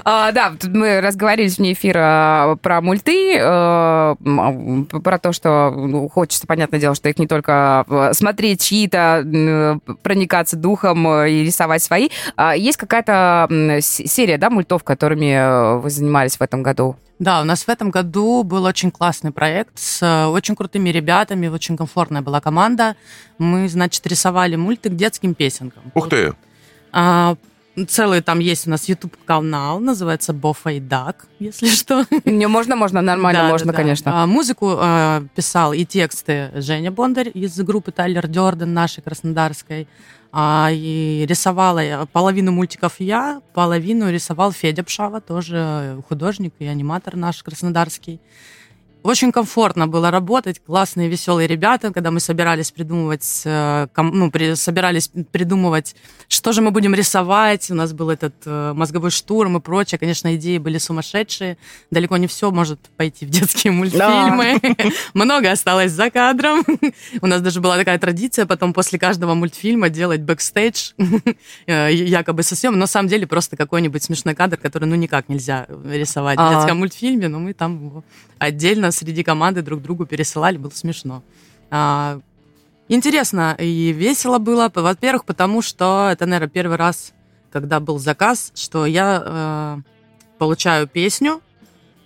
А, 0.05 0.31
да, 0.33 0.53
тут 0.59 0.73
мы 0.75 1.01
разговаривались 1.01 1.59
вне 1.59 1.73
эфира 1.73 2.59
про 2.63 2.81
мульты, 2.81 3.37
м, 3.39 4.87
про 4.87 5.19
то, 5.19 5.33
что 5.33 5.71
ну, 5.71 6.09
хочется, 6.09 6.47
понятное 6.47 6.79
дело, 6.81 6.95
что 6.95 7.09
их 7.09 7.19
не 7.19 7.27
только 7.27 7.85
смотреть 8.13 8.63
чьи-то, 8.63 9.79
проникаться 10.03 10.57
духом 10.57 11.09
и 11.09 11.45
рисовать 11.45 11.83
свои. 11.83 12.09
А 12.37 12.55
Есть 12.57 12.77
какая-то 12.77 13.49
серия, 13.81 14.39
да, 14.39 14.51
мультов, 14.51 14.85
которыми 14.85 15.81
вы 15.81 15.91
занимались 15.91 16.37
в 16.37 16.43
этом 16.43 16.63
году? 16.63 16.97
Да, 17.19 17.41
у 17.41 17.45
нас 17.45 17.65
в 17.65 17.69
этом 17.69 17.91
году 17.91 18.45
был 18.45 18.65
очень 18.65 18.91
классный 18.91 19.33
проект 19.33 19.79
с 19.79 20.03
э, 20.03 20.27
очень 20.27 20.55
крутыми 20.55 20.91
ребятами, 20.91 21.49
очень 21.49 21.77
комфортная 21.77 22.23
была 22.23 22.41
команда. 22.41 22.95
Мы, 23.39 23.69
значит, 23.69 24.07
рисовали 24.07 24.55
мульты 24.55 24.89
к 24.89 24.95
детским 24.95 25.35
песенкам. 25.35 25.83
Ух 25.95 26.09
ты. 26.09 26.35
А, 26.93 27.37
целый 27.89 28.21
там 28.21 28.39
есть 28.39 28.67
у 28.67 28.71
нас 28.71 28.89
YouTube-канал, 28.89 29.81
называется 29.81 30.33
Бофа 30.33 30.71
и 30.71 30.81
Дак, 30.81 31.27
если 31.39 31.69
что. 31.69 32.05
Не, 32.25 32.47
можно, 32.47 32.77
можно, 32.77 33.03
нормально, 33.03 33.43
Да, 33.43 33.49
можно, 33.49 33.73
да, 33.73 33.73
да. 33.73 33.83
конечно. 33.83 34.23
А, 34.23 34.27
музыку 34.27 34.77
а, 34.79 35.25
писал 35.35 35.73
и 35.73 35.85
тексты 35.85 36.51
Женя 36.55 36.91
Бондарь 36.91 37.31
из 37.35 37.57
группы 37.59 37.93
Тайлер 37.93 38.29
Дёрден 38.29 38.73
нашей 38.73 39.03
краснодарской. 39.03 39.89
А, 40.31 40.69
и 40.71 41.25
рисовала 41.29 41.79
я 41.79 42.07
половину 42.07 42.53
мультиков 42.53 42.97
я, 42.99 43.41
половину 43.55 44.11
рисовал 44.11 44.53
Федя 44.53 44.85
Пшава, 44.85 45.21
тоже 45.21 46.03
художник 46.09 46.53
и 46.59 46.67
аниматор 46.67 47.17
наш 47.17 47.43
краснодарский. 47.43 48.21
Очень 49.09 49.33
комфортно 49.33 49.89
было 49.89 50.11
работать, 50.11 50.61
классные, 50.63 51.09
веселые 51.09 51.49
ребята, 51.49 51.95
когда 51.95 52.11
мы 52.11 52.21
собирались 52.21 52.71
придумывать, 52.71 53.41
э, 53.47 53.87
ну, 53.97 54.31
при- 54.31 54.55
собирались 54.55 55.09
придумывать, 55.33 55.97
что 56.29 56.53
же 56.53 56.61
мы 56.61 56.73
будем 56.73 56.95
рисовать. 56.95 57.71
У 57.71 57.75
нас 57.75 57.95
был 57.95 58.11
этот 58.11 58.35
э, 58.45 58.75
мозговой 58.75 59.11
штурм 59.11 59.57
и 59.57 59.61
прочее. 59.61 59.99
Конечно, 59.99 60.37
идеи 60.37 60.59
были 60.59 60.77
сумасшедшие. 60.77 61.57
Далеко 61.91 62.19
не 62.19 62.27
все 62.27 62.51
может 62.51 62.81
пойти 62.99 63.25
в 63.25 63.31
детские 63.31 63.73
мультфильмы. 63.79 64.61
Много 65.15 65.53
осталось 65.53 65.93
за 65.93 66.11
кадром. 66.11 66.63
У 67.23 67.27
нас 67.27 67.41
даже 67.41 67.63
была 67.63 67.79
такая 67.79 67.99
традиция 67.99 68.45
потом 68.45 68.75
после 68.75 68.99
каждого 68.99 69.33
мультфильма 69.33 69.89
делать 69.89 70.21
бэкстейдж, 70.21 70.93
э, 71.67 71.95
якобы 71.95 72.43
со 72.43 72.55
съемок. 72.55 72.79
Но 72.79 72.81
на 72.81 72.87
самом 72.87 73.09
деле 73.09 73.27
просто 73.27 73.57
какой-нибудь 73.57 74.03
смешной 74.03 74.35
кадр, 74.35 74.59
который 74.59 74.85
ну 74.85 74.97
никак 74.97 75.31
нельзя 75.31 75.67
рисовать 75.87 76.39
в 76.39 76.51
детском 76.51 76.81
мультфильме, 76.81 77.29
но 77.29 77.39
мы 77.39 77.55
там 77.55 77.87
его 77.87 78.05
отдельно 78.39 78.93
среди 78.99 79.23
команды 79.23 79.63
друг 79.63 79.83
другу 79.83 80.07
пересылали, 80.07 80.59
было 80.59 80.71
смешно. 80.71 81.23
А, 81.71 82.21
Интересно 82.89 83.55
и 83.59 83.93
весело 83.93 84.39
было, 84.39 84.73
во-первых, 84.75 85.27
потому 85.27 85.61
что 85.61 86.09
это, 86.11 86.25
наверное, 86.25 86.49
первый 86.49 86.79
раз, 86.79 87.13
когда 87.53 87.81
был 87.81 87.99
заказ, 87.99 88.51
что 88.55 88.87
я 88.87 89.23
э, 89.25 89.77
получаю 90.39 90.87
песню, 90.87 91.43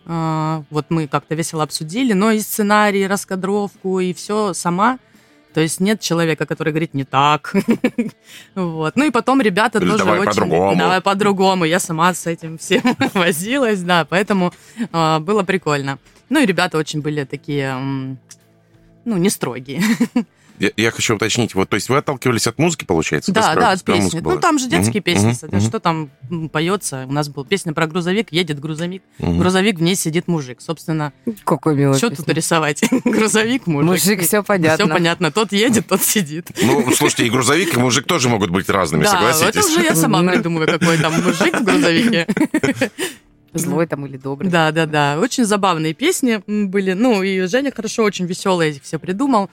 э, 0.06 0.62
вот 0.70 0.86
мы 0.88 1.06
как-то 1.06 1.36
весело 1.36 1.62
обсудили, 1.62 2.14
но 2.14 2.32
и 2.32 2.40
сценарий, 2.40 3.02
и 3.02 3.06
раскадровку, 3.06 4.00
и 4.00 4.12
все 4.12 4.54
сама. 4.54 4.98
То 5.54 5.60
есть 5.60 5.78
нет 5.78 6.00
человека, 6.00 6.46
который 6.46 6.70
говорит 6.70 6.94
не 6.94 7.04
так. 7.04 7.54
вот. 8.56 8.96
Ну 8.96 9.04
и 9.04 9.10
потом 9.10 9.40
ребята 9.40 9.78
Или 9.78 9.90
тоже 9.90 10.04
давай 10.04 10.18
очень... 10.18 10.30
по-другому. 10.32 10.76
Давай 10.76 11.00
по-другому. 11.00 11.64
Я 11.64 11.78
сама 11.78 12.12
с 12.12 12.26
этим 12.26 12.58
всем 12.58 12.82
возилась, 13.14 13.82
да, 13.82 14.04
поэтому 14.04 14.52
э, 14.92 15.18
было 15.20 15.44
прикольно. 15.44 16.00
Ну 16.32 16.40
и 16.40 16.46
ребята 16.46 16.78
очень 16.78 17.02
были 17.02 17.24
такие, 17.24 17.76
ну, 19.04 19.16
не 19.18 19.28
строгие. 19.28 19.82
Я, 20.58 20.70
я 20.76 20.90
хочу 20.92 21.16
уточнить, 21.16 21.54
вот, 21.54 21.68
то 21.70 21.74
есть 21.74 21.88
вы 21.88 21.96
отталкивались 21.96 22.46
от 22.46 22.56
музыки, 22.58 22.84
получается? 22.84 23.32
Да, 23.32 23.54
да, 23.54 23.72
от 23.72 23.82
песни. 23.82 24.20
Ну, 24.20 24.38
там 24.38 24.58
же 24.60 24.68
детские 24.68 25.00
Мгм, 25.00 25.02
песни, 25.02 25.32
соответственно, 25.32 25.58
мгм, 25.58 25.68
что 25.68 25.80
там 25.80 26.48
поется. 26.50 27.06
У 27.08 27.12
нас 27.12 27.28
была 27.28 27.44
песня 27.44 27.72
про 27.72 27.86
грузовик, 27.88 28.30
едет 28.30 28.60
грузовик, 28.60 29.02
мгм. 29.18 29.40
грузовик, 29.40 29.78
в 29.78 29.82
ней 29.82 29.96
сидит 29.96 30.28
мужик. 30.28 30.60
Собственно, 30.60 31.12
Какой 31.44 31.74
милый. 31.74 31.98
что 31.98 32.10
тут 32.10 32.28
рисовать? 32.28 32.82
грузовик, 33.04 33.66
мужик. 33.66 33.90
Мужик, 33.90 34.20
все 34.22 34.44
понятно. 34.44 34.84
Все 34.84 34.94
понятно. 34.94 35.32
Тот 35.32 35.52
едет, 35.52 35.88
тот 35.88 36.02
сидит. 36.02 36.50
Ну, 36.62 36.92
слушайте, 36.94 37.26
и 37.26 37.30
грузовик, 37.30 37.76
и 37.76 37.80
мужик 37.80 38.06
тоже 38.06 38.28
могут 38.28 38.50
быть 38.50 38.68
разными, 38.68 39.02
Да, 39.02 39.30
это 39.30 39.32
согласитесь? 39.34 39.76
уже 39.76 39.84
я 39.84 39.96
сама 39.96 40.22
придумываю, 40.32 40.68
какой 40.68 40.96
там 40.98 41.12
мужик 41.24 41.58
в 41.60 41.64
грузовике. 41.64 42.26
Злой 43.54 43.86
там 43.86 44.06
или 44.06 44.16
добрый. 44.16 44.50
Да, 44.50 44.72
да, 44.72 44.86
да. 44.86 45.18
Очень 45.20 45.44
забавные 45.44 45.94
песни 45.94 46.42
были. 46.46 46.92
Ну, 46.92 47.22
и 47.22 47.46
Женя 47.46 47.70
хорошо, 47.70 48.04
очень 48.04 48.26
веселые 48.26 48.72
их 48.72 48.82
все 48.82 48.98
придумал. 48.98 49.50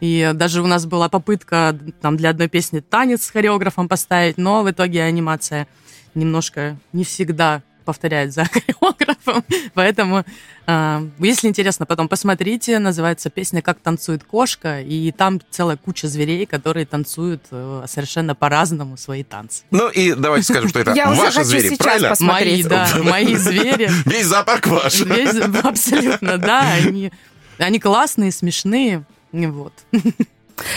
И 0.00 0.32
даже 0.34 0.62
у 0.62 0.66
нас 0.66 0.84
была 0.86 1.08
попытка 1.08 1.78
там 2.00 2.16
для 2.16 2.30
одной 2.30 2.48
песни 2.48 2.80
танец 2.80 3.24
с 3.24 3.30
хореографом 3.30 3.88
поставить, 3.88 4.36
но 4.36 4.62
в 4.62 4.70
итоге 4.70 5.02
анимация 5.02 5.68
немножко 6.14 6.76
не 6.92 7.04
всегда 7.04 7.62
повторяет 7.82 8.32
за 8.32 8.44
хореографом. 8.52 9.44
Поэтому, 9.74 10.24
э, 10.66 11.08
если 11.18 11.48
интересно, 11.48 11.86
потом 11.86 12.08
посмотрите. 12.08 12.78
Называется 12.78 13.30
песня 13.30 13.62
«Как 13.62 13.78
танцует 13.80 14.24
кошка». 14.24 14.80
И 14.80 15.10
там 15.12 15.40
целая 15.50 15.76
куча 15.76 16.08
зверей, 16.08 16.46
которые 16.46 16.86
танцуют 16.86 17.42
э, 17.50 17.84
совершенно 17.88 18.34
по-разному 18.34 18.96
свои 18.96 19.22
танцы. 19.24 19.64
Ну 19.70 19.88
и 19.88 20.14
давайте 20.14 20.46
скажем, 20.52 20.68
что 20.68 20.80
это 20.80 20.92
Я 20.94 21.10
ваши 21.10 21.44
звери, 21.44 21.68
сейчас 21.68 21.78
правильно? 21.78 22.08
посмотреть. 22.10 22.64
Мои, 22.64 22.70
да, 22.70 22.88
мои 23.02 23.34
звери. 23.36 23.90
Весь 24.06 24.26
зоопарк 24.26 24.66
ваш. 24.66 25.00
Весь- 25.00 25.40
абсолютно, 25.64 26.38
да. 26.38 26.72
Они, 26.74 27.12
они 27.58 27.78
классные, 27.80 28.32
смешные. 28.32 29.04
Вот. 29.32 29.72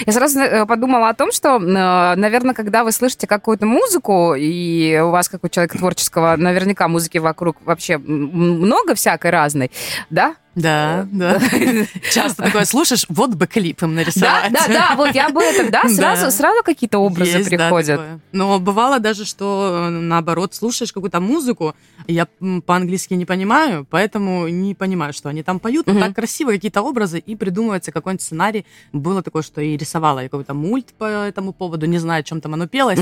Я 0.06 0.14
сразу 0.14 0.40
э, 0.40 0.66
подумала 0.66 1.10
о 1.10 1.14
том, 1.14 1.32
что, 1.32 1.58
э, 1.58 2.16
наверное, 2.16 2.54
когда 2.54 2.84
вы 2.84 2.92
слышите 2.92 3.28
какую-то 3.28 3.66
музыку, 3.66 4.36
и 4.36 5.00
у 5.00 5.10
вас, 5.10 5.30
как 5.30 5.44
у 5.44 5.50
человека 5.50 5.78
творческого, 5.78 6.36
наверняка 6.36 6.88
музыки 6.88 7.18
вокруг 7.18 7.58
вообще 7.64 7.98
много 7.98 8.96
всякой 8.96 9.32
разной, 9.32 9.72
да? 10.10 10.36
Да, 10.56 11.06
да. 11.12 11.40
Часто 12.12 12.44
такое 12.44 12.66
слушаешь, 12.66 13.06
вот 13.10 13.32
бы 13.36 13.46
клип 13.46 13.84
им 13.84 13.90
Да, 13.90 13.96
нарисовать. 13.96 14.52
да, 14.54 14.68
да, 14.68 14.94
вот 14.96 15.14
я 15.14 15.28
об 15.28 15.38
этом, 15.38 15.70
да, 15.70 15.84
сразу, 15.90 16.24
Да. 16.26 16.32
сразу 16.32 16.64
какие-то 16.64 17.00
образы 17.00 17.38
Есть, 17.40 17.50
да, 17.50 17.58
приходят. 17.58 18.00
такое. 18.00 18.20
Но 18.32 18.60
бывало 18.60 19.00
даже, 19.00 19.26
что 19.26 19.88
э, 19.88 19.90
наоборот, 19.90 20.56
слушаешь 20.56 20.94
какую-то 20.94 21.20
музыку, 21.20 21.76
я 22.08 22.28
по-английски 22.66 23.14
не 23.16 23.26
понимаю, 23.26 23.86
поэтому 23.90 24.48
не 24.48 24.74
понимаю, 24.76 25.12
что 25.14 25.30
они 25.30 25.44
там 25.44 25.60
поют, 25.60 25.88
но 25.88 26.00
так 26.00 26.16
красиво, 26.16 26.52
какие-то 26.52 26.82
образы, 26.82 27.20
и 27.20 27.36
придумывается 27.36 27.92
какой-нибудь 27.92 28.22
сценарий. 28.24 28.66
Было 28.94 29.22
такое, 29.24 29.42
что 29.44 29.62
и 29.62 29.76
рисовала 29.76 30.20
я 30.20 30.30
какой-то 30.30 30.54
мульт 30.54 30.94
по 30.98 31.06
этому 31.06 31.52
поводу, 31.52 31.86
не 31.86 31.98
знаю, 31.98 32.22
о 32.22 32.24
чем 32.24 32.40
там 32.42 32.54
оно 32.54 32.68
пелось, 32.68 33.00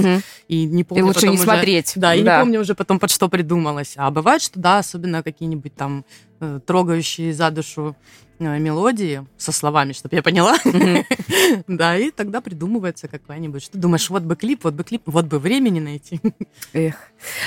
и 0.48 0.66
не 0.66 0.84
помню 0.84 1.06
лучше 1.06 1.16
потом 1.22 1.30
не 1.32 1.36
уже- 1.36 1.44
смотреть. 1.44 1.94
Да, 1.96 2.16
и 2.16 2.24
Да. 2.24 2.38
не 2.38 2.44
помню 2.44 2.62
уже 2.62 2.74
потом, 2.74 3.00
под 3.00 3.12
что 3.12 3.30
придумалось. 3.30 3.94
А 3.98 4.10
бывает, 4.10 4.42
что 4.42 4.60
да, 4.60 4.80
особенно 4.80 5.22
какие-нибудь 5.22 5.76
там 5.76 6.04
трогающие 6.66 7.34
за 7.34 7.52
душу 7.52 7.96
э, 8.40 8.60
мелодии 8.60 9.26
со 9.38 9.52
словами, 9.52 9.94
чтобы 9.94 10.16
я 10.16 10.24
поняла. 10.24 10.56
Да, 11.68 11.98
и 11.98 12.12
тогда 12.12 12.42
придумывается 12.42 13.08
какая-нибудь. 13.08 13.64
Что 13.64 13.78
думаешь, 13.78 14.10
вот 14.10 14.24
бы 14.24 14.36
клип, 14.36 14.64
вот 14.64 14.74
бы 14.74 14.84
клип, 14.84 15.04
вот 15.06 15.26
бы 15.26 15.40
времени 15.40 15.80
найти. 15.80 16.20
Эх. 16.74 16.96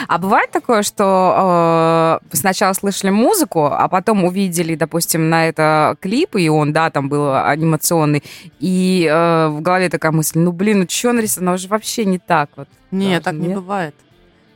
А 0.07 0.18
бывает 0.18 0.51
такое, 0.51 0.82
что 0.82 2.20
э, 2.32 2.36
сначала 2.36 2.72
слышали 2.72 3.11
музыку, 3.11 3.66
а 3.66 3.88
потом 3.88 4.24
увидели, 4.24 4.74
допустим, 4.74 5.28
на 5.28 5.49
это 5.49 5.97
клип, 6.01 6.36
и 6.36 6.49
он, 6.49 6.72
да, 6.72 6.90
там 6.90 7.09
был 7.09 7.34
анимационный, 7.34 8.22
и 8.61 9.09
э, 9.11 9.49
в 9.49 9.61
голове 9.61 9.88
такая 9.88 10.12
мысль, 10.12 10.38
ну, 10.38 10.53
блин, 10.53 10.80
ну 10.80 10.86
что 10.88 11.12
нарисовано, 11.12 11.53
оно 11.53 11.59
же 11.59 11.68
вообще 11.68 12.05
не 12.05 12.18
так 12.18 12.51
вот. 12.57 12.68
Нет, 12.90 13.22
так 13.24 13.34
не 13.34 13.55
бывает. 13.55 13.94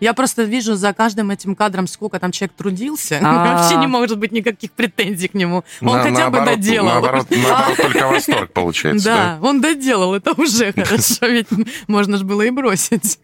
Я 0.01 0.15
просто 0.15 0.45
вижу 0.45 0.75
за 0.75 0.93
каждым 0.93 1.31
этим 1.31 1.55
кадром, 1.55 1.87
сколько 1.87 2.19
там 2.19 2.33
человек 2.33 2.57
трудился. 2.57 3.21
А. 3.31 3.59
Вообще 3.59 3.77
не 3.77 3.87
может 3.87 4.19
быть 4.19 4.33
никаких 4.33 4.73
претензий 4.73 5.29
к 5.29 5.35
нему. 5.35 5.63
Он 5.83 6.01
хотя 6.01 6.31
бы 6.31 6.41
доделал. 6.41 6.87
Наоборот, 6.87 7.27
наоборот, 7.31 7.77
только 7.77 8.09
восторг 8.09 8.53
получается. 8.53 9.05
Да, 9.05 9.39
он 9.41 9.61
доделал, 9.61 10.15
это 10.15 10.33
уже 10.33 10.73
хорошо, 10.77 11.27
ведь 11.27 11.47
можно 11.87 12.17
же 12.17 12.25
было 12.25 12.43
и 12.43 12.51
бросить. 12.51 13.21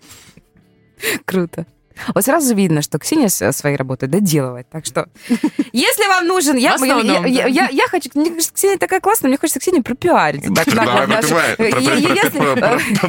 Круто. 1.24 1.66
Вот 2.14 2.24
сразу 2.24 2.54
видно, 2.54 2.82
что 2.82 2.98
Ксения 2.98 3.28
с- 3.28 3.52
свои 3.52 3.76
работы 3.76 4.06
доделывает. 4.06 4.68
Так 4.70 4.84
что, 4.86 5.08
если 5.72 6.06
вам 6.08 6.26
нужен... 6.26 6.56
Я, 6.56 6.74
основном, 6.74 7.24
я, 7.24 7.26
я, 7.26 7.46
я- 7.46 7.68
я 7.70 7.86
хочу... 7.88 8.10
Мне 8.14 8.30
кажется, 8.30 8.52
Ксения 8.52 8.78
такая 8.78 9.00
классная, 9.00 9.28
мне 9.28 9.38
хочется 9.38 9.60
Ксению 9.60 9.82
пропиарить. 9.82 10.44
Так, 10.54 10.66
Да, 10.74 11.06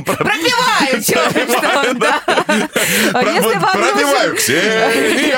Пропиваю, 0.06 1.02
что, 1.02 1.94
да. 1.96 2.22
Если 3.22 3.58
вам 3.60 3.82
нужен- 3.82 4.36
Ксения! 4.36 5.38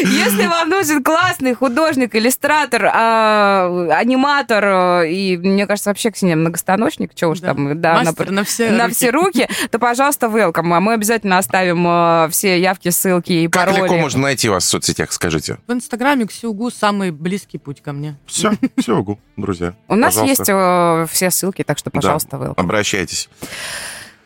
Если 0.04 0.46
вам 0.46 0.68
нужен 0.68 1.02
классный 1.02 1.54
художник, 1.54 2.14
иллюстратор, 2.14 2.90
а, 2.92 3.88
аниматор, 3.92 4.64
э, 5.04 5.10
и, 5.10 5.36
мне 5.36 5.66
кажется, 5.66 5.90
вообще 5.90 6.10
Ксения 6.10 6.36
многостаночник, 6.36 7.12
что 7.16 7.28
уж 7.28 7.40
там, 7.40 7.80
да, 7.80 7.94
Мастер 7.94 8.30
на, 8.30 8.44
все 8.88 9.10
руки, 9.10 9.48
то, 9.70 9.78
пожалуйста, 9.78 10.26
welcome. 10.26 10.74
А 10.74 10.80
мы 10.80 10.94
обязательно 10.94 11.38
оставим 11.38 11.69
э, 11.74 12.28
все 12.30 12.60
явки, 12.60 12.88
ссылки 12.90 13.32
и 13.32 13.48
Как 13.48 13.66
пароли. 13.66 13.82
легко 13.82 13.96
можно 13.98 14.20
найти 14.22 14.48
вас 14.48 14.64
в 14.64 14.68
соцсетях, 14.68 15.12
скажите? 15.12 15.58
В 15.66 15.72
Инстаграме 15.72 16.26
Ксюгу 16.26 16.70
самый 16.70 17.10
близкий 17.10 17.58
путь 17.58 17.82
ко 17.82 17.92
мне. 17.92 18.16
Все, 18.26 18.52
все, 18.78 18.98
угу, 18.98 19.18
друзья. 19.36 19.74
У 19.88 19.94
нас 19.94 20.16
есть 20.22 20.48
э, 20.48 21.06
все 21.10 21.30
ссылки, 21.30 21.62
так 21.64 21.78
что, 21.78 21.90
Да. 21.90 21.96
пожалуйста, 22.00 22.36
welcome. 22.36 22.54
Обращайтесь. 22.56 23.28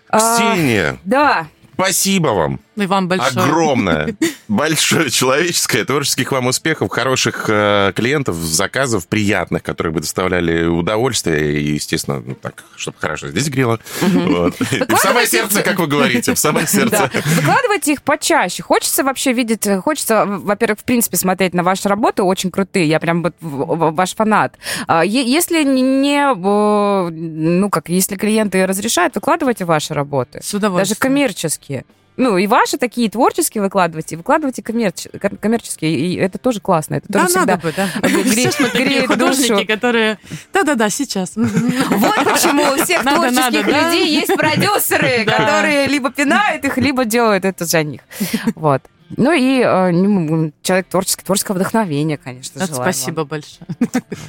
А, 0.09 0.19
Ксения, 0.37 0.99
Да, 1.05 1.47
спасибо 1.75 2.29
вам. 2.29 2.61
И 2.77 2.87
вам 2.87 3.09
большое. 3.09 3.45
Огромное, 3.45 4.17
большое 4.49 5.11
человеческое, 5.11 5.85
творческих 5.85 6.33
вам 6.33 6.47
успехов, 6.47 6.91
хороших 6.91 7.47
э, 7.49 7.93
клиентов, 7.95 8.37
заказов 8.37 9.07
приятных, 9.07 9.63
которые 9.63 9.93
бы 9.93 10.01
доставляли 10.01 10.67
удовольствие 10.67 11.61
и, 11.61 11.75
естественно, 11.75 12.23
ну, 12.25 12.35
так, 12.35 12.65
чтобы 12.77 12.97
хорошо 12.99 13.29
здесь 13.29 13.49
грело. 13.49 13.79
Вот. 14.01 14.61
И 14.73 14.93
В 14.93 14.97
самое 14.99 15.27
сердце, 15.27 15.63
как 15.63 15.79
вы 15.79 15.87
говорите, 15.87 16.35
в 16.35 16.39
самое 16.39 16.67
да. 16.73 16.73
сердце. 16.73 17.11
Выкладывайте 17.37 17.93
их 17.93 18.03
почаще. 18.03 18.63
Хочется 18.63 19.05
вообще 19.05 19.33
видеть, 19.33 19.69
хочется, 19.83 20.25
во-первых, 20.27 20.81
в 20.81 20.85
принципе, 20.85 21.17
смотреть 21.17 21.55
на 21.55 21.63
ваши 21.63 21.89
работы, 21.89 22.23
очень 22.23 22.51
крутые. 22.51 22.89
Я 22.89 22.99
прям 22.99 23.23
вот 23.23 23.35
ваш 23.41 24.15
фанат. 24.15 24.57
А, 24.87 25.05
Если 25.05 25.63
не, 25.63 26.33
э, 26.33 27.11
ну 27.11 27.71
как, 27.71 27.89
если 27.89 28.17
клиенты 28.17 28.67
разрешают, 28.67 29.15
выкладывайте 29.15 29.65
ваши 29.65 29.95
работы. 29.95 30.41
С 30.43 30.53
удовольствием. 30.55 30.89
Даже 30.89 30.95
коммерческие. 30.99 31.85
Ну, 32.17 32.39
и 32.39 32.47
ваши 32.47 32.77
такие 32.79 33.11
творческие 33.11 33.63
выкладывайте, 33.63 34.15
и 34.15 34.19
выкладывайте 34.19 34.63
коммерч- 34.63 35.09
ком- 35.19 35.37
коммерческие, 35.37 35.93
и 35.99 36.15
это 36.17 36.39
тоже 36.39 36.61
классно. 36.61 36.95
Это 36.95 37.07
Да, 37.09 37.19
тоже 37.21 37.31
всегда... 37.39 37.47
надо 37.47 37.63
бы, 37.63 37.73
да. 37.77 37.89
гре- 38.03 38.23
Все 38.31 38.51
ж 38.53 38.55
мы 38.61 38.69
такие 38.69 38.85
греет 38.87 39.07
художники, 39.09 39.49
душу. 39.53 39.67
которые... 39.67 40.19
Да-да-да, 40.53 40.91
сейчас. 40.91 41.33
Вот 41.35 42.15
почему 42.25 42.63
у 42.73 42.77
всех 42.85 43.03
Надо, 43.05 43.17
творческих 43.33 43.67
надо, 43.67 43.71
да? 43.73 43.91
людей 43.91 44.15
есть 44.15 44.37
продюсеры, 44.37 45.25
Да. 45.27 45.33
которые 45.39 45.87
либо 45.89 46.11
пинают 46.13 46.65
их, 46.65 46.77
либо 46.79 47.05
делают 47.05 47.45
это 47.45 47.65
за 47.65 47.83
них. 47.83 48.01
Вот. 48.55 48.83
Ну 49.17 49.33
и 49.33 49.61
э, 49.61 49.91
ну, 49.91 50.53
человек 50.63 50.87
творческий, 50.89 51.25
творческого 51.25 51.57
вдохновения, 51.57 52.17
конечно, 52.17 52.61
Вот 52.61 52.69
желаю 52.69 52.85
вам. 52.85 52.93
Спасибо 52.93 53.25
большое. 53.25 53.67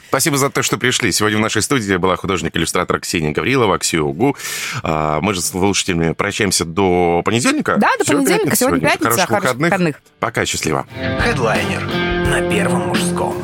Спасибо 0.09 0.37
за 0.37 0.49
то, 0.49 0.61
что 0.63 0.77
пришли. 0.77 1.11
Сегодня 1.11 1.37
в 1.37 1.41
нашей 1.41 1.61
студии 1.61 1.95
была 1.95 2.15
художник-иллюстратор 2.15 2.99
Ксения 2.99 3.31
Гаврилова, 3.31 3.79
Ксюгу. 3.79 4.35
А, 4.83 5.21
Мы 5.21 5.33
же 5.33 5.41
с 5.41 5.47
слушателями 5.47 6.13
прощаемся 6.13 6.65
до 6.65 7.21
понедельника. 7.23 7.77
Да, 7.77 7.89
до 7.97 8.05
понедельника. 8.05 8.55
Сегодня 8.55 8.81
пятница. 8.81 9.11
Хороших 9.11 9.29
выходных. 9.29 9.71
выходных. 9.71 10.01
Пока, 10.19 10.45
счастливо. 10.45 10.85
Хедлайнер 11.19 11.83
на 12.27 12.49
Первом 12.49 12.87
мужском. 12.89 13.35